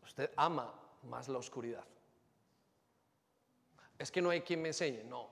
usted 0.02 0.30
ama 0.36 0.72
más 1.04 1.28
la 1.28 1.38
oscuridad. 1.38 1.84
Es 3.98 4.10
que 4.10 4.22
no 4.22 4.30
hay 4.30 4.40
quien 4.40 4.62
me 4.62 4.68
enseñe. 4.68 5.04
No. 5.04 5.28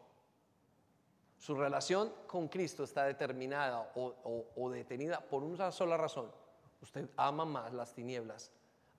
Su 1.39 1.55
relación 1.55 2.13
con 2.27 2.49
Cristo 2.49 2.85
está 2.85 3.05
determinada 3.05 3.93
o, 3.95 4.47
o 4.55 4.71
detenida 4.71 5.21
por 5.21 5.43
una 5.43 5.73
sola 5.73 5.97
razón. 5.97 6.31
Usted 6.83 7.09
ama 7.17 7.45
más 7.45 7.73
las 7.73 7.95
tinieblas, 7.95 8.51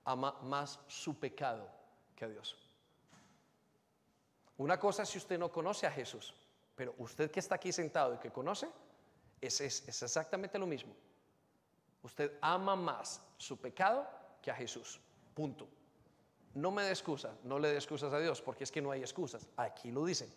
ama 0.04 0.32
más 0.42 0.80
su 0.88 1.18
pecado 1.18 1.68
que 2.16 2.24
a 2.24 2.28
Dios. 2.28 2.56
Una 4.56 4.78
cosa 4.78 5.04
es 5.04 5.08
si 5.08 5.18
usted 5.18 5.38
no 5.38 5.52
conoce 5.52 5.86
a 5.86 5.90
Jesús, 5.90 6.34
pero 6.74 6.94
usted 6.98 7.30
que 7.30 7.40
está 7.40 7.54
aquí 7.54 7.72
sentado 7.72 8.14
y 8.14 8.18
que 8.18 8.32
conoce, 8.32 8.68
es, 9.40 9.60
exactamente 9.60 10.58
lo 10.58 10.66
mismo. 10.66 10.94
Usted 12.02 12.32
ama 12.40 12.76
más 12.76 13.20
su 13.36 13.56
pecado 13.56 14.06
que 14.42 14.50
a 14.50 14.54
Jesús. 14.54 15.00
Punto. 15.34 15.68
No 16.54 16.70
me 16.70 16.82
dé 16.82 16.90
excusas, 16.90 17.32
no 17.44 17.58
le 17.58 17.68
dé 17.68 17.76
excusas 17.76 18.12
a 18.12 18.18
Dios, 18.18 18.40
porque 18.40 18.64
es 18.64 18.72
que 18.72 18.80
no 18.80 18.90
hay 18.90 19.00
excusas. 19.00 19.46
Aquí 19.56 19.90
lo 19.90 20.04
dicen. 20.04 20.32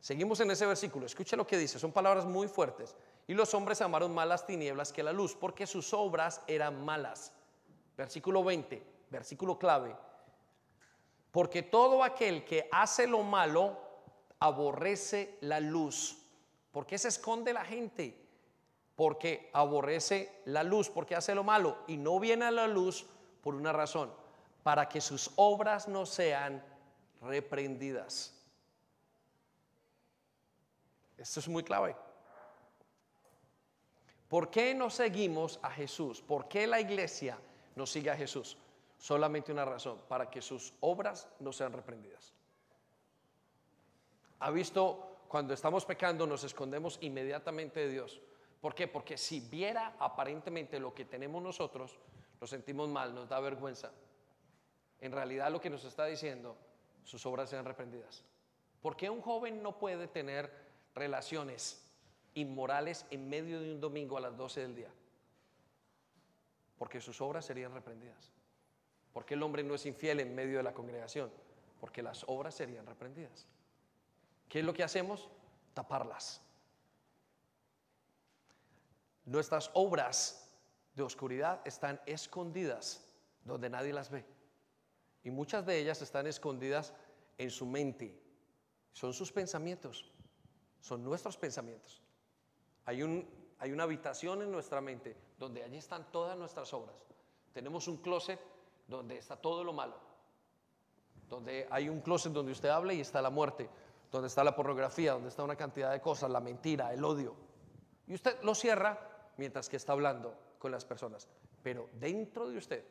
Seguimos 0.00 0.40
en 0.40 0.50
ese 0.50 0.66
versículo. 0.66 1.06
Escuche 1.06 1.36
lo 1.36 1.46
que 1.46 1.58
dice. 1.58 1.78
Son 1.78 1.92
palabras 1.92 2.24
muy 2.24 2.48
fuertes. 2.48 2.96
Y 3.26 3.34
los 3.34 3.52
hombres 3.54 3.80
amaron 3.82 4.12
más 4.14 4.26
las 4.26 4.46
tinieblas 4.46 4.92
que 4.92 5.02
la 5.02 5.12
luz, 5.12 5.36
porque 5.36 5.66
sus 5.66 5.92
obras 5.92 6.42
eran 6.46 6.84
malas. 6.84 7.32
Versículo 7.96 8.42
20, 8.42 8.82
versículo 9.10 9.58
clave. 9.58 9.94
Porque 11.30 11.62
todo 11.62 12.02
aquel 12.02 12.44
que 12.44 12.68
hace 12.72 13.06
lo 13.06 13.22
malo 13.22 13.78
aborrece 14.40 15.36
la 15.42 15.60
luz 15.60 16.19
¿Por 16.72 16.86
qué 16.86 16.98
se 16.98 17.08
esconde 17.08 17.52
la 17.52 17.64
gente? 17.64 18.16
Porque 18.94 19.50
aborrece 19.52 20.42
la 20.44 20.62
luz, 20.62 20.88
porque 20.88 21.16
hace 21.16 21.34
lo 21.34 21.42
malo 21.42 21.78
y 21.86 21.96
no 21.96 22.20
viene 22.20 22.44
a 22.44 22.50
la 22.50 22.66
luz 22.66 23.06
por 23.42 23.54
una 23.54 23.72
razón, 23.72 24.12
para 24.62 24.88
que 24.88 25.00
sus 25.00 25.32
obras 25.36 25.88
no 25.88 26.06
sean 26.06 26.62
reprendidas. 27.22 28.34
Esto 31.16 31.40
es 31.40 31.48
muy 31.48 31.62
clave. 31.62 31.96
¿Por 34.28 34.50
qué 34.50 34.74
no 34.74 34.90
seguimos 34.90 35.58
a 35.62 35.70
Jesús? 35.70 36.22
¿Por 36.22 36.46
qué 36.48 36.66
la 36.66 36.80
iglesia 36.80 37.36
no 37.74 37.84
sigue 37.84 38.10
a 38.10 38.16
Jesús? 38.16 38.56
Solamente 38.96 39.50
una 39.50 39.64
razón, 39.64 40.00
para 40.08 40.30
que 40.30 40.40
sus 40.40 40.72
obras 40.80 41.26
no 41.40 41.52
sean 41.52 41.72
reprendidas. 41.72 42.32
¿Ha 44.38 44.50
visto 44.50 45.09
cuando 45.30 45.54
estamos 45.54 45.84
pecando 45.84 46.26
nos 46.26 46.42
escondemos 46.42 46.98
inmediatamente 47.02 47.78
de 47.78 47.88
Dios. 47.88 48.20
¿Por 48.60 48.74
qué? 48.74 48.88
Porque 48.88 49.16
si 49.16 49.38
viera 49.38 49.94
aparentemente 50.00 50.80
lo 50.80 50.92
que 50.92 51.04
tenemos 51.04 51.40
nosotros, 51.40 51.96
nos 52.40 52.50
sentimos 52.50 52.88
mal, 52.88 53.14
nos 53.14 53.28
da 53.28 53.38
vergüenza. 53.38 53.92
En 55.00 55.12
realidad 55.12 55.52
lo 55.52 55.60
que 55.60 55.70
nos 55.70 55.84
está 55.84 56.06
diciendo, 56.06 56.56
sus 57.04 57.24
obras 57.26 57.48
sean 57.48 57.64
reprendidas. 57.64 58.24
¿Por 58.82 58.96
qué 58.96 59.08
un 59.08 59.20
joven 59.20 59.62
no 59.62 59.78
puede 59.78 60.08
tener 60.08 60.52
relaciones 60.96 61.80
inmorales 62.34 63.06
en 63.12 63.28
medio 63.28 63.60
de 63.60 63.72
un 63.72 63.80
domingo 63.80 64.16
a 64.16 64.22
las 64.22 64.36
12 64.36 64.62
del 64.62 64.74
día? 64.74 64.90
Porque 66.76 67.00
sus 67.00 67.20
obras 67.20 67.44
serían 67.44 67.72
reprendidas. 67.72 68.32
¿Por 69.12 69.24
qué 69.24 69.34
el 69.34 69.44
hombre 69.44 69.62
no 69.62 69.76
es 69.76 69.86
infiel 69.86 70.18
en 70.18 70.34
medio 70.34 70.56
de 70.56 70.64
la 70.64 70.74
congregación? 70.74 71.30
Porque 71.78 72.02
las 72.02 72.24
obras 72.26 72.56
serían 72.56 72.84
reprendidas. 72.84 73.46
¿Qué 74.50 74.58
es 74.58 74.64
lo 74.64 74.74
que 74.74 74.82
hacemos? 74.82 75.28
Taparlas. 75.74 76.42
Nuestras 79.24 79.70
obras 79.74 80.50
de 80.94 81.04
oscuridad 81.04 81.60
están 81.64 82.00
escondidas 82.04 83.06
donde 83.44 83.70
nadie 83.70 83.92
las 83.92 84.10
ve. 84.10 84.26
Y 85.22 85.30
muchas 85.30 85.64
de 85.64 85.78
ellas 85.78 86.02
están 86.02 86.26
escondidas 86.26 86.92
en 87.38 87.48
su 87.50 87.64
mente. 87.64 88.20
Son 88.92 89.12
sus 89.12 89.30
pensamientos. 89.30 90.10
Son 90.80 91.04
nuestros 91.04 91.36
pensamientos. 91.36 92.02
Hay, 92.86 93.04
un, 93.04 93.28
hay 93.60 93.70
una 93.70 93.84
habitación 93.84 94.42
en 94.42 94.50
nuestra 94.50 94.80
mente 94.80 95.16
donde 95.38 95.62
allí 95.62 95.76
están 95.76 96.10
todas 96.10 96.36
nuestras 96.36 96.74
obras. 96.74 96.96
Tenemos 97.52 97.86
un 97.86 97.98
closet 97.98 98.40
donde 98.88 99.16
está 99.16 99.36
todo 99.36 99.62
lo 99.62 99.72
malo. 99.72 99.96
Donde 101.28 101.68
hay 101.70 101.88
un 101.88 102.00
closet 102.00 102.32
donde 102.32 102.50
usted 102.50 102.70
habla 102.70 102.92
y 102.92 103.00
está 103.00 103.22
la 103.22 103.30
muerte 103.30 103.70
donde 104.10 104.28
está 104.28 104.42
la 104.42 104.54
pornografía, 104.54 105.12
donde 105.12 105.28
está 105.28 105.42
una 105.42 105.56
cantidad 105.56 105.92
de 105.92 106.00
cosas, 106.00 106.30
la 106.30 106.40
mentira, 106.40 106.92
el 106.92 107.04
odio. 107.04 107.34
Y 108.06 108.14
usted 108.14 108.42
lo 108.42 108.54
cierra 108.54 108.98
mientras 109.36 109.68
que 109.68 109.76
está 109.76 109.92
hablando 109.92 110.36
con 110.58 110.72
las 110.72 110.84
personas. 110.84 111.28
Pero 111.62 111.88
dentro 111.92 112.48
de 112.48 112.58
usted, 112.58 112.84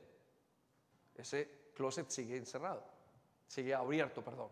ese 1.15 1.71
closet 1.75 2.09
sigue 2.09 2.37
encerrado, 2.37 2.83
sigue 3.47 3.73
abierto, 3.73 4.23
perdón. 4.23 4.49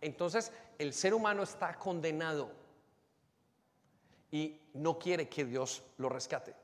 Entonces, 0.00 0.52
el 0.78 0.92
ser 0.92 1.14
humano 1.14 1.44
está 1.44 1.78
condenado 1.78 2.50
y 4.32 4.60
no 4.74 4.98
quiere 4.98 5.28
que 5.28 5.44
Dios 5.44 5.82
lo 5.98 6.08
rescate. 6.08 6.54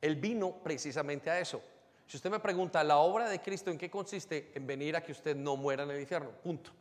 Él 0.00 0.16
vino 0.16 0.56
precisamente 0.62 1.30
a 1.30 1.38
eso. 1.38 1.62
Si 2.06 2.16
usted 2.16 2.30
me 2.30 2.40
pregunta, 2.40 2.82
¿la 2.82 2.98
obra 2.98 3.28
de 3.28 3.40
Cristo 3.40 3.70
en 3.70 3.78
qué 3.78 3.90
consiste? 3.90 4.50
En 4.54 4.66
venir 4.66 4.96
a 4.96 5.02
que 5.02 5.12
usted 5.12 5.36
no 5.36 5.56
muera 5.56 5.82
en 5.82 5.90
el 5.90 6.00
infierno. 6.00 6.30
Punto. 6.30 6.72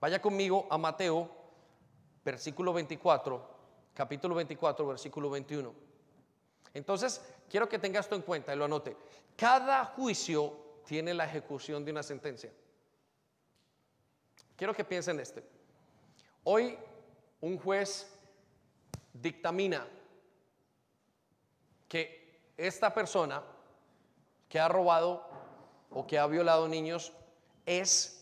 Vaya 0.00 0.20
conmigo 0.20 0.66
a 0.70 0.78
Mateo, 0.78 1.28
versículo 2.24 2.72
24, 2.72 3.58
capítulo 3.94 4.34
24, 4.34 4.86
versículo 4.86 5.30
21. 5.30 5.74
Entonces, 6.74 7.20
quiero 7.48 7.68
que 7.68 7.78
tenga 7.78 8.00
esto 8.00 8.14
en 8.14 8.22
cuenta 8.22 8.54
y 8.54 8.56
lo 8.56 8.64
anote. 8.64 8.96
Cada 9.36 9.84
juicio 9.84 10.56
tiene 10.84 11.14
la 11.14 11.24
ejecución 11.24 11.84
de 11.84 11.90
una 11.90 12.02
sentencia. 12.02 12.52
Quiero 14.56 14.74
que 14.74 14.84
piensen 14.84 15.20
este. 15.20 15.44
Hoy 16.44 16.78
un 17.40 17.58
juez 17.58 18.10
dictamina 19.12 19.86
que 21.88 22.40
esta 22.56 22.92
persona 22.92 23.42
que 24.48 24.58
ha 24.58 24.68
robado 24.68 25.26
o 25.90 26.06
que 26.06 26.18
ha 26.18 26.26
violado 26.26 26.68
niños 26.68 27.12
es, 27.66 28.17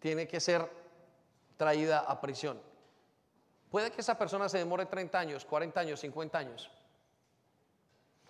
tiene 0.00 0.26
que 0.26 0.40
ser 0.40 0.68
traída 1.56 2.00
a 2.00 2.20
prisión. 2.20 2.60
Puede 3.70 3.92
que 3.92 4.00
esa 4.00 4.18
persona 4.18 4.48
se 4.48 4.58
demore 4.58 4.86
30 4.86 5.18
años, 5.18 5.44
40 5.44 5.80
años, 5.80 6.00
50 6.00 6.38
años. 6.38 6.70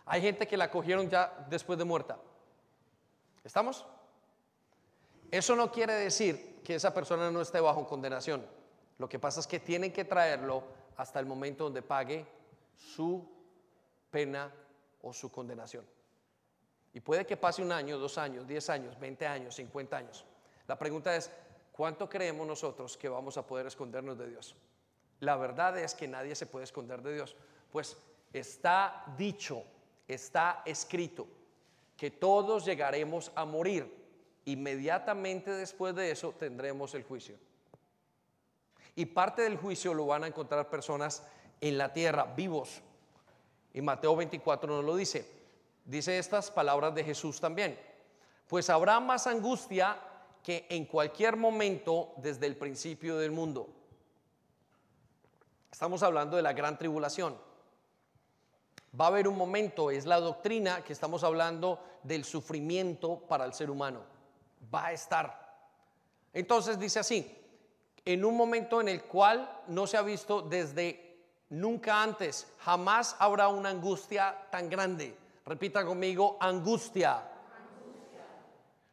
Hay 0.05 0.21
gente 0.21 0.47
que 0.47 0.57
la 0.57 0.71
cogieron 0.71 1.09
ya 1.09 1.47
después 1.49 1.79
de 1.79 1.85
muerta. 1.85 2.19
¿Estamos? 3.45 3.87
Eso 5.31 5.57
no 5.57 5.71
quiere 5.71 5.95
decir 5.95 6.61
que 6.65 6.75
esa 6.75 6.93
persona 6.93 7.31
no 7.31 7.41
esté 7.41 7.61
bajo 7.61 7.87
condenación. 7.87 8.45
Lo 8.99 9.09
que 9.09 9.19
pasa 9.19 9.41
es 9.41 9.47
que 9.47 9.61
tienen 9.61 9.93
que 9.93 10.05
traerlo 10.05 10.65
hasta 10.97 11.21
el 11.21 11.27
momento 11.27 11.65
donde 11.65 11.83
pague 11.83 12.27
su 12.77 13.27
pena 14.11 14.53
o 15.03 15.13
su 15.13 15.31
condenación. 15.31 15.87
Y 16.93 17.01
puede 17.01 17.25
que 17.25 17.37
pase 17.37 17.63
un 17.63 17.73
año, 17.73 17.99
dos 17.99 18.19
años, 18.19 18.47
diez 18.47 18.69
años, 18.69 18.99
veinte 18.99 19.27
años, 19.27 19.55
cincuenta 19.55 19.97
años. 19.97 20.27
La 20.67 20.77
pregunta 20.79 21.15
es, 21.15 21.31
¿cuánto 21.81 22.11
creemos 22.11 22.47
nosotros 22.47 22.95
que 22.99 23.09
vamos 23.09 23.39
a 23.39 23.47
poder 23.47 23.67
escondernos 23.67 24.19
de 24.19 24.29
Dios? 24.29 24.55
La 25.21 25.39
verdad 25.39 25.79
es 25.79 25.95
que 25.95 26.07
nadie 26.07 26.35
se 26.35 26.45
puede 26.45 26.65
esconder 26.65 27.01
de 27.01 27.15
Dios, 27.15 27.35
pues 27.73 27.97
está 28.35 29.03
dicho, 29.17 29.65
está 30.07 30.61
escrito, 30.67 31.27
que 31.97 32.11
todos 32.11 32.67
llegaremos 32.67 33.33
a 33.35 33.47
morir. 33.47 33.91
Inmediatamente 34.45 35.53
después 35.53 35.95
de 35.95 36.11
eso 36.11 36.35
tendremos 36.39 36.95
el 36.95 37.03
juicio. 37.03 37.39
Y 38.95 39.07
parte 39.07 39.41
del 39.41 39.57
juicio 39.57 39.95
lo 39.95 40.05
van 40.05 40.25
a 40.25 40.27
encontrar 40.27 40.69
personas 40.69 41.27
en 41.63 41.79
la 41.79 41.95
tierra, 41.95 42.25
vivos. 42.25 42.83
Y 43.73 43.81
Mateo 43.81 44.15
24 44.17 44.71
nos 44.71 44.85
lo 44.85 44.97
dice. 44.97 45.27
Dice 45.87 46.19
estas 46.19 46.51
palabras 46.51 46.95
de 46.95 47.05
Jesús 47.05 47.41
también. 47.41 47.81
Pues 48.49 48.69
habrá 48.69 49.01
más 49.01 49.27
angustia 49.27 49.99
que 50.43 50.67
en 50.71 50.87
cualquier 50.87 51.37
momento 51.37 52.13
desde 52.17 52.47
el 52.47 52.57
principio 52.57 53.17
del 53.17 53.31
mundo 53.31 53.81
Estamos 55.81 56.03
hablando 56.03 56.37
de 56.37 56.43
la 56.43 56.53
gran 56.53 56.77
tribulación. 56.77 57.39
Va 59.01 59.07
a 59.07 59.09
haber 59.09 59.29
un 59.29 59.37
momento, 59.37 59.91
es 59.91 60.05
la 60.05 60.21
doctrina 60.21 60.83
que 60.85 60.93
estamos 60.93 61.23
hablando 61.23 61.81
del 62.03 62.25
sufrimiento 62.25 63.21
para 63.21 63.45
el 63.45 63.55
ser 63.55 63.71
humano. 63.71 64.01
Va 64.75 64.87
a 64.87 64.93
estar. 64.93 65.57
Entonces 66.35 66.79
dice 66.79 66.99
así, 66.99 67.35
en 68.05 68.25
un 68.25 68.37
momento 68.37 68.81
en 68.81 68.89
el 68.89 69.05
cual 69.05 69.63
no 69.69 69.87
se 69.87 69.97
ha 69.97 70.03
visto 70.03 70.43
desde 70.43 71.25
nunca 71.49 72.03
antes, 72.03 72.49
jamás 72.59 73.17
habrá 73.19 73.49
una 73.49 73.71
angustia 73.71 74.37
tan 74.51 74.69
grande. 74.69 75.17
Repita 75.47 75.85
conmigo, 75.85 76.37
angustia. 76.41 77.23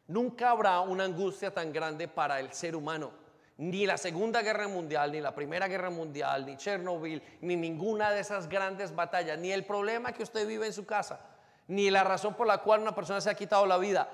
Nunca 0.08 0.50
habrá 0.50 0.80
una 0.80 1.04
angustia 1.04 1.52
tan 1.52 1.72
grande 1.72 2.08
para 2.08 2.40
el 2.40 2.52
ser 2.52 2.74
humano 2.74 3.28
ni 3.58 3.86
la 3.86 3.98
Segunda 3.98 4.40
Guerra 4.40 4.68
Mundial, 4.68 5.10
ni 5.10 5.20
la 5.20 5.34
Primera 5.34 5.66
Guerra 5.66 5.90
Mundial, 5.90 6.46
ni 6.46 6.56
Chernobyl, 6.56 7.20
ni 7.40 7.56
ninguna 7.56 8.12
de 8.12 8.20
esas 8.20 8.48
grandes 8.48 8.94
batallas, 8.94 9.36
ni 9.38 9.50
el 9.50 9.64
problema 9.64 10.12
que 10.12 10.22
usted 10.22 10.46
vive 10.46 10.66
en 10.66 10.72
su 10.72 10.86
casa, 10.86 11.20
ni 11.66 11.90
la 11.90 12.04
razón 12.04 12.34
por 12.34 12.46
la 12.46 12.58
cual 12.58 12.80
una 12.80 12.94
persona 12.94 13.20
se 13.20 13.30
ha 13.30 13.34
quitado 13.34 13.66
la 13.66 13.76
vida. 13.76 14.08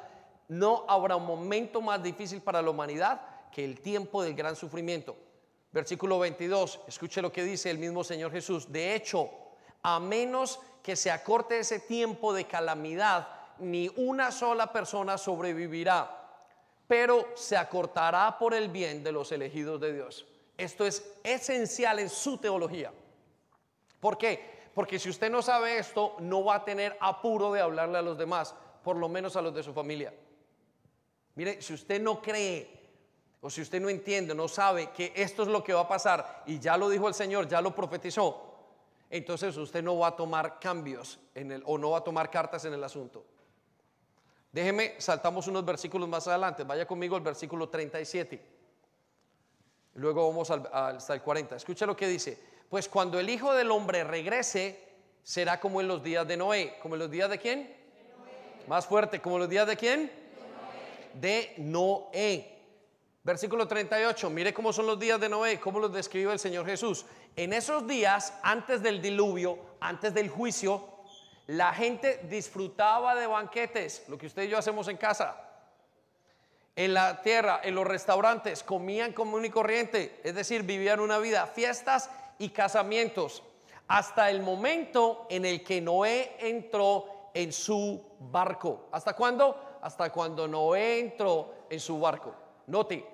No 0.48 0.86
habrá 0.88 1.16
un 1.16 1.26
momento 1.26 1.82
más 1.82 2.02
difícil 2.02 2.40
para 2.40 2.62
la 2.62 2.70
humanidad 2.70 3.20
que 3.52 3.64
el 3.64 3.80
tiempo 3.80 4.22
del 4.22 4.34
gran 4.34 4.56
sufrimiento. 4.56 5.14
Versículo 5.72 6.18
22, 6.18 6.80
escuche 6.88 7.20
lo 7.20 7.30
que 7.30 7.44
dice 7.44 7.70
el 7.70 7.78
mismo 7.78 8.02
Señor 8.02 8.32
Jesús. 8.32 8.72
De 8.72 8.94
hecho, 8.94 9.28
a 9.82 10.00
menos 10.00 10.58
que 10.82 10.96
se 10.96 11.10
acorte 11.10 11.58
ese 11.58 11.80
tiempo 11.80 12.32
de 12.32 12.46
calamidad, 12.46 13.28
ni 13.58 13.90
una 13.96 14.30
sola 14.30 14.72
persona 14.72 15.18
sobrevivirá 15.18 16.24
pero 16.86 17.28
se 17.34 17.56
acortará 17.56 18.36
por 18.38 18.54
el 18.54 18.68
bien 18.68 19.02
de 19.02 19.12
los 19.12 19.32
elegidos 19.32 19.80
de 19.80 19.92
Dios. 19.92 20.26
Esto 20.56 20.86
es 20.86 21.04
esencial 21.22 21.98
en 21.98 22.08
su 22.08 22.38
teología. 22.38 22.92
¿Por 24.00 24.18
qué? 24.18 24.68
Porque 24.74 24.98
si 24.98 25.08
usted 25.08 25.30
no 25.30 25.40
sabe 25.40 25.78
esto, 25.78 26.16
no 26.20 26.44
va 26.44 26.56
a 26.56 26.64
tener 26.64 26.96
apuro 27.00 27.52
de 27.52 27.60
hablarle 27.60 27.98
a 27.98 28.02
los 28.02 28.18
demás, 28.18 28.54
por 28.82 28.96
lo 28.96 29.08
menos 29.08 29.36
a 29.36 29.42
los 29.42 29.54
de 29.54 29.62
su 29.62 29.72
familia. 29.72 30.12
Mire, 31.36 31.62
si 31.62 31.74
usted 31.74 32.00
no 32.00 32.20
cree 32.20 32.82
o 33.40 33.50
si 33.50 33.62
usted 33.62 33.80
no 33.80 33.88
entiende, 33.88 34.34
no 34.34 34.46
sabe 34.46 34.90
que 34.90 35.12
esto 35.16 35.42
es 35.42 35.48
lo 35.48 35.64
que 35.64 35.72
va 35.72 35.82
a 35.82 35.88
pasar 35.88 36.42
y 36.46 36.58
ya 36.58 36.76
lo 36.76 36.88
dijo 36.88 37.08
el 37.08 37.14
Señor, 37.14 37.48
ya 37.48 37.60
lo 37.60 37.74
profetizó, 37.74 38.54
entonces 39.10 39.56
usted 39.56 39.82
no 39.82 39.98
va 39.98 40.08
a 40.08 40.16
tomar 40.16 40.58
cambios 40.60 41.18
en 41.34 41.52
el, 41.52 41.62
o 41.66 41.78
no 41.78 41.90
va 41.90 41.98
a 41.98 42.04
tomar 42.04 42.30
cartas 42.30 42.64
en 42.64 42.74
el 42.74 42.84
asunto. 42.84 43.24
Déjeme, 44.54 44.94
saltamos 44.98 45.48
unos 45.48 45.64
versículos 45.64 46.08
más 46.08 46.28
adelante. 46.28 46.62
Vaya 46.62 46.86
conmigo 46.86 47.16
al 47.16 47.22
versículo 47.22 47.68
37. 47.68 48.40
Luego 49.94 50.28
vamos 50.28 50.48
al, 50.48 50.70
hasta 50.72 51.12
el 51.12 51.22
40. 51.22 51.56
Escucha 51.56 51.84
lo 51.86 51.96
que 51.96 52.06
dice. 52.06 52.38
Pues 52.68 52.88
cuando 52.88 53.18
el 53.18 53.28
Hijo 53.28 53.52
del 53.52 53.72
Hombre 53.72 54.04
regrese, 54.04 54.78
será 55.24 55.58
como 55.58 55.80
en 55.80 55.88
los 55.88 56.04
días 56.04 56.28
de 56.28 56.36
Noé. 56.36 56.78
¿Como 56.80 56.94
en 56.94 57.00
los 57.00 57.10
días 57.10 57.28
de 57.30 57.38
quién? 57.40 57.76
Más 58.68 58.86
fuerte. 58.86 59.20
¿Como 59.20 59.34
en 59.36 59.40
los 59.40 59.50
días 59.50 59.66
de 59.66 59.76
quién? 59.76 60.12
De 61.14 61.52
Noé. 61.58 61.58
de 61.58 61.64
Noé. 61.64 62.58
Versículo 63.24 63.66
38. 63.66 64.30
Mire 64.30 64.54
cómo 64.54 64.72
son 64.72 64.86
los 64.86 65.00
días 65.00 65.18
de 65.18 65.28
Noé. 65.28 65.58
Cómo 65.58 65.80
los 65.80 65.92
describe 65.92 66.32
el 66.32 66.38
Señor 66.38 66.64
Jesús. 66.64 67.06
En 67.34 67.52
esos 67.52 67.88
días, 67.88 68.32
antes 68.44 68.84
del 68.84 69.02
diluvio, 69.02 69.58
antes 69.80 70.14
del 70.14 70.28
juicio, 70.28 70.93
la 71.46 71.72
gente 71.72 72.20
disfrutaba 72.28 73.14
de 73.14 73.26
banquetes, 73.26 74.04
lo 74.08 74.16
que 74.16 74.26
usted 74.26 74.44
y 74.44 74.48
yo 74.48 74.58
hacemos 74.58 74.88
en 74.88 74.96
casa. 74.96 75.40
En 76.76 76.94
la 76.94 77.22
tierra, 77.22 77.60
en 77.62 77.74
los 77.74 77.86
restaurantes, 77.86 78.62
comían 78.62 79.12
común 79.12 79.44
y 79.44 79.50
corriente, 79.50 80.20
es 80.24 80.34
decir, 80.34 80.62
vivían 80.62 81.00
una 81.00 81.18
vida, 81.18 81.46
fiestas 81.46 82.10
y 82.38 82.48
casamientos, 82.48 83.42
hasta 83.86 84.30
el 84.30 84.40
momento 84.40 85.26
en 85.30 85.44
el 85.44 85.62
que 85.62 85.80
Noé 85.80 86.36
entró 86.40 87.30
en 87.34 87.52
su 87.52 88.02
barco. 88.18 88.88
¿Hasta 88.90 89.14
cuándo? 89.14 89.78
Hasta 89.82 90.10
cuando 90.10 90.48
Noé 90.48 91.00
entró 91.00 91.66
en 91.68 91.78
su 91.78 92.00
barco. 92.00 92.34
Note, 92.66 93.06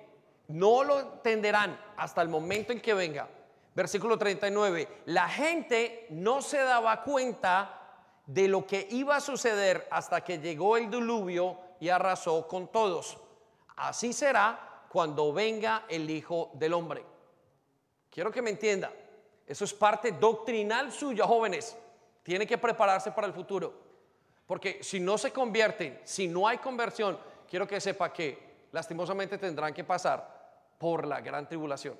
no 0.47 0.83
lo 0.83 0.99
entenderán 0.99 1.79
hasta 1.97 2.21
el 2.21 2.29
momento 2.29 2.71
en 2.71 2.81
que 2.81 2.93
venga. 2.93 3.27
Versículo 3.73 4.17
39, 4.17 5.03
la 5.05 5.27
gente 5.29 6.07
no 6.09 6.41
se 6.41 6.57
daba 6.57 7.03
cuenta 7.03 7.80
de 8.33 8.47
lo 8.47 8.65
que 8.65 8.87
iba 8.91 9.17
a 9.17 9.19
suceder 9.19 9.87
hasta 9.91 10.23
que 10.23 10.39
llegó 10.39 10.77
el 10.77 10.89
diluvio 10.89 11.57
y 11.81 11.89
arrasó 11.89 12.47
con 12.47 12.69
todos. 12.69 13.17
Así 13.75 14.13
será 14.13 14.85
cuando 14.89 15.33
venga 15.33 15.83
el 15.89 16.09
Hijo 16.09 16.49
del 16.53 16.73
Hombre. 16.73 17.03
Quiero 18.09 18.31
que 18.31 18.41
me 18.41 18.51
entienda. 18.51 18.89
Eso 19.45 19.65
es 19.65 19.73
parte 19.73 20.13
doctrinal 20.13 20.93
suya, 20.93 21.25
jóvenes. 21.27 21.75
Tiene 22.23 22.47
que 22.47 22.57
prepararse 22.57 23.11
para 23.11 23.27
el 23.27 23.33
futuro. 23.33 23.73
Porque 24.47 24.81
si 24.81 25.01
no 25.01 25.17
se 25.17 25.33
convierten, 25.33 25.99
si 26.05 26.29
no 26.29 26.47
hay 26.47 26.59
conversión, 26.59 27.19
quiero 27.49 27.67
que 27.67 27.81
sepa 27.81 28.13
que 28.13 28.67
lastimosamente 28.71 29.37
tendrán 29.37 29.73
que 29.73 29.83
pasar 29.83 30.75
por 30.77 31.05
la 31.05 31.19
gran 31.19 31.49
tribulación. 31.49 31.97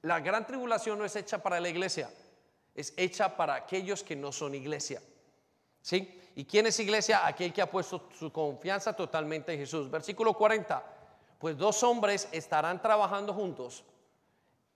La 0.00 0.20
gran 0.20 0.46
tribulación 0.46 0.98
no 0.98 1.04
es 1.04 1.14
hecha 1.14 1.42
para 1.42 1.60
la 1.60 1.68
iglesia, 1.68 2.10
es 2.74 2.94
hecha 2.96 3.36
para 3.36 3.54
aquellos 3.54 4.02
que 4.02 4.16
no 4.16 4.32
son 4.32 4.54
iglesia. 4.54 5.02
¿Sí? 5.84 6.18
¿Y 6.34 6.46
quién 6.46 6.64
es 6.64 6.80
iglesia? 6.80 7.26
Aquel 7.26 7.52
que 7.52 7.60
ha 7.60 7.70
puesto 7.70 8.08
su 8.18 8.32
confianza 8.32 8.94
totalmente 8.94 9.52
en 9.52 9.58
Jesús. 9.58 9.90
Versículo 9.90 10.32
40. 10.32 10.82
Pues 11.38 11.58
dos 11.58 11.82
hombres 11.82 12.26
estarán 12.32 12.80
trabajando 12.80 13.34
juntos 13.34 13.84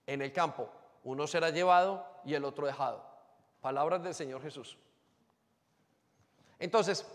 en 0.07 0.21
el 0.21 0.35
campo. 0.35 0.69
Uno 1.05 1.27
será 1.27 1.49
llevado 1.49 2.07
y 2.27 2.35
el 2.35 2.45
otro 2.45 2.67
dejado. 2.67 3.03
Palabras 3.63 4.03
del 4.03 4.15
Señor 4.15 4.43
Jesús. 4.43 4.77
Entonces, 6.59 7.07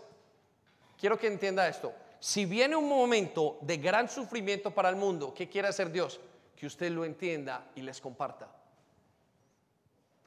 quiero 0.98 1.16
que 1.16 1.28
entienda 1.28 1.68
esto. 1.68 1.92
Si 2.18 2.46
viene 2.46 2.74
un 2.74 2.88
momento 2.88 3.58
de 3.60 3.76
gran 3.76 4.08
sufrimiento 4.08 4.72
para 4.72 4.88
el 4.88 4.96
mundo, 4.96 5.32
¿qué 5.32 5.48
quiere 5.48 5.68
hacer 5.68 5.92
Dios? 5.92 6.20
Que 6.56 6.66
usted 6.66 6.90
lo 6.90 7.04
entienda 7.04 7.70
y 7.76 7.82
les 7.82 8.00
comparta. 8.00 8.50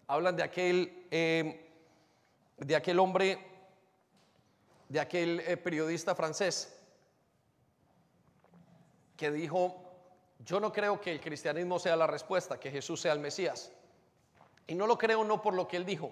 Hablan 0.07 0.37
de 0.37 0.43
aquel, 0.43 1.05
eh, 1.11 1.69
de 2.55 2.73
aquel 2.73 2.97
hombre 2.99 3.56
de 4.89 4.99
aquel 4.99 5.39
eh, 5.41 5.57
periodista 5.57 6.15
francés 6.15 6.73
que 9.15 9.31
dijo, 9.31 9.75
yo 10.45 10.59
no 10.59 10.71
creo 10.71 11.01
que 11.01 11.11
el 11.11 11.19
cristianismo 11.19 11.79
sea 11.79 11.95
la 11.95 12.07
respuesta, 12.07 12.59
que 12.59 12.71
Jesús 12.71 13.01
sea 13.01 13.13
el 13.13 13.19
Mesías. 13.19 13.71
Y 14.67 14.75
no 14.75 14.85
lo 14.85 14.97
creo 14.97 15.23
no 15.23 15.41
por 15.41 15.55
lo 15.55 15.67
que 15.67 15.77
él 15.77 15.85
dijo, 15.85 16.11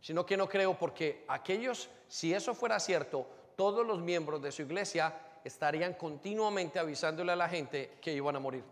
sino 0.00 0.26
que 0.26 0.36
no 0.36 0.48
creo 0.48 0.78
porque 0.78 1.24
aquellos, 1.28 1.88
si 2.08 2.34
eso 2.34 2.54
fuera 2.54 2.78
cierto, 2.78 3.26
todos 3.56 3.86
los 3.86 4.00
miembros 4.00 4.42
de 4.42 4.52
su 4.52 4.62
iglesia 4.62 5.14
estarían 5.44 5.94
continuamente 5.94 6.78
avisándole 6.78 7.32
a 7.32 7.36
la 7.36 7.48
gente 7.48 7.96
que 8.00 8.12
iban 8.12 8.36
a 8.36 8.40
morir. 8.40 8.64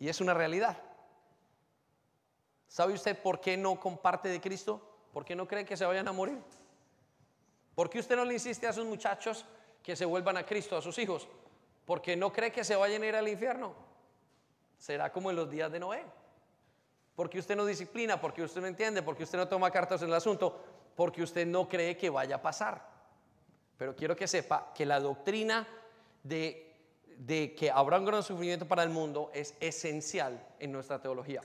Y 0.00 0.08
es 0.08 0.20
una 0.20 0.34
realidad. 0.34 0.76
¿Sabe 2.68 2.94
usted 2.94 3.16
por 3.16 3.40
qué 3.40 3.56
no 3.56 3.78
comparte 3.78 4.28
de 4.28 4.40
Cristo? 4.40 4.80
¿Por 5.12 5.24
qué 5.24 5.36
no 5.36 5.46
cree 5.46 5.64
que 5.64 5.76
se 5.76 5.84
vayan 5.84 6.08
a 6.08 6.12
morir? 6.12 6.38
¿Por 7.76 7.90
qué 7.90 7.98
usted 7.98 8.16
no 8.16 8.24
le 8.24 8.32
insiste 8.32 8.66
a 8.66 8.72
sus 8.72 8.86
muchachos 8.86 9.44
que 9.82 9.94
se 9.94 10.06
vuelvan 10.06 10.38
a 10.38 10.46
Cristo, 10.46 10.78
a 10.78 10.82
sus 10.82 10.98
hijos? 10.98 11.28
Porque 11.84 12.16
no 12.16 12.32
cree 12.32 12.50
que 12.50 12.64
se 12.64 12.74
vayan 12.74 13.02
a 13.02 13.06
ir 13.06 13.14
al 13.14 13.28
infierno. 13.28 13.74
Será 14.78 15.12
como 15.12 15.28
en 15.28 15.36
los 15.36 15.50
días 15.50 15.70
de 15.70 15.78
Noé. 15.78 16.02
Porque 17.14 17.38
usted 17.38 17.54
no 17.54 17.66
disciplina, 17.66 18.18
porque 18.18 18.42
usted 18.42 18.62
no 18.62 18.66
entiende, 18.66 19.02
porque 19.02 19.24
usted 19.24 19.36
no 19.36 19.46
toma 19.46 19.70
cartas 19.70 20.00
en 20.00 20.08
el 20.08 20.14
asunto, 20.14 20.58
porque 20.96 21.22
usted 21.22 21.46
no 21.46 21.68
cree 21.68 21.98
que 21.98 22.08
vaya 22.08 22.36
a 22.36 22.42
pasar. 22.42 22.82
Pero 23.76 23.94
quiero 23.94 24.16
que 24.16 24.26
sepa 24.26 24.72
que 24.74 24.86
la 24.86 24.98
doctrina 24.98 25.68
de, 26.22 26.74
de 27.18 27.54
que 27.54 27.70
habrá 27.70 27.98
un 27.98 28.06
gran 28.06 28.22
sufrimiento 28.22 28.66
para 28.66 28.84
el 28.84 28.88
mundo 28.88 29.30
es 29.34 29.54
esencial 29.60 30.46
en 30.58 30.72
nuestra 30.72 30.98
teología. 31.02 31.42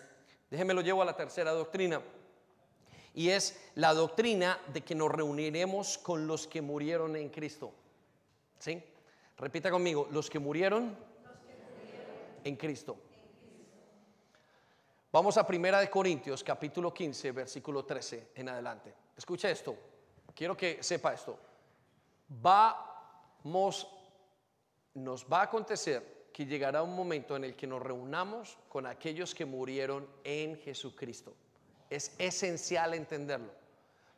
Déjeme 0.50 0.74
lo 0.74 0.80
llevo 0.80 1.02
a 1.02 1.06
la 1.06 1.16
tercera 1.16 1.52
doctrina. 1.52 2.02
Y 3.14 3.30
es 3.30 3.60
la 3.76 3.94
doctrina 3.94 4.60
de 4.74 4.82
que 4.82 4.96
nos 4.96 5.12
reuniremos 5.12 5.98
con 5.98 6.28
los 6.28 6.48
que 6.48 6.62
murieron 6.62 7.16
en 7.16 7.30
Cristo. 7.30 7.74
¿Sí? 8.58 8.82
Repita 9.38 9.70
conmigo, 9.72 10.08
los 10.12 10.30
que 10.30 10.40
murieron, 10.40 10.96
en 12.44 12.56
Cristo. 12.56 12.98
Vamos 15.12 15.38
a 15.38 15.46
Primera 15.46 15.80
de 15.80 15.90
Corintios, 15.90 16.44
capítulo 16.44 16.94
15, 16.94 17.32
versículo 17.32 17.84
13 17.84 18.30
en 18.36 18.50
adelante. 18.50 18.94
Escucha 19.18 19.50
esto. 19.50 19.76
Quiero 20.34 20.56
que 20.56 20.82
sepa 20.82 21.14
esto. 21.14 21.38
Vamos, 22.30 23.88
nos 24.94 25.26
va 25.26 25.42
a 25.42 25.44
acontecer 25.44 26.30
que 26.32 26.46
llegará 26.46 26.82
un 26.82 26.96
momento 26.96 27.36
en 27.36 27.44
el 27.44 27.56
que 27.56 27.68
nos 27.68 27.82
reunamos 27.82 28.58
con 28.70 28.86
aquellos 28.86 29.36
que 29.36 29.46
murieron 29.46 30.08
en 30.24 30.58
Jesucristo. 30.58 31.36
Es 31.92 32.16
esencial 32.18 32.96
entenderlo. 32.96 33.52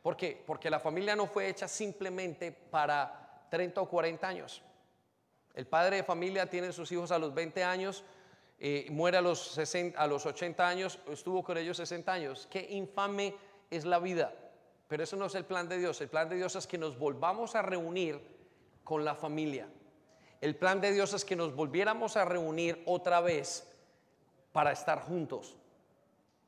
¿Por 0.02 0.16
qué? 0.16 0.42
Porque 0.46 0.70
la 0.70 0.80
familia 0.80 1.14
no 1.14 1.26
fue 1.26 1.48
hecha 1.48 1.68
simplemente 1.68 2.52
para 2.52 3.46
30 3.50 3.80
o 3.82 3.88
40 3.88 4.26
años. 4.26 4.62
El 5.54 5.66
padre 5.66 5.96
de 5.96 6.04
familia 6.04 6.48
tiene 6.48 6.72
sus 6.72 6.90
hijos 6.92 7.10
a 7.10 7.18
los 7.18 7.34
20 7.34 7.62
años, 7.62 8.04
eh, 8.58 8.86
muere 8.90 9.18
a 9.18 9.20
los, 9.20 9.40
60, 9.52 10.00
a 10.00 10.06
los 10.06 10.24
80 10.24 10.66
años, 10.66 10.98
estuvo 11.08 11.42
con 11.42 11.58
ellos 11.58 11.76
60 11.76 12.12
años. 12.12 12.48
Qué 12.50 12.66
infame 12.70 13.34
es 13.70 13.84
la 13.84 13.98
vida. 13.98 14.32
Pero 14.88 15.02
eso 15.02 15.16
no 15.16 15.26
es 15.26 15.34
el 15.34 15.44
plan 15.44 15.68
de 15.68 15.78
Dios. 15.78 16.00
El 16.00 16.08
plan 16.08 16.28
de 16.28 16.36
Dios 16.36 16.54
es 16.56 16.66
que 16.66 16.78
nos 16.78 16.98
volvamos 16.98 17.54
a 17.54 17.62
reunir 17.62 18.20
con 18.84 19.04
la 19.04 19.14
familia. 19.14 19.68
El 20.40 20.56
plan 20.56 20.80
de 20.80 20.92
Dios 20.92 21.14
es 21.14 21.24
que 21.24 21.36
nos 21.36 21.54
volviéramos 21.54 22.16
a 22.16 22.24
reunir 22.24 22.82
otra 22.86 23.20
vez 23.20 23.66
para 24.52 24.72
estar 24.72 25.00
juntos. 25.00 25.56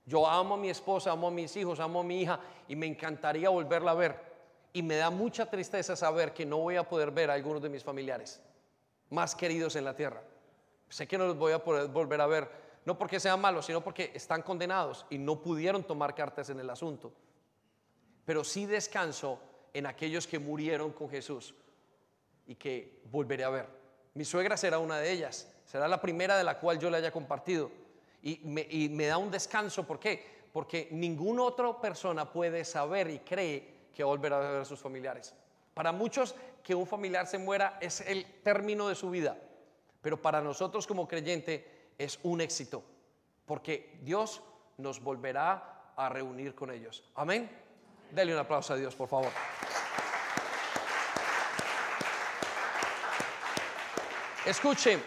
Yo 0.07 0.27
amo 0.27 0.55
a 0.55 0.57
mi 0.57 0.71
esposa, 0.71 1.11
amo 1.11 1.29
a 1.29 1.31
mis 1.31 1.55
hijos, 1.57 1.81
amo 1.81 2.01
a 2.01 2.05
mi 2.05 2.23
hija 2.23 2.41
y 2.69 2.77
me 2.77 2.87
encantaría 2.87 3.51
volverla 3.51 3.91
a 3.91 3.95
ver. 3.95 4.37
Y 4.73 4.83
me 4.83 4.97
da 4.97 5.11
mucha 5.11 5.51
tristeza 5.51 5.97
saber 5.97 6.33
que 6.33 6.47
no 6.47 6.59
voy 6.59 6.77
a 6.77 6.89
poder 6.89 7.11
ver 7.11 7.31
a 7.31 7.35
algunos 7.35 7.61
de 7.61 7.69
mis 7.69 7.83
familiares 7.83 8.41
más 9.11 9.35
queridos 9.35 9.77
en 9.77 9.85
la 9.85 9.95
tierra. 9.95 10.23
Sé 10.89 11.07
que 11.07 11.19
no 11.19 11.27
los 11.27 11.37
voy 11.37 11.53
a 11.53 11.63
poder 11.63 11.89
volver 11.89 12.21
a 12.21 12.27
ver, 12.27 12.49
no 12.85 12.97
porque 12.97 13.19
sean 13.19 13.41
malos, 13.41 13.67
sino 13.67 13.83
porque 13.83 14.13
están 14.15 14.43
condenados 14.43 15.07
y 15.11 15.19
no 15.19 15.41
pudieron 15.43 15.83
tomar 15.83 16.15
cartas 16.15 16.51
en 16.51 16.61
el 16.61 16.71
asunto. 16.71 17.13
Pero 18.25 18.45
sí 18.45 18.67
descanso 18.67 19.41
en 19.73 19.87
aquellos 19.87 20.27
que 20.27 20.39
murieron 20.39 20.93
con 20.93 21.09
Jesús 21.11 21.55
y 22.47 22.55
que 22.55 23.01
volveré 23.11 23.45
a 23.45 23.51
ver. 23.51 23.67
Mi 24.15 24.25
suegra 24.25 24.57
será 24.57 24.79
una 24.79 24.99
de 24.99 25.11
ellas, 25.11 25.53
será 25.65 25.89
la 25.89 26.01
primera 26.01 26.39
de 26.39 26.45
la 26.45 26.59
cual 26.59 26.79
yo 26.79 26.91
le 26.91 26.97
haya 26.97 27.11
compartido. 27.11 27.71
Y 28.27 28.41
me, 28.89 29.07
da 29.07 29.19
un 29.19 29.31
descanso, 29.31 29.87
¿por 29.87 30.01
qué? 30.01 30.49
Porque 30.53 30.89
ninguna 30.91 31.45
otra 31.45 31.81
persona 31.81 32.33
puede 32.33 32.65
saber 32.65 33.09
y 33.09 33.21
cree 33.21 33.87
que 33.95 34.03
volverá 34.03 34.39
a 34.39 34.51
ver 34.51 34.61
a 34.63 34.65
sus 34.65 34.81
familiares. 34.81 35.33
Para 35.73 35.93
muchos 35.93 36.35
que 36.61 36.75
un 36.75 36.89
familiar 36.89 37.29
se 37.29 37.39
muera 37.39 37.79
es 37.81 38.01
el 38.01 38.27
término 38.43 38.89
de 38.89 38.97
su 38.97 39.11
vida, 39.11 39.39
pero 40.03 40.21
para 40.21 40.41
nosotros 40.41 40.89
como 40.89 41.07
creyente 41.07 41.93
es 41.97 42.19
un 42.25 42.41
éxito, 42.41 42.83
porque 43.45 43.97
Dios 44.03 44.43
nos 44.79 45.01
volverá 45.01 45.93
a 45.95 46.09
reunir 46.09 46.57
con 46.57 46.73
ellos. 46.73 47.05
Amén. 47.15 47.49
Dele 48.11 48.33
un 48.33 48.41
aplauso 48.41 48.73
a 48.73 48.77
Dios, 48.77 48.97
por 48.97 49.07
favor. 49.07 49.31
Escuchen, 54.45 55.01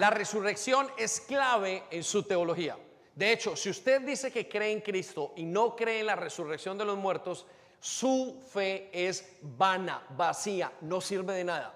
la 0.00 0.08
resurrección 0.08 0.88
es 0.96 1.20
clave 1.20 1.84
en 1.90 2.02
su 2.02 2.22
teología. 2.22 2.74
De 3.14 3.32
hecho, 3.32 3.54
si 3.54 3.68
usted 3.68 4.00
dice 4.00 4.32
que 4.32 4.48
cree 4.48 4.72
en 4.72 4.80
Cristo 4.80 5.34
y 5.36 5.44
no 5.44 5.76
cree 5.76 6.00
en 6.00 6.06
la 6.06 6.16
resurrección 6.16 6.78
de 6.78 6.86
los 6.86 6.96
muertos, 6.96 7.46
su 7.80 8.42
fe 8.50 8.88
es 8.94 9.36
vana, 9.42 10.02
vacía, 10.16 10.72
no 10.80 11.02
sirve 11.02 11.34
de 11.34 11.44
nada. 11.44 11.74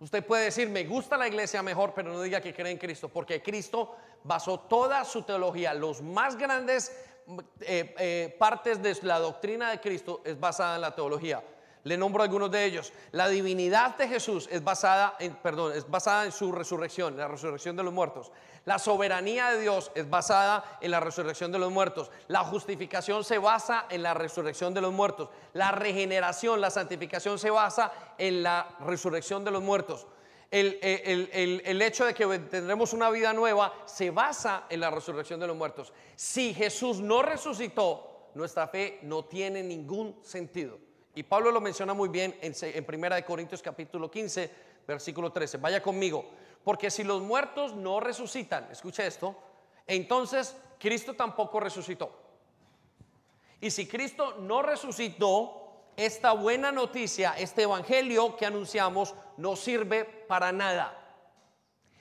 Usted 0.00 0.26
puede 0.26 0.46
decir, 0.46 0.68
me 0.68 0.82
gusta 0.82 1.16
la 1.16 1.28
iglesia 1.28 1.62
mejor, 1.62 1.92
pero 1.94 2.12
no 2.12 2.20
diga 2.20 2.40
que 2.40 2.52
cree 2.52 2.72
en 2.72 2.78
Cristo, 2.78 3.08
porque 3.08 3.40
Cristo 3.40 3.94
basó 4.24 4.58
toda 4.58 5.04
su 5.04 5.22
teología, 5.22 5.72
los 5.74 6.02
más 6.02 6.36
grandes 6.36 6.90
eh, 7.60 7.94
eh, 7.98 8.36
partes 8.36 8.82
de 8.82 8.98
la 9.02 9.20
doctrina 9.20 9.70
de 9.70 9.80
Cristo 9.80 10.22
es 10.24 10.40
basada 10.40 10.74
en 10.74 10.80
la 10.80 10.92
teología. 10.92 11.40
Le 11.84 11.96
nombro 11.96 12.22
algunos 12.22 12.50
de 12.50 12.64
ellos. 12.64 12.92
La 13.12 13.28
divinidad 13.28 13.96
de 13.96 14.08
Jesús 14.08 14.48
es 14.50 14.62
basada 14.62 15.16
en, 15.18 15.34
perdón, 15.36 15.72
es 15.74 15.88
basada 15.88 16.24
en 16.24 16.32
su 16.32 16.52
resurrección, 16.52 17.16
la 17.16 17.28
resurrección 17.28 17.76
de 17.76 17.82
los 17.82 17.92
muertos. 17.92 18.30
La 18.64 18.78
soberanía 18.78 19.50
de 19.50 19.60
Dios 19.62 19.90
es 19.94 20.10
basada 20.10 20.78
en 20.82 20.90
la 20.90 21.00
resurrección 21.00 21.50
de 21.50 21.58
los 21.58 21.72
muertos. 21.72 22.10
La 22.26 22.44
justificación 22.44 23.24
se 23.24 23.38
basa 23.38 23.86
en 23.88 24.02
la 24.02 24.12
resurrección 24.12 24.74
de 24.74 24.82
los 24.82 24.92
muertos. 24.92 25.30
La 25.54 25.70
regeneración, 25.70 26.60
la 26.60 26.70
santificación 26.70 27.38
se 27.38 27.48
basa 27.48 27.92
en 28.18 28.42
la 28.42 28.76
resurrección 28.80 29.44
de 29.44 29.52
los 29.52 29.62
muertos. 29.62 30.06
El, 30.50 30.78
el, 30.82 31.82
hecho 31.82 32.06
de 32.06 32.14
que 32.14 32.26
tendremos 32.40 32.92
una 32.94 33.10
vida 33.10 33.32
nueva 33.34 33.72
se 33.84 34.10
basa 34.10 34.64
en 34.70 34.80
la 34.80 34.90
resurrección 34.90 35.40
de 35.40 35.46
los 35.46 35.56
muertos. 35.56 35.92
Si 36.16 36.54
Jesús 36.54 37.00
no 37.00 37.22
resucitó, 37.22 38.30
nuestra 38.34 38.66
fe 38.68 38.98
no 39.02 39.24
tiene 39.24 39.62
ningún 39.62 40.18
sentido. 40.22 40.87
Y 41.14 41.22
Pablo 41.22 41.50
lo 41.50 41.60
menciona 41.60 41.94
muy 41.94 42.08
bien 42.08 42.36
en, 42.40 42.54
en 42.60 42.84
Primera 42.84 43.16
de 43.16 43.24
Corintios 43.24 43.62
capítulo 43.62 44.10
15, 44.10 44.50
versículo 44.86 45.32
13. 45.32 45.58
Vaya 45.58 45.82
conmigo. 45.82 46.24
Porque 46.62 46.90
si 46.90 47.04
los 47.04 47.22
muertos 47.22 47.74
no 47.74 48.00
resucitan, 48.00 48.68
escuche 48.70 49.06
esto, 49.06 49.36
entonces 49.86 50.56
Cristo 50.78 51.14
tampoco 51.14 51.60
resucitó. 51.60 52.12
Y 53.60 53.70
si 53.70 53.88
Cristo 53.88 54.36
no 54.38 54.62
resucitó, 54.62 55.58
esta 55.98 56.30
buena 56.30 56.70
noticia, 56.70 57.34
este 57.36 57.62
evangelio 57.62 58.36
que 58.36 58.46
anunciamos, 58.46 59.16
no 59.36 59.56
sirve 59.56 60.04
para 60.04 60.52
nada. 60.52 60.96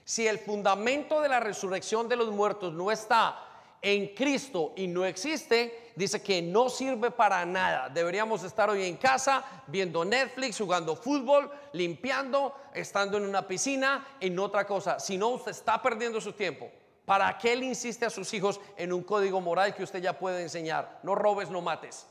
Si 0.05 0.27
el 0.27 0.37
fundamento 0.37 1.19
de 1.19 1.29
la 1.29 1.39
resurrección 1.39 2.07
de 2.07 2.15
los 2.15 2.29
muertos 2.29 2.73
no 2.73 2.91
está 2.91 3.43
en 3.87 4.07
Cristo 4.13 4.73
y 4.75 4.85
no 4.85 5.05
existe, 5.05 5.93
dice 5.95 6.21
que 6.21 6.41
no 6.41 6.67
sirve 6.69 7.09
para 7.09 7.45
nada. 7.45 7.87
Deberíamos 7.87 8.43
estar 8.43 8.69
hoy 8.69 8.83
en 8.83 8.97
casa 8.97 9.63
viendo 9.65 10.03
Netflix, 10.03 10.57
jugando 10.57 10.93
fútbol, 10.93 11.49
limpiando, 11.71 12.53
estando 12.73 13.17
en 13.17 13.23
una 13.23 13.47
piscina, 13.47 14.05
en 14.19 14.37
otra 14.39 14.67
cosa. 14.67 14.99
Si 14.99 15.17
no, 15.17 15.29
usted 15.29 15.51
está 15.51 15.81
perdiendo 15.81 16.19
su 16.19 16.33
tiempo. 16.33 16.69
¿Para 17.05 17.37
qué 17.37 17.55
le 17.55 17.65
insiste 17.65 18.05
a 18.05 18.09
sus 18.09 18.33
hijos 18.33 18.59
en 18.75 18.91
un 18.91 19.03
código 19.03 19.39
moral 19.39 19.73
que 19.73 19.83
usted 19.83 20.01
ya 20.01 20.19
puede 20.19 20.41
enseñar? 20.41 20.99
No 21.03 21.15
robes, 21.15 21.49
no 21.49 21.61
mates. 21.61 22.05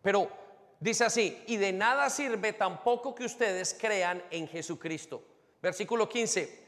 Pero 0.00 0.30
dice 0.78 1.04
así, 1.04 1.42
y 1.48 1.56
de 1.56 1.72
nada 1.72 2.08
sirve 2.08 2.52
tampoco 2.52 3.16
que 3.16 3.24
ustedes 3.24 3.76
crean 3.80 4.22
en 4.30 4.46
Jesucristo. 4.46 5.24
Versículo 5.60 6.08
15. 6.08 6.67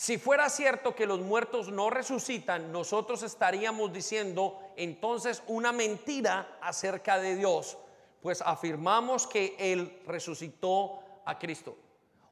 Si 0.00 0.16
fuera 0.16 0.48
cierto 0.48 0.94
que 0.94 1.04
los 1.04 1.20
muertos 1.20 1.70
no 1.70 1.90
resucitan, 1.90 2.72
nosotros 2.72 3.22
estaríamos 3.22 3.92
diciendo 3.92 4.58
entonces 4.74 5.42
una 5.46 5.72
mentira 5.72 6.56
acerca 6.62 7.18
de 7.18 7.36
Dios, 7.36 7.76
pues 8.22 8.40
afirmamos 8.40 9.26
que 9.26 9.54
Él 9.58 10.00
resucitó 10.06 11.00
a 11.26 11.38
Cristo. 11.38 11.76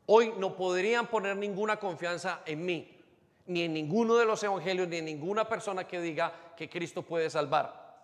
Hoy 0.06 0.32
no 0.38 0.56
podrían 0.56 1.08
poner 1.08 1.36
ninguna 1.36 1.78
confianza 1.78 2.40
en 2.46 2.64
mí, 2.64 2.90
ni 3.44 3.64
en 3.64 3.74
ninguno 3.74 4.16
de 4.16 4.24
los 4.24 4.42
evangelios, 4.42 4.88
ni 4.88 4.96
en 4.96 5.04
ninguna 5.04 5.46
persona 5.46 5.86
que 5.86 6.00
diga 6.00 6.54
que 6.56 6.70
Cristo 6.70 7.02
puede 7.02 7.28
salvar. 7.28 7.98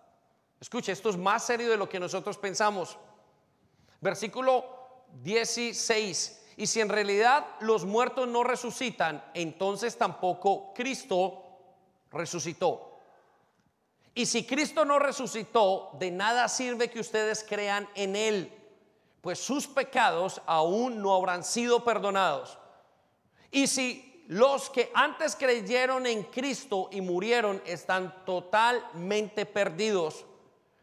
Escuche, 0.61 0.91
esto 0.91 1.09
es 1.09 1.17
más 1.17 1.43
serio 1.43 1.71
de 1.71 1.77
lo 1.77 1.89
que 1.89 1.99
nosotros 1.99 2.37
pensamos. 2.37 2.99
Versículo 3.99 4.63
16. 5.23 6.44
Y 6.57 6.67
si 6.67 6.79
en 6.79 6.89
realidad 6.89 7.45
los 7.59 7.85
muertos 7.85 8.27
no 8.27 8.43
resucitan, 8.43 9.23
entonces 9.33 9.97
tampoco 9.97 10.73
Cristo 10.73 11.43
resucitó. 12.11 12.99
Y 14.13 14.25
si 14.25 14.45
Cristo 14.45 14.85
no 14.85 14.97
resucitó, 14.97 15.91
de 15.99 16.11
nada 16.11 16.47
sirve 16.47 16.89
que 16.89 17.01
ustedes 17.01 17.45
crean 17.47 17.89
en 17.95 18.15
Él, 18.15 18.51
pues 19.19 19.39
sus 19.39 19.67
pecados 19.67 20.41
aún 20.45 21.01
no 21.01 21.13
habrán 21.13 21.43
sido 21.43 21.83
perdonados. 21.83 22.57
Y 23.51 23.67
si 23.67 24.23
los 24.29 24.69
que 24.69 24.89
antes 24.93 25.35
creyeron 25.35 26.05
en 26.05 26.23
Cristo 26.23 26.87
y 26.91 27.01
murieron 27.01 27.61
están 27.65 28.23
totalmente 28.25 29.45
perdidos, 29.45 30.25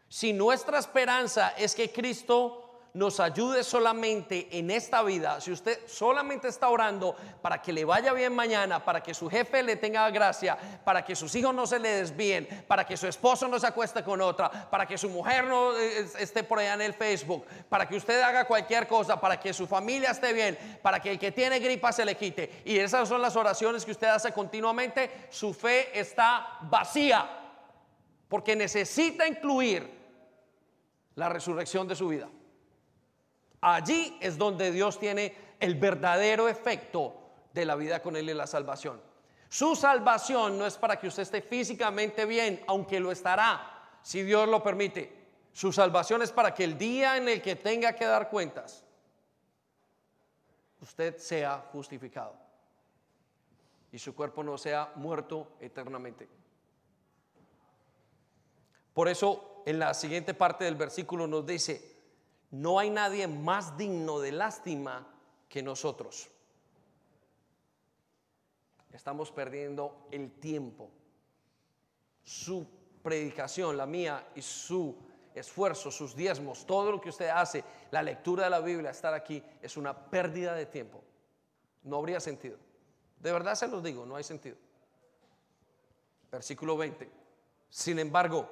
si 0.09 0.35
nuestra 0.35 0.79
esperanza 0.79 1.55
es 1.57 1.75
que 1.75 1.91
Cristo 1.91 2.62
nos 2.95 3.21
ayude 3.21 3.65
solamente 3.65 4.49
en 4.51 4.71
esta 4.71 5.03
vida, 5.03 5.41
si 5.41 5.51
usted 5.51 5.81
solamente 5.87 6.49
está 6.49 6.69
orando 6.69 7.17
para 7.41 7.63
que 7.63 7.73
le 7.73 7.87
vaya 7.87 8.13
bien 8.13 8.35
mañana, 8.35 8.85
para 8.85 9.03
que 9.03 9.15
su 9.15 9.31
jefe 9.31 9.63
le 9.63 9.77
tenga 9.77 10.11
gracia, 10.11 10.59
para 10.85 11.03
que 11.03 11.17
sus 11.17 11.35
hijos 11.35 11.55
no 11.55 11.67
se 11.67 11.79
le 11.79 11.89
desvíen, 11.89 12.65
para 12.69 12.85
que 12.85 12.97
su 12.99 13.07
esposo 13.07 13.49
no 13.49 13.59
se 13.59 13.67
acueste 13.67 14.03
con 14.03 14.21
otra, 14.21 14.51
para 14.71 14.87
que 14.87 14.99
su 14.99 15.09
mujer 15.09 15.45
no 15.45 15.75
eh, 15.77 16.07
esté 16.19 16.45
por 16.45 16.59
allá 16.59 16.75
en 16.75 16.83
el 16.83 16.93
Facebook, 16.93 17.47
para 17.69 17.89
que 17.89 17.97
usted 17.97 18.21
haga 18.21 18.45
cualquier 18.45 18.87
cosa, 18.87 19.19
para 19.19 19.41
que 19.41 19.55
su 19.55 19.67
familia 19.67 20.11
esté 20.11 20.35
bien, 20.35 20.79
para 20.83 21.01
que 21.01 21.13
el 21.13 21.19
que 21.19 21.33
tiene 21.33 21.61
gripa 21.61 21.93
se 21.93 22.05
le 22.05 22.15
quite. 22.15 22.63
Y 22.67 22.79
esas 22.79 23.09
son 23.09 23.23
las 23.23 23.37
oraciones 23.37 23.87
que 23.87 23.93
usted 23.93 24.09
hace 24.09 24.33
continuamente. 24.33 25.29
Su 25.31 25.55
fe 25.55 25.99
está 25.99 26.59
vacía 26.63 27.39
porque 28.29 28.55
necesita 28.55 29.27
incluir 29.27 29.91
la 31.15 31.31
resurrección 31.31 31.89
de 31.89 31.97
su 31.97 32.09
vida. 32.09 32.29
Allí 33.63 34.19
es 34.21 34.37
donde 34.37 34.73
Dios 34.73 34.99
tiene 34.99 35.35
el 35.61 35.77
verdadero 35.77 36.49
efecto 36.49 37.15
de 37.55 37.65
la 37.65 37.77
vida 37.77 38.03
con 38.03 38.17
Él 38.17 38.29
y 38.29 38.35
la 38.35 38.47
salvación. 38.47 39.01
Su 39.49 39.77
salvación 39.77 40.59
no 40.59 40.67
es 40.67 40.77
para 40.77 40.99
que 40.99 41.07
usted 41.07 41.23
esté 41.23 41.43
físicamente 41.43 42.27
bien, 42.27 42.65
aunque 42.67 42.99
lo 42.99 43.13
estará, 43.13 43.99
si 44.03 44.23
Dios 44.23 44.49
lo 44.49 44.63
permite. 44.63 45.23
Su 45.53 45.73
salvación 45.73 46.23
es 46.23 46.33
para 46.33 46.53
que 46.53 46.65
el 46.65 46.77
día 46.77 47.17
en 47.17 47.29
el 47.29 47.41
que 47.41 47.55
tenga 47.55 47.93
que 47.95 48.05
dar 48.05 48.31
cuentas, 48.31 48.85
usted 50.81 51.19
sea 51.19 51.65
justificado 51.71 52.35
y 53.93 53.99
su 53.99 54.15
cuerpo 54.15 54.43
no 54.43 54.59
sea 54.59 54.91
muerto 54.97 55.53
eternamente. 55.61 56.29
Por 58.93 59.09
eso 59.09 59.63
en 59.67 59.79
la 59.79 59.95
siguiente 59.95 60.35
parte 60.35 60.65
del 60.65 60.75
versículo 60.75 61.27
nos 61.27 61.47
dice, 61.47 61.92
no 62.53 62.79
hay 62.79 62.91
nadie 62.91 63.27
más 63.27 63.77
digno 63.77 64.21
de 64.21 64.31
lástima 64.31 65.07
que 65.49 65.63
nosotros. 65.63 66.31
Estamos 68.93 69.33
perdiendo 69.33 70.07
el 70.11 70.31
tiempo. 70.33 70.91
Su 72.23 72.67
predicación, 73.03 73.77
la 73.77 73.87
mía 73.87 74.29
y 74.35 74.43
su 74.43 74.95
esfuerzo, 75.35 75.91
sus 75.91 76.15
diezmos, 76.15 76.67
todo 76.67 76.93
lo 76.93 77.01
que 77.01 77.09
usted 77.09 77.31
hace, 77.31 77.65
la 77.91 78.03
lectura 78.03 78.45
de 78.45 78.51
la 78.51 78.61
Biblia, 78.61 78.91
estar 78.91 79.15
aquí, 79.15 79.43
es 79.63 79.79
una 79.79 80.11
pérdida 80.11 80.55
de 80.55 80.67
tiempo. 80.67 81.03
No 81.85 81.97
habría 81.97 82.21
sentido. 82.21 82.59
De 83.19 83.33
verdad 83.33 83.55
se 83.55 83.67
los 83.67 83.83
digo, 83.83 84.05
no 84.05 84.15
hay 84.15 84.25
sentido. 84.25 84.57
Versículo 86.31 86.77
20. 86.77 87.11
Sin 87.71 87.99
embargo, 87.99 88.51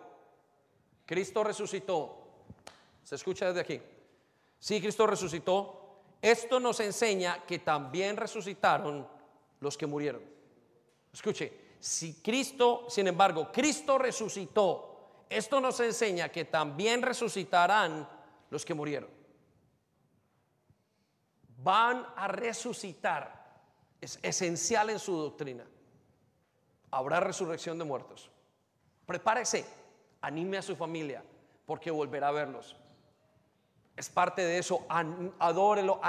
Cristo 1.04 1.44
resucitó 1.44 2.19
se 3.10 3.16
escucha 3.16 3.46
desde 3.46 3.60
aquí. 3.62 3.82
Sí, 4.56 4.80
Cristo 4.80 5.04
resucitó. 5.04 5.98
Esto 6.22 6.60
nos 6.60 6.78
enseña 6.78 7.44
que 7.44 7.58
también 7.58 8.16
resucitaron 8.16 9.04
los 9.58 9.76
que 9.76 9.84
murieron. 9.84 10.22
Escuche, 11.12 11.72
si 11.80 12.22
Cristo, 12.22 12.86
sin 12.88 13.08
embargo, 13.08 13.50
Cristo 13.50 13.98
resucitó, 13.98 15.24
esto 15.28 15.60
nos 15.60 15.80
enseña 15.80 16.28
que 16.28 16.44
también 16.44 17.02
resucitarán 17.02 18.08
los 18.48 18.64
que 18.64 18.74
murieron. 18.74 19.10
Van 21.64 22.06
a 22.14 22.28
resucitar. 22.28 23.60
Es 24.00 24.20
esencial 24.22 24.88
en 24.88 25.00
su 25.00 25.16
doctrina. 25.16 25.66
Habrá 26.92 27.18
resurrección 27.18 27.76
de 27.76 27.84
muertos. 27.84 28.30
Prepárese, 29.04 29.66
anime 30.20 30.58
a 30.58 30.62
su 30.62 30.76
familia, 30.76 31.24
porque 31.66 31.90
volverá 31.90 32.28
a 32.28 32.30
verlos. 32.30 32.76
Es 34.00 34.08
parte 34.08 34.42
de 34.42 34.56
eso. 34.56 34.86
Adórelo, 35.38 36.00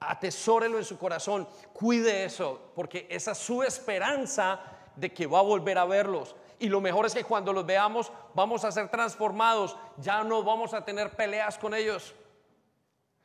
atesórelo 0.00 0.78
en 0.78 0.84
su 0.84 0.98
corazón. 0.98 1.46
Cuide 1.74 2.24
eso, 2.24 2.72
porque 2.74 3.06
esa 3.10 3.32
es 3.32 3.38
su 3.38 3.62
esperanza 3.62 4.58
de 4.96 5.12
que 5.12 5.26
va 5.26 5.40
a 5.40 5.42
volver 5.42 5.76
a 5.76 5.84
verlos. 5.84 6.34
Y 6.58 6.70
lo 6.70 6.80
mejor 6.80 7.04
es 7.04 7.12
que 7.12 7.22
cuando 7.22 7.52
los 7.52 7.66
veamos 7.66 8.10
vamos 8.32 8.64
a 8.64 8.72
ser 8.72 8.88
transformados. 8.88 9.76
Ya 9.98 10.24
no 10.24 10.42
vamos 10.42 10.72
a 10.72 10.82
tener 10.86 11.14
peleas 11.14 11.58
con 11.58 11.74
ellos. 11.74 12.14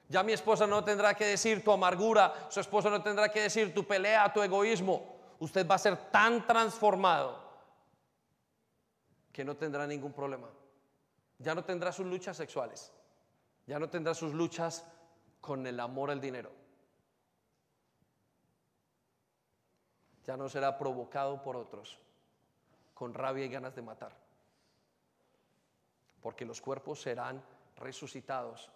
Ya 0.09 0.21
mi 0.21 0.33
esposa 0.33 0.67
no 0.67 0.83
tendrá 0.83 1.13
que 1.13 1.25
decir 1.25 1.63
tu 1.63 1.71
amargura, 1.71 2.33
su 2.49 2.59
esposo 2.59 2.89
no 2.89 3.01
tendrá 3.01 3.29
que 3.29 3.43
decir 3.43 3.73
tu 3.73 3.87
pelea, 3.87 4.33
tu 4.33 4.43
egoísmo. 4.43 5.15
Usted 5.39 5.65
va 5.65 5.75
a 5.75 5.79
ser 5.79 5.95
tan 6.11 6.45
transformado 6.45 7.41
que 9.31 9.45
no 9.45 9.55
tendrá 9.55 9.87
ningún 9.87 10.11
problema. 10.11 10.49
Ya 11.39 11.55
no 11.55 11.63
tendrá 11.63 11.93
sus 11.93 12.05
luchas 12.05 12.35
sexuales. 12.35 12.91
Ya 13.65 13.79
no 13.79 13.89
tendrá 13.89 14.13
sus 14.13 14.33
luchas 14.33 14.85
con 15.41 15.65
el 15.67 15.79
amor 15.79 16.11
al 16.11 16.19
dinero. 16.19 16.51
Ya 20.25 20.37
no 20.37 20.47
será 20.49 20.77
provocado 20.77 21.41
por 21.41 21.55
otros 21.55 21.99
con 22.93 23.13
rabia 23.13 23.45
y 23.45 23.49
ganas 23.49 23.75
de 23.75 23.81
matar. 23.81 24.15
Porque 26.21 26.45
los 26.45 26.61
cuerpos 26.61 27.01
serán 27.01 27.43
resucitados 27.77 28.69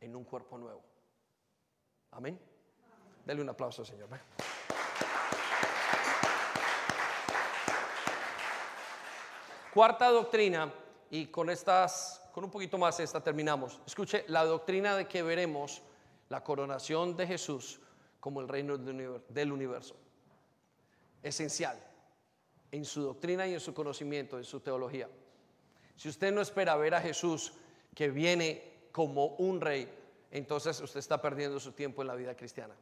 en 0.00 0.16
un 0.16 0.24
cuerpo 0.24 0.56
nuevo. 0.56 0.82
Amén. 2.12 2.40
Dele 3.26 3.42
un 3.42 3.48
aplauso, 3.48 3.84
Señor. 3.84 4.08
Cuarta 9.72 10.08
doctrina, 10.08 10.72
y 11.10 11.26
con 11.26 11.50
estas 11.50 12.23
con 12.34 12.42
un 12.42 12.50
poquito 12.50 12.76
más 12.78 12.98
esta 12.98 13.22
terminamos. 13.22 13.80
Escuche, 13.86 14.24
la 14.26 14.44
doctrina 14.44 14.96
de 14.96 15.06
que 15.06 15.22
veremos 15.22 15.82
la 16.28 16.42
coronación 16.42 17.16
de 17.16 17.28
Jesús 17.28 17.78
como 18.18 18.40
el 18.40 18.48
reino 18.48 18.76
del 18.76 19.52
universo. 19.52 19.94
Esencial 21.22 21.80
en 22.72 22.84
su 22.84 23.02
doctrina 23.02 23.46
y 23.46 23.54
en 23.54 23.60
su 23.60 23.72
conocimiento, 23.72 24.36
en 24.36 24.42
su 24.42 24.58
teología. 24.58 25.08
Si 25.94 26.08
usted 26.08 26.34
no 26.34 26.40
espera 26.40 26.74
ver 26.74 26.96
a 26.96 27.00
Jesús 27.00 27.52
que 27.94 28.10
viene 28.10 28.88
como 28.90 29.26
un 29.36 29.60
rey, 29.60 29.88
entonces 30.32 30.80
usted 30.80 30.98
está 30.98 31.22
perdiendo 31.22 31.60
su 31.60 31.70
tiempo 31.70 32.02
en 32.02 32.08
la 32.08 32.16
vida 32.16 32.34
cristiana. 32.34 32.74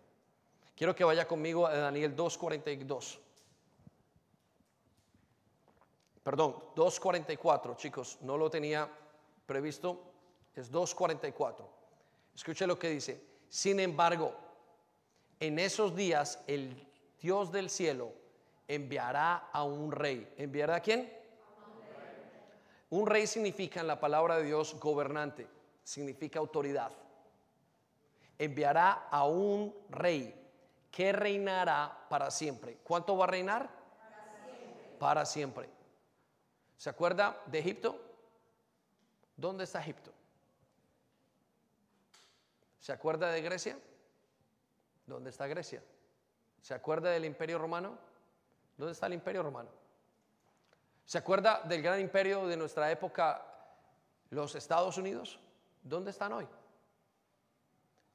Quiero 0.74 0.96
que 0.96 1.04
vaya 1.04 1.28
conmigo 1.28 1.66
a 1.66 1.76
Daniel 1.76 2.16
2.42. 2.16 3.18
Perdón, 6.22 6.56
2.44, 6.74 7.76
chicos, 7.76 8.16
no 8.22 8.38
lo 8.38 8.48
tenía 8.48 8.88
previsto 9.46 10.12
es 10.54 10.72
2.44. 10.72 11.66
Escuche 12.34 12.66
lo 12.66 12.78
que 12.78 12.88
dice. 12.88 13.22
Sin 13.48 13.80
embargo, 13.80 14.34
en 15.40 15.58
esos 15.58 15.94
días 15.94 16.42
el 16.46 16.88
Dios 17.20 17.52
del 17.52 17.70
cielo 17.70 18.12
enviará 18.66 19.50
a 19.52 19.64
un 19.64 19.92
rey. 19.92 20.32
¿Enviará 20.36 20.76
a 20.76 20.80
quién? 20.80 21.12
Un 22.90 23.06
rey 23.06 23.26
significa 23.26 23.80
en 23.80 23.86
la 23.86 23.98
palabra 23.98 24.36
de 24.36 24.44
Dios 24.44 24.78
gobernante, 24.78 25.46
significa 25.82 26.38
autoridad. 26.38 26.92
Enviará 28.38 29.08
a 29.10 29.26
un 29.26 29.74
rey 29.88 30.34
que 30.90 31.10
reinará 31.12 32.06
para 32.10 32.30
siempre. 32.30 32.78
¿Cuánto 32.84 33.16
va 33.16 33.24
a 33.24 33.28
reinar? 33.28 33.70
Para 33.70 34.44
siempre. 34.44 34.98
Para 34.98 35.24
siempre. 35.24 35.70
¿Se 36.76 36.90
acuerda 36.90 37.40
de 37.46 37.58
Egipto? 37.60 38.11
¿Dónde 39.36 39.64
está 39.64 39.80
Egipto? 39.80 40.12
¿Se 42.80 42.92
acuerda 42.92 43.30
de 43.30 43.42
Grecia? 43.42 43.78
¿Dónde 45.06 45.30
está 45.30 45.46
Grecia? 45.46 45.82
¿Se 46.60 46.74
acuerda 46.74 47.10
del 47.10 47.24
imperio 47.24 47.58
romano? 47.58 47.98
¿Dónde 48.76 48.92
está 48.92 49.06
el 49.06 49.14
imperio 49.14 49.42
romano? 49.42 49.70
¿Se 51.04 51.18
acuerda 51.18 51.62
del 51.62 51.82
gran 51.82 52.00
imperio 52.00 52.46
de 52.46 52.56
nuestra 52.56 52.90
época, 52.90 53.44
los 54.30 54.54
Estados 54.54 54.96
Unidos? 54.98 55.38
¿Dónde 55.82 56.10
están 56.10 56.32
hoy? 56.32 56.48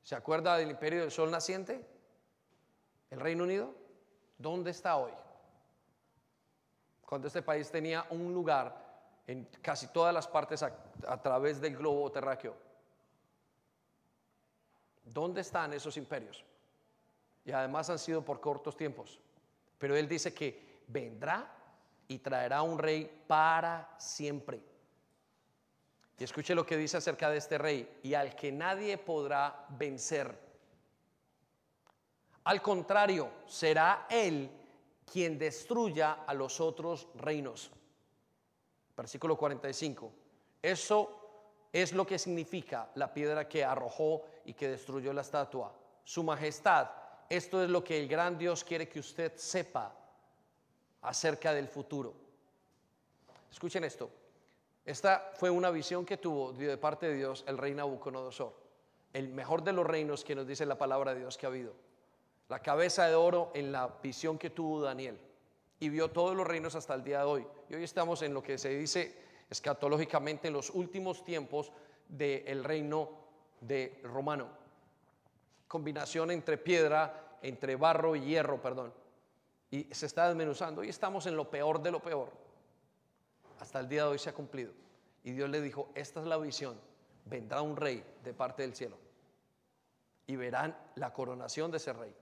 ¿Se 0.04 0.16
acuerda 0.16 0.58
del 0.58 0.72
imperio 0.72 1.02
del 1.02 1.12
sol 1.12 1.30
naciente? 1.30 1.86
¿El 3.10 3.20
Reino 3.20 3.44
Unido? 3.44 3.74
¿Dónde 4.38 4.72
está 4.72 4.98
hoy? 4.98 5.12
Cuando 7.06 7.28
este 7.28 7.42
país 7.42 7.70
tenía 7.70 8.06
un 8.10 8.34
lugar 8.34 8.87
en 9.28 9.44
casi 9.62 9.88
todas 9.88 10.14
las 10.14 10.28
partes 10.28 10.64
a, 10.64 11.22
través 11.22 11.60
del 11.60 11.76
globo 11.76 12.10
terráqueo. 12.10 12.56
¿Dónde 15.04 15.42
están 15.42 15.74
esos 15.74 15.98
imperios? 15.98 16.44
Y 17.44 17.52
además 17.52 17.90
han 17.90 18.00
sido 18.00 18.24
por 18.24 18.40
cortos 18.40 18.76
tiempos. 18.76 19.20
Pero 19.78 19.96
Él 19.96 20.08
dice 20.08 20.34
que 20.34 20.82
vendrá 20.88 21.54
y 22.08 22.20
traerá 22.20 22.62
un 22.62 22.80
rey 22.80 23.24
para 23.28 23.94
siempre. 23.98 24.62
Y 26.18 26.24
escuche 26.24 26.56
lo 26.56 26.66
que 26.66 26.78
dice 26.78 26.98
acerca 26.98 27.30
de 27.30 27.38
este 27.38 27.58
rey, 27.58 28.00
y 28.02 28.14
al 28.14 28.36
que 28.36 28.52
nadie 28.52 28.98
podrá 28.98 29.66
vencer. 29.70 30.48
Al 32.46 32.62
contrario, 32.62 33.30
será 33.46 34.08
Él 34.10 34.50
quien 35.06 35.38
destruya 35.38 36.24
a 36.26 36.34
los 36.34 36.60
otros 36.60 37.08
reinos. 37.16 37.72
Versículo 38.98 39.38
45. 39.38 40.12
Eso 40.62 41.70
es 41.72 41.94
lo 41.94 42.06
que 42.06 42.18
significa 42.18 42.90
la 42.96 43.14
piedra 43.14 43.48
que 43.48 43.64
arrojó 43.64 44.24
y 44.44 44.54
que 44.54 44.70
destruyó 44.70 45.14
la 45.14 45.22
estatua. 45.22 45.72
Su 46.04 46.24
majestad, 46.24 46.90
esto 47.30 47.64
es 47.64 47.70
lo 47.70 47.84
que 47.84 48.00
el 48.00 48.08
gran 48.08 48.40
Dios 48.40 48.64
quiere 48.64 48.90
que 48.90 49.00
usted 49.00 49.34
sepa 49.36 49.94
acerca 51.02 51.54
del 51.54 51.68
futuro. 51.68 52.16
Escuchen 53.52 53.84
esto. 53.84 54.10
Esta 54.84 55.32
fue 55.36 55.52
una 55.52 55.70
visión 55.70 56.04
que 56.06 56.18
tuvo 56.18 56.54
de 56.54 56.78
parte 56.78 57.08
de 57.08 57.16
Dios 57.16 57.44
el 57.48 57.58
rey 57.58 57.76
Nabucodonosor, 57.76 58.54
el 59.14 59.30
mejor 59.30 59.64
de 59.64 59.74
los 59.74 59.86
reinos 59.86 60.24
que 60.24 60.34
nos 60.34 60.48
dice 60.48 60.66
la 60.66 60.78
palabra 60.78 61.14
de 61.14 61.20
Dios 61.20 61.38
que 61.38 61.46
ha 61.46 61.50
habido. 61.50 61.74
La 62.50 62.62
cabeza 62.62 63.06
de 63.06 63.16
oro 63.16 63.52
en 63.54 63.72
la 63.72 63.88
visión 64.02 64.40
que 64.40 64.50
tuvo 64.50 64.82
Daniel 64.82 65.20
y 65.80 65.90
vio 65.90 66.10
todos 66.12 66.36
los 66.36 66.48
reinos 66.48 66.76
hasta 66.76 66.94
el 66.94 67.04
día 67.04 67.20
de 67.20 67.26
hoy. 67.26 67.48
Y 67.70 67.76
hoy 67.76 67.84
estamos 67.84 68.22
en 68.22 68.34
lo 68.34 68.42
que 68.42 68.58
se 68.58 68.70
dice 68.70 69.16
escatológicamente 69.50 70.48
en 70.48 70.54
los 70.54 70.70
últimos 70.72 71.24
tiempos 71.24 71.72
del 72.08 72.64
reino 72.64 73.10
de 73.62 74.00
romano. 74.04 74.50
Combinación 75.68 76.32
entre 76.32 76.58
piedra, 76.58 77.38
entre 77.42 77.76
barro 77.76 78.16
y 78.16 78.22
hierro, 78.22 78.62
perdón. 78.62 78.94
Y 79.70 79.84
se 79.94 80.06
está 80.06 80.28
desmenuzando. 80.28 80.82
Hoy 80.82 80.90
estamos 80.90 81.26
en 81.26 81.36
lo 81.36 81.50
peor 81.50 81.82
de 81.82 81.92
lo 81.92 82.02
peor. 82.02 82.32
Hasta 83.60 83.80
el 83.80 83.90
día 83.90 84.04
de 84.04 84.10
hoy 84.10 84.20
se 84.20 84.30
ha 84.30 84.34
cumplido. 84.34 84.72
Y 85.24 85.32
Dios 85.32 85.50
le 85.50 85.62
dijo, 85.62 85.90
esta 85.94 86.22
es 86.22 86.26
la 86.26 86.38
visión. 86.38 86.80
Vendrá 87.26 87.62
un 87.62 87.76
rey 87.76 88.04
de 88.24 88.34
parte 88.34 88.62
del 88.62 88.76
cielo. 88.76 88.98
Y 90.26 90.36
verán 90.36 90.78
la 90.96 91.14
coronación 91.14 91.72
de 91.72 91.78
ese 91.78 91.94
rey. 91.94 92.14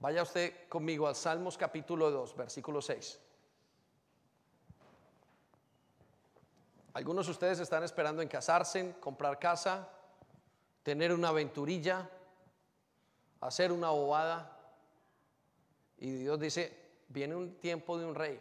Vaya 0.00 0.22
usted 0.22 0.68
conmigo 0.68 1.08
al 1.08 1.16
Salmos 1.16 1.58
capítulo 1.58 2.10
2, 2.10 2.36
versículo 2.36 2.80
6. 2.80 3.18
Algunos 6.94 7.26
de 7.26 7.32
ustedes 7.32 7.58
están 7.58 7.82
esperando 7.82 8.22
en 8.22 8.28
casarse, 8.28 8.94
comprar 9.00 9.38
casa, 9.38 9.88
tener 10.84 11.12
una 11.12 11.28
aventurilla, 11.28 12.08
hacer 13.40 13.72
una 13.72 13.90
bobada. 13.90 14.56
Y 15.98 16.12
Dios 16.12 16.38
dice, 16.38 16.76
viene 17.08 17.34
un 17.34 17.54
tiempo 17.56 17.98
de 17.98 18.06
un 18.06 18.14
rey. 18.14 18.40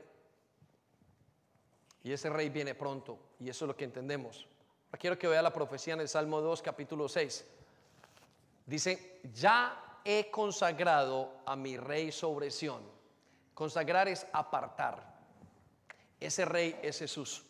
Y 2.04 2.12
ese 2.12 2.30
rey 2.30 2.50
viene 2.50 2.76
pronto. 2.76 3.18
Y 3.40 3.50
eso 3.50 3.66
es 3.66 3.68
lo 3.68 3.76
que 3.76 3.86
entendemos. 3.86 4.48
Quiero 5.00 5.18
que 5.18 5.28
vea 5.28 5.42
la 5.42 5.54
profecía 5.54 5.94
en 5.94 6.02
el 6.02 6.10
Salmo 6.10 6.40
2, 6.40 6.62
capítulo 6.62 7.10
6. 7.10 7.46
Dice, 8.66 9.22
ya 9.34 9.87
he 10.10 10.32
consagrado 10.32 11.42
a 11.46 11.58
mi 11.58 11.76
rey 11.76 12.14
sobre 12.14 12.50
Sión. 12.50 12.82
Consagrar 13.54 14.08
es 14.08 14.26
apartar. 14.32 15.18
Ese 16.18 16.46
rey 16.46 16.80
es 16.82 17.00
Jesús. 17.00 17.44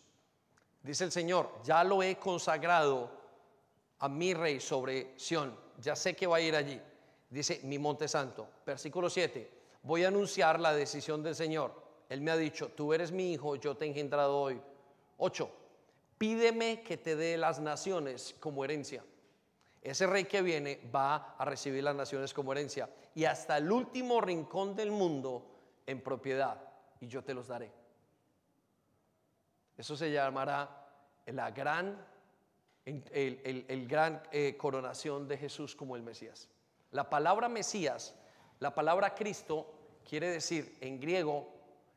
Dice 0.81 1.03
el 1.03 1.11
Señor, 1.11 1.51
ya 1.63 1.83
lo 1.83 2.01
he 2.01 2.15
consagrado 2.15 3.11
a 3.99 4.09
mi 4.09 4.33
rey 4.33 4.59
sobre 4.59 5.13
Sión. 5.19 5.55
Ya 5.79 5.95
sé 5.95 6.15
que 6.15 6.25
va 6.25 6.37
a 6.37 6.41
ir 6.41 6.55
allí. 6.55 6.81
Dice 7.29 7.59
mi 7.63 7.77
monte 7.77 8.07
santo. 8.07 8.49
Versículo 8.65 9.07
7. 9.07 9.51
Voy 9.83 10.03
a 10.03 10.07
anunciar 10.07 10.59
la 10.59 10.73
decisión 10.73 11.21
del 11.21 11.35
Señor. 11.35 11.71
Él 12.09 12.21
me 12.21 12.31
ha 12.31 12.37
dicho, 12.37 12.69
tú 12.69 12.91
eres 12.91 13.11
mi 13.11 13.33
hijo, 13.33 13.55
yo 13.55 13.77
te 13.77 13.85
he 13.85 13.87
engendrado 13.87 14.35
hoy. 14.35 14.59
8. 15.17 15.47
Pídeme 16.17 16.81
que 16.81 16.97
te 16.97 17.15
dé 17.15 17.37
las 17.37 17.59
naciones 17.59 18.35
como 18.39 18.65
herencia. 18.65 19.03
Ese 19.87 20.05
rey 20.05 20.25
que 20.25 20.41
viene 20.41 20.81
va 20.93 21.35
a 21.37 21.45
recibir 21.45 21.81
las 21.81 21.95
naciones 21.95 22.33
como 22.33 22.51
herencia 22.51 22.89
y 23.15 23.23
hasta 23.23 23.57
el 23.57 23.71
último 23.71 24.19
rincón 24.19 24.75
del 24.75 24.91
mundo 24.91 25.49
en 25.85 26.01
propiedad 26.01 26.61
y 26.99 27.07
yo 27.07 27.23
te 27.23 27.33
los 27.33 27.47
daré. 27.47 27.71
Eso 29.77 29.95
se 29.95 30.11
llamará 30.11 30.89
la 31.27 31.51
gran, 31.51 32.05
el, 32.83 33.87
gran 33.87 34.21
eh, 34.33 34.57
coronación 34.57 35.25
de 35.25 35.37
Jesús 35.37 35.73
como 35.73 35.95
el 35.95 36.03
Mesías. 36.03 36.49
La 36.91 37.09
palabra 37.09 37.47
Mesías, 37.47 38.13
la 38.59 38.75
palabra 38.75 39.15
Cristo, 39.15 39.73
quiere 40.03 40.29
decir 40.29 40.77
en 40.81 40.99
griego, 40.99 41.47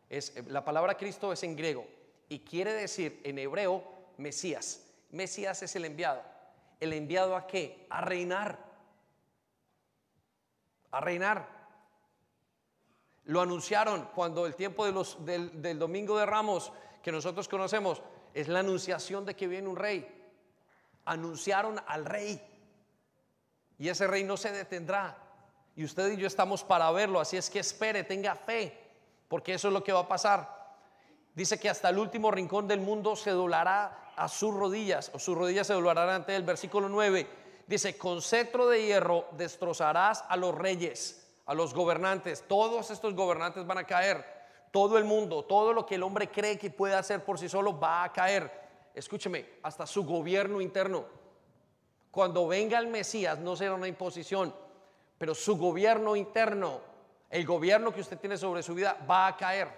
es, 0.09 0.33
la 0.47 0.65
palabra 0.65 0.97
Cristo 0.97 1.33
es 1.33 1.43
en 1.43 1.57
griego 1.57 1.85
y 2.29 2.39
quiere 2.39 2.73
decir 2.73 3.21
en 3.25 3.41
hebreo 3.41 3.83
Mesías. 4.17 4.87
Mesías 5.11 5.61
es 5.65 5.75
el 5.75 5.87
enviado. 5.87 6.30
¿El 6.81 6.95
enviado 6.95 7.37
a 7.37 7.47
qué? 7.47 7.87
A 7.91 8.01
reinar. 8.01 8.59
A 10.91 11.01
reinar. 11.01 11.61
Lo 13.25 13.41
anunciaron 13.41 14.09
cuando 14.15 14.47
el 14.47 14.57
tiempo 14.57 14.87
del, 14.87 15.63
del 15.63 15.79
Domingo 15.79 16.19
de 16.19 16.27
Ramos 16.27 16.73
que 17.03 17.13
nosotros 17.13 17.49
conocemos 17.49 18.03
es 18.35 18.49
la 18.49 18.61
anunciación 18.61 19.25
de 19.25 19.37
que 19.37 19.47
viene 19.47 19.69
un 19.69 19.77
rey. 19.77 20.07
Anunciaron 21.05 21.81
al 21.87 22.05
rey. 22.05 22.41
Y 23.79 23.89
ese 23.89 24.07
rey 24.07 24.25
no 24.25 24.37
se 24.37 24.53
detendrá. 24.53 25.17
Y 25.77 25.85
usted 25.85 26.13
y 26.13 26.17
yo 26.17 26.27
estamos 26.27 26.65
para 26.65 26.91
verlo. 26.91 27.21
Así 27.21 27.37
es 27.37 27.49
que 27.49 27.61
espere, 27.61 28.05
tenga 28.05 28.35
fe. 28.35 28.79
Porque 29.29 29.55
eso 29.55 29.69
es 29.69 29.75
lo 29.75 29.85
que 29.85 29.93
va 29.93 30.01
a 30.01 30.09
pasar. 30.09 30.60
Dice 31.35 31.59
que 31.59 31.69
hasta 31.69 31.89
el 31.89 31.99
último 31.99 32.31
rincón 32.31 32.67
del 32.67 32.81
mundo 32.81 33.17
se 33.17 33.31
doblará 33.31 34.13
a 34.17 34.29
sus 34.29 34.55
rodillas. 34.55 35.11
O 35.15 35.19
sus 35.19 35.37
rodillas 35.37 35.67
se 35.67 35.73
doblarán 35.73 36.09
ante 36.09 36.35
el 36.37 36.43
Versículo 36.43 36.89
9. 36.89 37.27
Dice, 37.67 37.97
con 37.97 38.21
cetro 38.21 38.69
de 38.69 38.85
hierro 38.85 39.27
destrozarás 39.33 40.25
a 40.29 40.37
los 40.37 40.55
reyes, 40.55 41.27
a 41.47 41.55
los 41.55 41.73
gobernantes. 41.73 42.45
Todos 42.49 42.91
estos 42.91 43.15
gobernantes 43.15 43.67
van 43.67 43.79
a 43.79 43.85
caer 43.85 44.25
todo 44.71 44.99
el 44.99 45.05
mundo, 45.05 45.45
todo 45.45 45.73
lo 45.73 45.87
que 45.87 45.97
el 45.97 46.03
hombre 46.03 46.29
cree 46.31 46.59
que 46.59 46.71
puede 46.71 46.95
hacer 46.95 47.25
por 47.25 47.39
sí 47.39 47.49
solo 47.49 47.79
va 47.79 48.05
a 48.05 48.13
caer. 48.13 48.51
Escúcheme, 48.95 49.47
hasta 49.63 49.87
su 49.87 50.05
gobierno 50.05 50.61
interno. 50.61 51.05
Cuando 52.11 52.47
venga 52.47 52.79
el 52.79 52.89
Mesías 52.89 53.39
no 53.39 53.57
será 53.57 53.75
una 53.75 53.89
imposición, 53.89 54.55
pero 55.17 55.35
su 55.35 55.57
gobierno 55.57 56.17
interno, 56.17 56.81
el 57.29 57.47
gobierno 57.47 57.93
que 57.93 58.01
usted 58.01 58.19
tiene 58.19 58.37
sobre 58.37 58.63
su 58.63 58.75
vida 58.75 58.97
va 59.09 59.29
a 59.29 59.37
caer. 59.37 59.69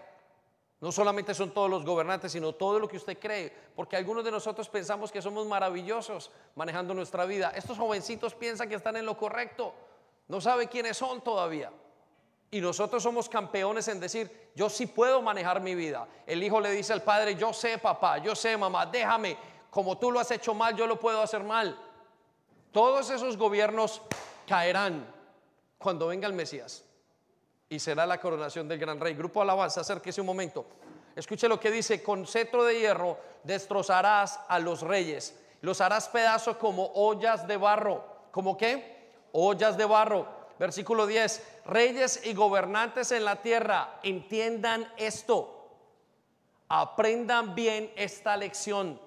No 0.82 0.90
solamente 0.90 1.32
son 1.32 1.52
todos 1.52 1.70
los 1.70 1.84
gobernantes, 1.84 2.32
sino 2.32 2.56
todo 2.56 2.80
lo 2.80 2.88
que 2.88 2.96
usted 2.96 3.16
cree, 3.16 3.52
porque 3.76 3.96
algunos 3.96 4.24
de 4.24 4.32
nosotros 4.32 4.68
pensamos 4.68 5.12
que 5.12 5.22
somos 5.22 5.46
maravillosos 5.46 6.32
manejando 6.56 6.92
nuestra 6.92 7.24
vida. 7.24 7.52
Estos 7.54 7.78
jovencitos 7.78 8.34
piensan 8.34 8.68
que 8.68 8.74
están 8.74 8.96
en 8.96 9.06
lo 9.06 9.16
correcto, 9.16 9.72
no 10.26 10.40
sabe 10.40 10.66
quiénes 10.66 10.96
son 10.96 11.20
todavía. 11.20 11.70
Y 12.50 12.60
nosotros 12.60 13.00
somos 13.00 13.28
campeones 13.28 13.86
en 13.86 14.00
decir, 14.00 14.50
yo 14.56 14.68
sí 14.68 14.88
puedo 14.88 15.22
manejar 15.22 15.60
mi 15.60 15.76
vida. 15.76 16.08
El 16.26 16.42
hijo 16.42 16.60
le 16.60 16.72
dice 16.72 16.92
al 16.92 17.02
padre, 17.02 17.36
yo 17.36 17.52
sé 17.52 17.78
papá, 17.78 18.18
yo 18.18 18.34
sé 18.34 18.56
mamá, 18.56 18.84
déjame, 18.84 19.38
como 19.70 19.96
tú 19.98 20.10
lo 20.10 20.18
has 20.18 20.32
hecho 20.32 20.52
mal, 20.52 20.74
yo 20.74 20.88
lo 20.88 20.98
puedo 20.98 21.22
hacer 21.22 21.44
mal. 21.44 21.78
Todos 22.72 23.08
esos 23.08 23.36
gobiernos 23.36 24.02
caerán 24.48 25.06
cuando 25.78 26.08
venga 26.08 26.26
el 26.26 26.32
Mesías. 26.32 26.84
Y 27.72 27.78
será 27.78 28.04
la 28.04 28.20
coronación 28.20 28.68
del 28.68 28.78
gran 28.78 29.00
rey. 29.00 29.14
Grupo 29.14 29.40
Alabanza, 29.40 29.80
acérquese 29.80 30.20
un 30.20 30.26
momento. 30.26 30.66
Escuche 31.16 31.48
lo 31.48 31.58
que 31.58 31.70
dice, 31.70 32.02
con 32.02 32.26
cetro 32.26 32.64
de 32.64 32.78
hierro 32.78 33.18
destrozarás 33.44 34.40
a 34.46 34.58
los 34.58 34.82
reyes. 34.82 35.34
Los 35.62 35.80
harás 35.80 36.08
pedazos 36.08 36.56
como 36.58 36.92
ollas 36.94 37.46
de 37.46 37.56
barro. 37.56 38.04
¿Como 38.30 38.56
qué? 38.56 39.10
Ollas 39.32 39.78
de 39.78 39.86
barro 39.86 40.42
Versículo 40.58 41.08
10, 41.08 41.42
reyes 41.66 42.20
y 42.24 42.34
gobernantes 42.34 43.10
en 43.10 43.24
la 43.24 43.42
tierra, 43.42 43.98
entiendan 44.04 44.86
esto, 44.96 45.66
aprendan 46.68 47.56
bien 47.56 47.90
esta 47.96 48.36
lección. 48.36 49.00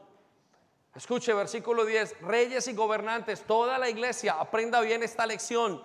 Escuche, 0.93 1.34
versículo 1.34 1.86
10, 1.86 2.20
reyes 2.24 2.68
y 2.68 2.74
gobernantes, 2.74 3.43
toda 3.43 3.78
la 3.78 3.89
iglesia, 3.89 4.34
aprenda 4.34 4.82
bien 4.82 5.01
esta 5.01 5.26
lección. 5.26 5.82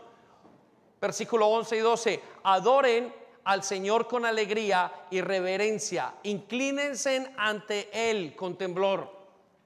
Versículo 1.01 1.49
11 1.49 1.77
y 1.77 1.81
12, 1.81 2.21
adoren 2.43 3.15
al 3.45 3.63
Señor 3.63 4.07
con 4.07 4.27
alegría 4.27 5.07
y 5.11 5.21
reverencia, 5.21 6.15
inclínense 6.25 7.33
ante 7.39 7.89
Él 8.11 8.37
con 8.37 8.57
temblor, 8.57 9.11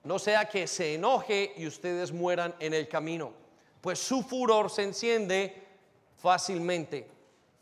no 0.04 0.18
sea 0.18 0.48
que 0.48 0.66
se 0.66 0.94
enoje 0.94 1.54
y 1.56 1.66
ustedes 1.66 2.12
mueran 2.12 2.54
en 2.60 2.72
el 2.72 2.88
camino, 2.88 3.32
pues 3.80 3.98
su 3.98 4.22
furor 4.22 4.70
se 4.70 4.84
enciende 4.84 5.62
fácilmente. 6.16 7.10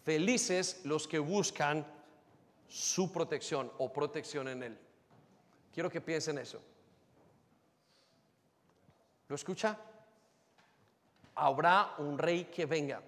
Felices 0.04 0.80
los 0.84 1.08
que 1.08 1.18
buscan 1.18 1.86
su 2.68 3.10
protección 3.10 3.70
o 3.78 3.92
protección 3.92 4.48
en 4.48 4.62
Él. 4.64 4.78
Quiero 5.72 5.88
que 5.88 6.00
piensen 6.00 6.38
eso. 6.38 6.60
¿Lo 9.28 9.36
escucha? 9.36 9.78
habrá 11.34 11.94
un 11.98 12.18
rey 12.18 12.44
que 12.44 12.66
venga. 12.66 13.00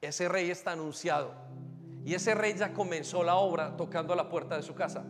Ese 0.00 0.28
rey 0.28 0.50
está 0.50 0.72
anunciado. 0.72 1.32
Y 2.04 2.14
ese 2.14 2.34
rey 2.34 2.54
ya 2.54 2.72
comenzó 2.72 3.22
la 3.22 3.36
obra 3.36 3.76
tocando 3.76 4.14
la 4.14 4.28
puerta 4.28 4.56
de 4.56 4.62
su 4.62 4.74
casa. 4.74 5.04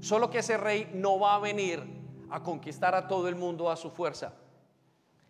Solo 0.00 0.30
que 0.30 0.38
ese 0.38 0.56
rey 0.56 0.90
no 0.94 1.18
va 1.18 1.36
a 1.36 1.38
venir 1.38 1.82
a 2.30 2.42
conquistar 2.42 2.94
a 2.94 3.06
todo 3.06 3.28
el 3.28 3.36
mundo 3.36 3.70
a 3.70 3.76
su 3.76 3.90
fuerza. 3.90 4.32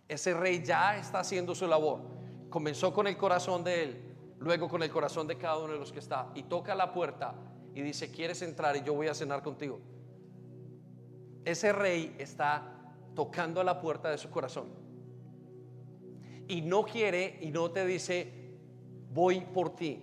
Ese 0.09 0.34
rey 0.34 0.62
ya 0.62 0.96
está 0.96 1.20
haciendo 1.20 1.55
su 1.55 1.66
labor. 1.66 2.00
Comenzó 2.48 2.92
con 2.92 3.07
el 3.07 3.16
corazón 3.16 3.64
de 3.64 3.82
él, 3.82 4.14
luego 4.38 4.68
con 4.68 4.82
el 4.82 4.90
corazón 4.90 5.26
de 5.26 5.36
cada 5.36 5.59
uno 5.59 5.72
de 5.72 5.78
los 5.78 5.90
que 5.90 5.98
está. 5.98 6.30
Y 6.34 6.44
toca 6.44 6.74
la 6.74 6.92
puerta 6.92 7.34
y 7.74 7.82
dice, 7.82 8.11
¿quieres 8.11 8.42
entrar 8.42 8.76
y 8.76 8.82
yo 8.82 8.94
voy 8.94 9.09
a 9.09 9.14
cenar 9.14 9.42
contigo? 9.42 9.80
Ese 11.44 11.72
rey 11.72 12.14
está 12.18 12.62
tocando 13.14 13.64
la 13.64 13.80
puerta 13.80 14.11
de 14.11 14.18
su 14.18 14.30
corazón. 14.30 14.68
Y 16.46 16.61
no 16.61 16.84
quiere 16.84 17.38
y 17.40 17.50
no 17.50 17.70
te 17.70 17.84
dice, 17.86 18.41
voy 19.12 19.40
por 19.40 19.74
ti. 19.74 20.02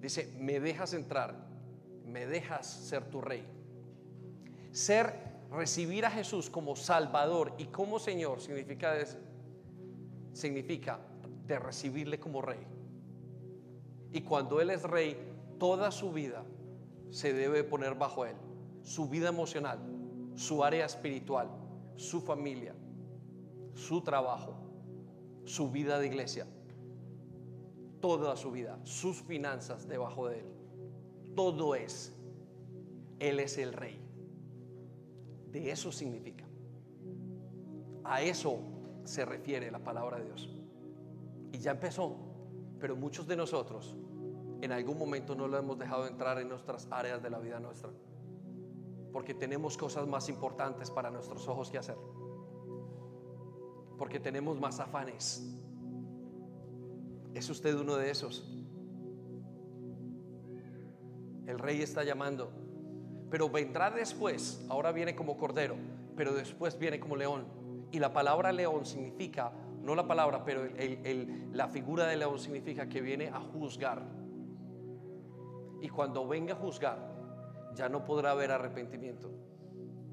Dice, 0.00 0.32
me 0.38 0.60
dejas 0.60 0.94
entrar, 0.94 1.34
me 2.04 2.26
dejas 2.26 2.66
ser 2.66 3.04
tu 3.04 3.20
rey. 3.20 3.44
Ser, 4.72 5.12
recibir 5.50 6.06
a 6.06 6.10
Jesús 6.10 6.48
como 6.48 6.76
Salvador 6.76 7.54
y 7.58 7.66
como 7.66 7.98
Señor 7.98 8.40
significa, 8.40 8.94
significa 10.32 11.00
de 11.46 11.58
recibirle 11.58 12.18
como 12.18 12.40
rey. 12.40 12.64
Y 14.12 14.22
cuando 14.22 14.60
Él 14.60 14.70
es 14.70 14.82
rey, 14.82 15.16
toda 15.58 15.90
su 15.90 16.12
vida 16.12 16.44
se 17.10 17.32
debe 17.32 17.64
poner 17.64 17.94
bajo 17.94 18.24
Él. 18.24 18.36
Su 18.82 19.08
vida 19.08 19.28
emocional, 19.28 19.78
su 20.34 20.64
área 20.64 20.86
espiritual, 20.86 21.48
su 21.96 22.20
familia, 22.20 22.74
su 23.74 24.00
trabajo, 24.00 24.54
su 25.44 25.70
vida 25.70 25.98
de 25.98 26.06
iglesia, 26.06 26.46
toda 28.00 28.36
su 28.36 28.50
vida, 28.50 28.78
sus 28.84 29.22
finanzas 29.22 29.86
debajo 29.88 30.28
de 30.28 30.40
Él. 30.40 30.46
Todo 31.34 31.74
es, 31.74 32.14
Él 33.18 33.40
es 33.40 33.58
el 33.58 33.72
rey. 33.72 34.00
De 35.50 35.70
eso 35.70 35.92
significa. 35.92 36.44
A 38.04 38.22
eso 38.22 38.58
se 39.04 39.24
refiere 39.24 39.70
la 39.70 39.78
palabra 39.78 40.18
de 40.18 40.24
Dios. 40.24 40.48
Y 41.52 41.58
ya 41.58 41.72
empezó, 41.72 42.16
pero 42.78 42.96
muchos 42.96 43.26
de 43.26 43.36
nosotros 43.36 43.94
en 44.60 44.72
algún 44.72 44.98
momento 44.98 45.34
no 45.34 45.48
lo 45.48 45.58
hemos 45.58 45.78
dejado 45.78 46.06
entrar 46.06 46.38
en 46.38 46.48
nuestras 46.48 46.86
áreas 46.90 47.22
de 47.22 47.30
la 47.30 47.38
vida 47.38 47.58
nuestra. 47.60 47.90
Porque 49.12 49.34
tenemos 49.34 49.76
cosas 49.76 50.06
más 50.06 50.28
importantes 50.28 50.90
para 50.90 51.10
nuestros 51.10 51.48
ojos 51.48 51.70
que 51.70 51.78
hacer. 51.78 51.96
Porque 53.98 54.20
tenemos 54.20 54.58
más 54.60 54.78
afanes. 54.78 55.59
¿Es 57.34 57.48
usted 57.50 57.74
uno 57.78 57.96
de 57.96 58.10
esos? 58.10 58.48
El 61.46 61.58
rey 61.58 61.82
está 61.82 62.04
llamando. 62.04 62.50
Pero 63.30 63.48
vendrá 63.48 63.90
después. 63.90 64.64
Ahora 64.68 64.92
viene 64.92 65.14
como 65.14 65.36
cordero. 65.36 65.76
Pero 66.16 66.34
después 66.34 66.78
viene 66.78 67.00
como 67.00 67.16
león. 67.16 67.46
Y 67.92 67.98
la 67.98 68.12
palabra 68.12 68.52
león 68.52 68.86
significa, 68.86 69.52
no 69.82 69.94
la 69.94 70.06
palabra, 70.06 70.44
pero 70.44 70.62
la 71.52 71.68
figura 71.68 72.06
de 72.06 72.16
león 72.16 72.38
significa 72.38 72.88
que 72.88 73.00
viene 73.00 73.28
a 73.28 73.40
juzgar 73.40 74.20
y 75.80 75.88
cuando 75.88 76.26
venga 76.26 76.54
a 76.54 76.56
juzgar, 76.56 76.98
ya 77.74 77.88
no 77.88 78.04
podrá 78.04 78.32
haber 78.32 78.50
arrepentimiento. 78.50 79.30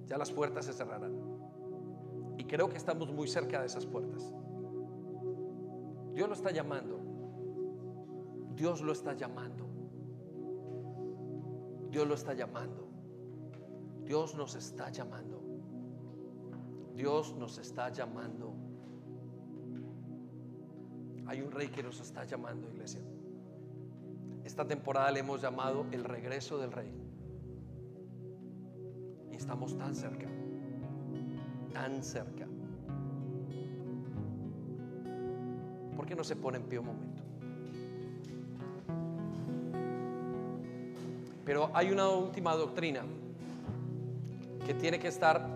Ya 0.05 0.17
las 0.17 0.31
puertas 0.31 0.65
se 0.65 0.73
cerrarán. 0.73 1.13
Y 2.37 2.45
creo 2.45 2.69
que 2.69 2.77
estamos 2.77 3.11
muy 3.11 3.27
cerca 3.27 3.59
de 3.59 3.67
esas 3.67 3.85
puertas. 3.85 4.33
Dios 6.13 6.29
lo 6.29 6.33
está 6.33 6.51
llamando. 6.51 6.96
Dios 8.57 8.81
lo 8.81 8.91
está 8.91 9.13
llamando. 9.13 9.67
Dios 11.91 12.07
lo 12.07 12.15
está 12.15 12.33
llamando. 12.33 12.87
Dios 14.03 14.33
nos 14.33 14.55
está 14.55 14.89
llamando. 14.89 15.43
Dios 16.95 17.35
nos 17.35 17.59
está 17.59 17.89
llamando. 17.89 18.55
Hay 21.27 21.41
un 21.41 21.51
rey 21.51 21.67
que 21.67 21.83
nos 21.83 21.99
está 21.99 22.25
llamando, 22.25 22.67
iglesia. 22.71 23.01
Esta 24.43 24.67
temporada 24.67 25.11
le 25.11 25.19
hemos 25.19 25.39
llamado 25.39 25.85
el 25.91 26.03
regreso 26.03 26.57
del 26.57 26.71
rey. 26.71 26.91
Y 29.31 29.35
estamos 29.35 29.77
tan 29.77 29.93
cerca, 29.93 30.27
tan 31.73 32.01
cerca. 32.01 32.47
¿Por 35.95 36.07
qué 36.07 36.15
no 36.15 36.23
se 36.23 36.35
pone 36.35 36.57
en 36.57 36.63
pie 36.63 36.79
un 36.79 36.87
momento? 36.87 37.27
Pero 41.47 41.71
hay 41.73 41.91
una 41.91 42.09
última 42.09 42.53
doctrina 42.55 43.05
que 44.65 44.73
tiene 44.73 44.99
que 44.99 45.07
estar 45.07 45.47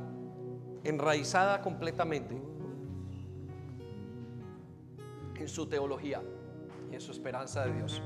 enraizada 0.85 1.61
completamente 1.61 2.41
en 5.35 5.47
su 5.49 5.67
teología 5.67 6.21
y 6.89 6.95
en 6.95 7.01
su 7.01 7.11
esperanza 7.11 7.65
de 7.65 7.73
Dios. 7.73 8.01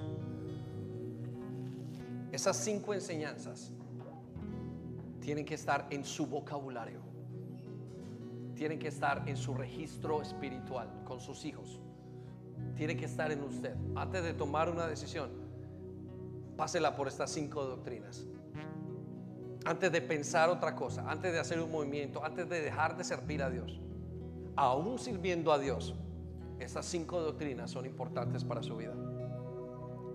Esas 2.32 2.58
cinco 2.58 2.92
enseñanzas 2.92 3.72
tienen 5.20 5.46
que 5.46 5.54
estar 5.54 5.86
en 5.92 6.04
su 6.04 6.26
vocabulario. 6.26 7.02
Tienen 8.56 8.80
que 8.80 8.88
estar 8.88 9.30
en 9.30 9.38
su 9.38 9.54
registro 9.54 10.24
espiritual 10.24 10.90
con 11.04 11.20
sus 11.20 11.46
hijos. 11.46 11.80
Tienen 12.76 12.98
que 12.98 13.06
estar 13.06 13.32
en 13.32 13.44
usted. 13.44 13.76
Antes 13.96 14.24
de 14.24 14.34
tomar 14.34 14.72
una 14.72 14.88
decisión, 14.88 15.45
pásela 16.56 16.96
por 16.96 17.08
estas 17.08 17.32
cinco 17.32 17.64
doctrinas. 17.66 18.26
Antes 19.66 19.92
de 19.92 20.02
pensar 20.02 20.50
otra 20.50 20.76
cosa, 20.76 21.10
antes 21.10 21.34
de 21.34 21.40
hacer 21.40 21.60
un 21.60 21.72
movimiento, 21.72 22.24
antes 22.24 22.48
de 22.48 22.62
dejar 22.62 22.98
de 22.98 23.04
servir 23.04 23.42
a 23.42 23.50
Dios, 23.50 23.80
aún 24.56 25.00
sirviendo 25.00 25.52
a 25.52 25.58
Dios, 25.58 25.96
estas 26.60 26.86
cinco 26.86 27.20
doctrinas 27.20 27.72
son 27.72 27.86
importantes 27.86 28.44
para 28.44 28.62
su 28.62 28.78
vida 28.78 28.94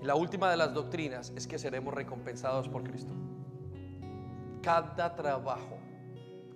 la 0.03 0.15
última 0.15 0.51
de 0.51 0.57
las 0.57 0.73
doctrinas 0.73 1.31
es 1.37 1.47
que 1.47 1.59
seremos 1.59 1.93
recompensados 1.93 2.69
por 2.69 2.83
Cristo. 2.85 3.13
Cada 4.63 5.15
trabajo, 5.15 5.77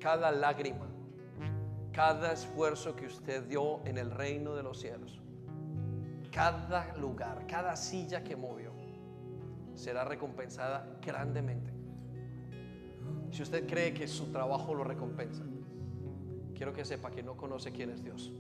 cada 0.01 0.33
lágrima, 0.33 0.87
cada 1.93 2.33
esfuerzo 2.33 2.97
que 2.97 3.07
usted 3.07 3.43
dio 3.45 3.85
en 3.85 3.99
el 3.99 4.11
reino 4.11 4.55
de 4.55 4.63
los 4.63 4.81
cielos, 4.81 5.21
cada 6.33 6.97
lugar, 6.97 7.47
cada 7.47 7.77
silla 7.77 8.25
que 8.25 8.35
movió, 8.35 8.73
será 9.75 10.05
recompensada 10.05 10.99
grandemente. 11.03 11.73
Si 13.31 13.43
usted 13.43 13.67
cree 13.67 13.93
que 13.93 14.07
su 14.07 14.31
trabajo 14.31 14.75
lo 14.75 14.85
recompensa, 14.85 15.45
quiero 16.55 16.73
que 16.73 16.85
sepa 16.85 17.11
que 17.11 17.23
no 17.23 17.37
conoce 17.37 17.73
quién 17.73 17.91
es 17.91 18.03
Dios. 18.03 18.33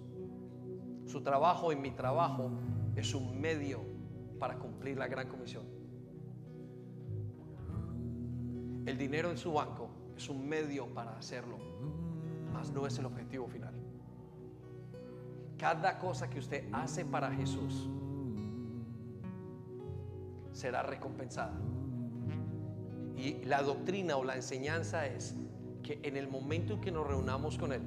Su 1.07 1.23
trabajo 1.23 1.73
y 1.73 1.77
mi 1.77 1.91
trabajo 1.91 2.51
es 2.97 3.15
un 3.15 3.41
medio 3.41 3.83
para 4.39 4.59
cumplir 4.59 4.97
la 4.97 5.09
gran 5.09 5.29
comisión. 5.29 5.65
El 8.87 8.99
dinero 8.99 9.31
en 9.31 9.39
su 9.39 9.53
banco 9.53 9.89
es 10.17 10.29
un 10.29 10.47
medio 10.47 10.87
para 10.95 11.17
hacerlo, 11.17 11.59
mas 12.53 12.71
no 12.71 12.87
es 12.87 12.99
el 12.99 13.07
objetivo 13.07 13.49
final. 13.49 13.75
Cada 15.59 15.99
cosa 15.99 16.29
que 16.29 16.39
usted 16.39 16.69
hace 16.73 17.05
para 17.05 17.31
Jesús 17.31 17.89
será 20.55 20.83
recompensada. 20.83 21.53
Y 23.17 23.45
la 23.45 23.63
doctrina 23.63 24.17
o 24.17 24.25
la 24.25 24.37
enseñanza 24.37 25.07
es 25.07 25.37
que 25.83 26.01
en 26.03 26.17
el 26.17 26.29
momento 26.29 26.75
en 26.75 26.81
que 26.81 26.91
nos 26.91 27.07
reunamos 27.07 27.59
con 27.59 27.73
Él, 27.73 27.83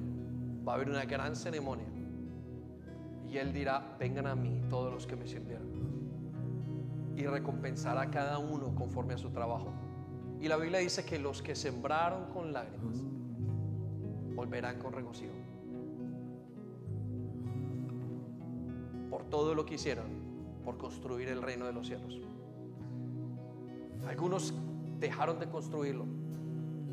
va 0.66 0.72
a 0.72 0.76
haber 0.76 0.88
una 0.88 1.04
gran 1.04 1.34
ceremonia. 1.34 1.88
Y 3.28 3.38
Él 3.38 3.52
dirá, 3.52 3.96
vengan 3.98 4.26
a 4.26 4.36
mí 4.36 4.62
todos 4.70 4.92
los 4.92 5.06
que 5.06 5.16
me 5.16 5.26
sirvieron 5.26 5.68
y 7.16 7.26
recompensará 7.26 8.02
a 8.02 8.10
cada 8.10 8.38
uno 8.38 8.74
conforme 8.76 9.14
a 9.14 9.18
su 9.18 9.30
trabajo. 9.30 9.72
Y 10.40 10.46
la 10.46 10.56
Biblia 10.56 10.78
dice 10.78 11.04
que 11.04 11.18
los 11.18 11.42
que 11.42 11.56
sembraron 11.56 12.30
con 12.30 12.52
lágrimas 12.52 12.96
volverán 14.36 14.78
con 14.78 14.92
regocijo. 14.92 15.32
Por 19.10 19.24
todo 19.24 19.54
lo 19.54 19.66
que 19.66 19.74
hicieron 19.74 20.06
por 20.64 20.78
construir 20.78 21.28
el 21.28 21.42
reino 21.42 21.66
de 21.66 21.72
los 21.72 21.88
cielos. 21.88 22.20
Algunos 24.06 24.54
dejaron 25.00 25.38
de 25.38 25.48
construirlo, 25.48 26.06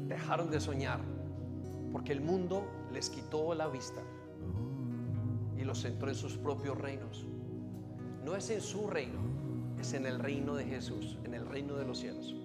dejaron 0.07 0.49
de 0.51 0.59
soñar, 0.59 0.99
porque 1.91 2.11
el 2.11 2.21
mundo 2.21 2.65
les 2.93 3.09
quitó 3.09 3.53
la 3.53 3.67
vista 3.67 4.01
y 5.57 5.63
los 5.63 5.81
centró 5.81 6.09
en 6.09 6.15
sus 6.15 6.37
propios 6.37 6.77
reinos. 6.77 7.25
No 8.23 8.35
es 8.35 8.49
en 8.49 8.61
su 8.61 8.87
reino, 8.87 9.19
es 9.79 9.93
en 9.93 10.05
el 10.05 10.19
reino 10.19 10.55
de 10.55 10.65
Jesús, 10.65 11.17
en 11.23 11.33
el 11.33 11.45
reino 11.45 11.75
de 11.75 11.85
los 11.85 11.99
cielos. 11.99 12.35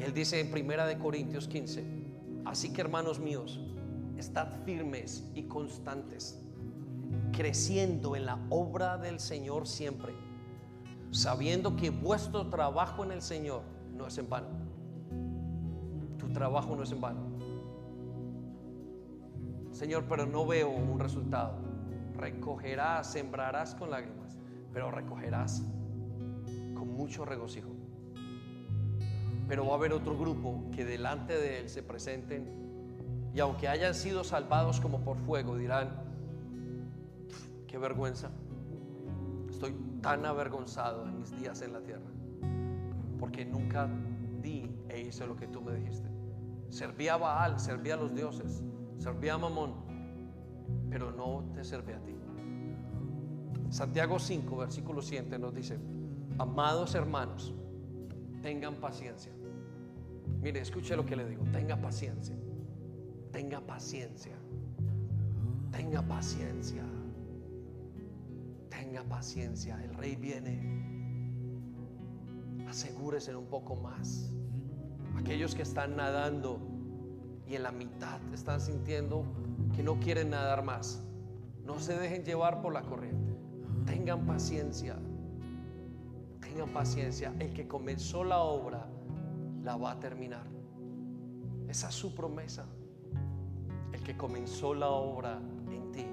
Él 0.00 0.12
dice 0.12 0.40
en 0.40 0.50
Primera 0.50 0.86
de 0.86 0.98
Corintios 0.98 1.48
15, 1.48 1.84
así 2.44 2.72
que 2.72 2.80
hermanos 2.80 3.20
míos, 3.20 3.60
estad 4.18 4.48
firmes 4.64 5.24
y 5.34 5.44
constantes, 5.44 6.42
creciendo 7.32 8.16
en 8.16 8.26
la 8.26 8.38
obra 8.50 8.98
del 8.98 9.18
Señor 9.18 9.66
siempre, 9.66 10.12
sabiendo 11.14 11.76
que 11.76 11.90
vuestro 11.90 12.48
trabajo 12.48 13.04
en 13.04 13.12
el 13.12 13.22
Señor 13.22 13.62
no 13.96 14.06
es 14.06 14.18
en 14.18 14.28
vano. 14.28 14.48
Tu 16.18 16.32
trabajo 16.32 16.74
no 16.74 16.82
es 16.82 16.90
en 16.90 17.00
vano. 17.00 17.20
Señor, 19.70 20.06
pero 20.08 20.26
no 20.26 20.44
veo 20.44 20.70
un 20.70 20.98
resultado. 20.98 21.58
Recogerás, 22.16 23.12
sembrarás 23.12 23.74
con 23.76 23.90
lágrimas, 23.90 24.36
pero 24.72 24.90
recogerás 24.90 25.62
con 26.74 26.88
mucho 26.96 27.24
regocijo. 27.24 27.70
Pero 29.46 29.66
va 29.66 29.72
a 29.72 29.76
haber 29.76 29.92
otro 29.92 30.18
grupo 30.18 30.64
que 30.74 30.84
delante 30.84 31.34
de 31.34 31.60
Él 31.60 31.68
se 31.68 31.82
presenten 31.82 33.30
y 33.32 33.40
aunque 33.40 33.68
hayan 33.68 33.94
sido 33.94 34.24
salvados 34.24 34.80
como 34.80 35.00
por 35.00 35.18
fuego, 35.18 35.56
dirán, 35.56 35.90
qué 37.68 37.78
vergüenza. 37.78 38.30
Estoy 39.54 39.72
tan 40.02 40.26
avergonzado 40.26 41.06
en 41.06 41.16
mis 41.16 41.30
días 41.38 41.62
en 41.62 41.72
la 41.72 41.80
tierra 41.80 42.10
porque 43.20 43.44
nunca 43.44 43.88
di 44.42 44.68
e 44.88 45.00
hice 45.00 45.24
lo 45.28 45.36
que 45.36 45.46
tú 45.46 45.62
me 45.62 45.76
dijiste. 45.76 46.08
Servía 46.70 47.14
a 47.14 47.18
Baal, 47.18 47.60
servía 47.60 47.94
a 47.94 47.96
los 47.96 48.12
dioses, 48.12 48.64
servía 48.98 49.34
a 49.34 49.38
Mamón, 49.38 49.74
pero 50.90 51.12
no 51.12 51.44
te 51.54 51.62
serví 51.62 51.92
a 51.92 52.02
ti. 52.02 52.16
Santiago 53.70 54.18
5, 54.18 54.56
versículo 54.56 55.00
7 55.00 55.38
nos 55.38 55.54
dice, 55.54 55.78
amados 56.36 56.96
hermanos, 56.96 57.54
tengan 58.42 58.74
paciencia. 58.74 59.32
Mire, 60.42 60.60
escuche 60.60 60.96
lo 60.96 61.06
que 61.06 61.14
le 61.14 61.28
digo, 61.28 61.44
tenga 61.52 61.80
paciencia, 61.80 62.36
tenga 63.30 63.60
paciencia, 63.60 64.34
tenga 65.70 66.02
paciencia, 66.02 66.82
tenga 68.94 69.08
paciencia. 69.08 69.82
El 69.82 69.92
rey 69.94 70.14
viene, 70.14 70.60
asegúrese 72.68 73.34
un 73.34 73.46
poco 73.46 73.74
más. 73.74 74.32
Aquellos 75.16 75.56
que 75.56 75.62
están 75.62 75.96
nadando 75.96 76.60
y 77.44 77.56
en 77.56 77.64
la 77.64 77.72
mitad 77.72 78.20
están 78.32 78.60
sintiendo 78.60 79.24
que 79.74 79.82
no 79.82 79.98
quieren 79.98 80.30
nadar 80.30 80.62
más, 80.62 81.02
no 81.64 81.80
se 81.80 81.98
dejen 81.98 82.24
llevar 82.24 82.62
por 82.62 82.72
la 82.72 82.82
corriente. 82.82 83.36
Tengan 83.84 84.26
paciencia, 84.26 84.96
tengan 86.40 86.68
paciencia. 86.68 87.34
El 87.40 87.52
que 87.52 87.66
comenzó 87.66 88.22
la 88.22 88.38
obra 88.38 88.86
la 89.64 89.76
va 89.76 89.90
a 89.90 89.98
terminar. 89.98 90.46
Esa 91.68 91.88
es 91.88 91.94
su 91.96 92.14
promesa. 92.14 92.64
El 93.92 94.04
que 94.04 94.16
comenzó 94.16 94.72
la 94.72 94.90
obra 94.90 95.40
en 95.68 95.90
ti 95.90 96.06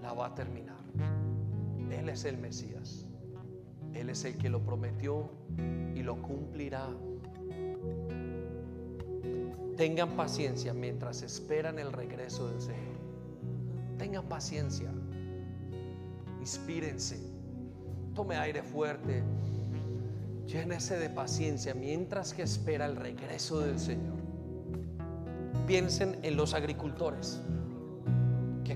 la 0.00 0.12
va 0.12 0.26
a 0.26 0.34
terminar. 0.36 0.83
Él 1.98 2.08
es 2.08 2.24
el 2.24 2.38
Mesías. 2.38 3.06
Él 3.94 4.10
es 4.10 4.24
el 4.24 4.36
que 4.36 4.48
lo 4.48 4.60
prometió 4.60 5.30
y 5.94 6.02
lo 6.02 6.20
cumplirá. 6.20 6.88
Tengan 9.76 10.16
paciencia 10.16 10.74
mientras 10.74 11.22
esperan 11.22 11.78
el 11.78 11.92
regreso 11.92 12.48
del 12.48 12.60
Señor. 12.60 12.94
Tengan 13.98 14.28
paciencia. 14.28 14.90
Inspírense. 16.40 17.18
Tome 18.14 18.36
aire 18.36 18.62
fuerte. 18.62 19.22
Llénese 20.46 20.98
de 20.98 21.10
paciencia 21.10 21.74
mientras 21.74 22.34
que 22.34 22.42
espera 22.42 22.86
el 22.86 22.96
regreso 22.96 23.60
del 23.60 23.78
Señor. 23.78 24.18
Piensen 25.66 26.18
en 26.22 26.36
los 26.36 26.54
agricultores 26.54 27.40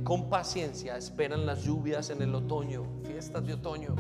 con 0.09 0.31
paciencia 0.31 0.97
esperan 0.97 1.45
las 1.45 1.65
lluvias 1.65 2.09
en 2.09 2.23
el 2.23 2.35
otoño, 2.35 2.83
fiestas 3.05 3.47
de 3.47 3.53
otoño 3.53 3.95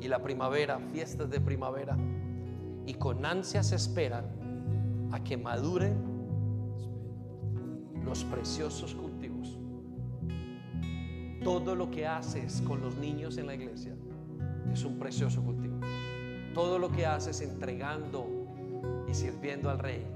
y 0.00 0.06
la 0.06 0.22
primavera, 0.22 0.78
fiestas 0.92 1.28
de 1.28 1.40
primavera. 1.40 1.96
Y 2.86 2.94
con 2.94 3.26
ansias 3.26 3.72
esperan 3.72 5.08
a 5.10 5.24
que 5.24 5.36
maduren 5.36 5.96
los 8.04 8.22
preciosos 8.22 8.94
cultivos. 8.94 9.58
Todo 11.42 11.74
lo 11.74 11.90
que 11.90 12.06
haces 12.06 12.62
con 12.64 12.80
los 12.80 12.94
niños 12.98 13.36
en 13.36 13.48
la 13.48 13.56
iglesia 13.56 13.96
es 14.72 14.84
un 14.84 15.00
precioso 15.00 15.42
cultivo. 15.42 15.80
Todo 16.54 16.78
lo 16.78 16.92
que 16.92 17.06
haces 17.06 17.40
entregando 17.40 18.24
y 19.08 19.14
sirviendo 19.14 19.68
al 19.68 19.80
rey 19.80 20.06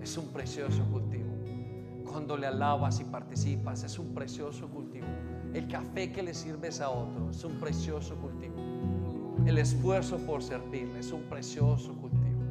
es 0.00 0.16
un 0.16 0.28
precioso 0.28 0.84
cultivo. 0.92 1.09
Cuando 2.20 2.36
le 2.36 2.48
alabas 2.48 3.00
y 3.00 3.04
participas 3.04 3.82
es 3.82 3.98
un 3.98 4.12
precioso 4.12 4.68
cultivo. 4.68 5.06
El 5.54 5.66
café 5.68 6.12
que 6.12 6.22
le 6.22 6.34
sirves 6.34 6.82
a 6.82 6.90
otro 6.90 7.30
es 7.30 7.42
un 7.44 7.54
precioso 7.54 8.14
cultivo. 8.16 8.56
El 9.46 9.56
esfuerzo 9.56 10.18
por 10.18 10.42
servirle 10.42 10.98
es 10.98 11.12
un 11.12 11.22
precioso 11.22 11.94
cultivo. 11.94 12.42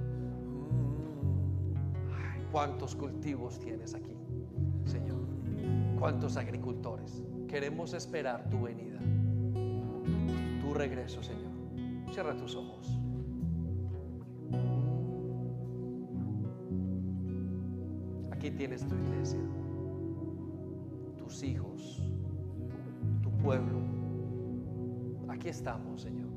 ¿Cuántos 2.51 2.95
cultivos 2.95 3.59
tienes 3.59 3.93
aquí, 3.93 4.17
Señor? 4.85 5.19
¿Cuántos 5.99 6.35
agricultores? 6.35 7.21
Queremos 7.47 7.93
esperar 7.93 8.49
tu 8.49 8.63
venida, 8.63 8.97
tu 10.61 10.73
regreso, 10.73 11.21
Señor. 11.21 11.51
Cierra 12.11 12.35
tus 12.35 12.55
ojos. 12.55 12.99
Aquí 18.39 18.51
tienes 18.51 18.87
tu 18.87 18.95
iglesia, 18.95 19.41
tus 21.17 21.43
hijos, 21.43 22.01
tu 23.21 23.29
pueblo. 23.31 23.81
Aquí 25.27 25.49
estamos, 25.49 26.03
Señor. 26.03 26.29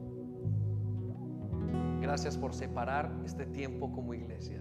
Gracias 2.01 2.37
por 2.37 2.55
separar 2.55 3.09
este 3.25 3.47
tiempo 3.47 3.93
como 3.93 4.15
iglesia, 4.15 4.61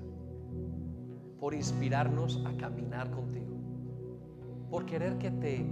por 1.39 1.55
inspirarnos 1.55 2.45
a 2.45 2.55
caminar 2.57 3.09
contigo, 3.09 3.55
por 4.69 4.85
querer 4.85 5.17
que 5.17 5.31
te 5.31 5.65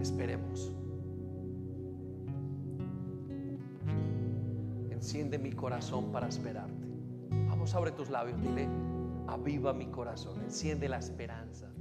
esperemos. 0.00 0.72
Enciende 4.88 5.38
mi 5.38 5.52
corazón 5.52 6.10
para 6.12 6.28
esperarte. 6.28 6.86
Vamos, 7.48 7.74
abre 7.74 7.90
tus 7.90 8.08
labios, 8.08 8.40
dile, 8.40 8.66
aviva 9.26 9.72
mi 9.72 9.86
corazón, 9.86 10.40
enciende 10.42 10.88
la 10.88 10.98
esperanza. 10.98 11.71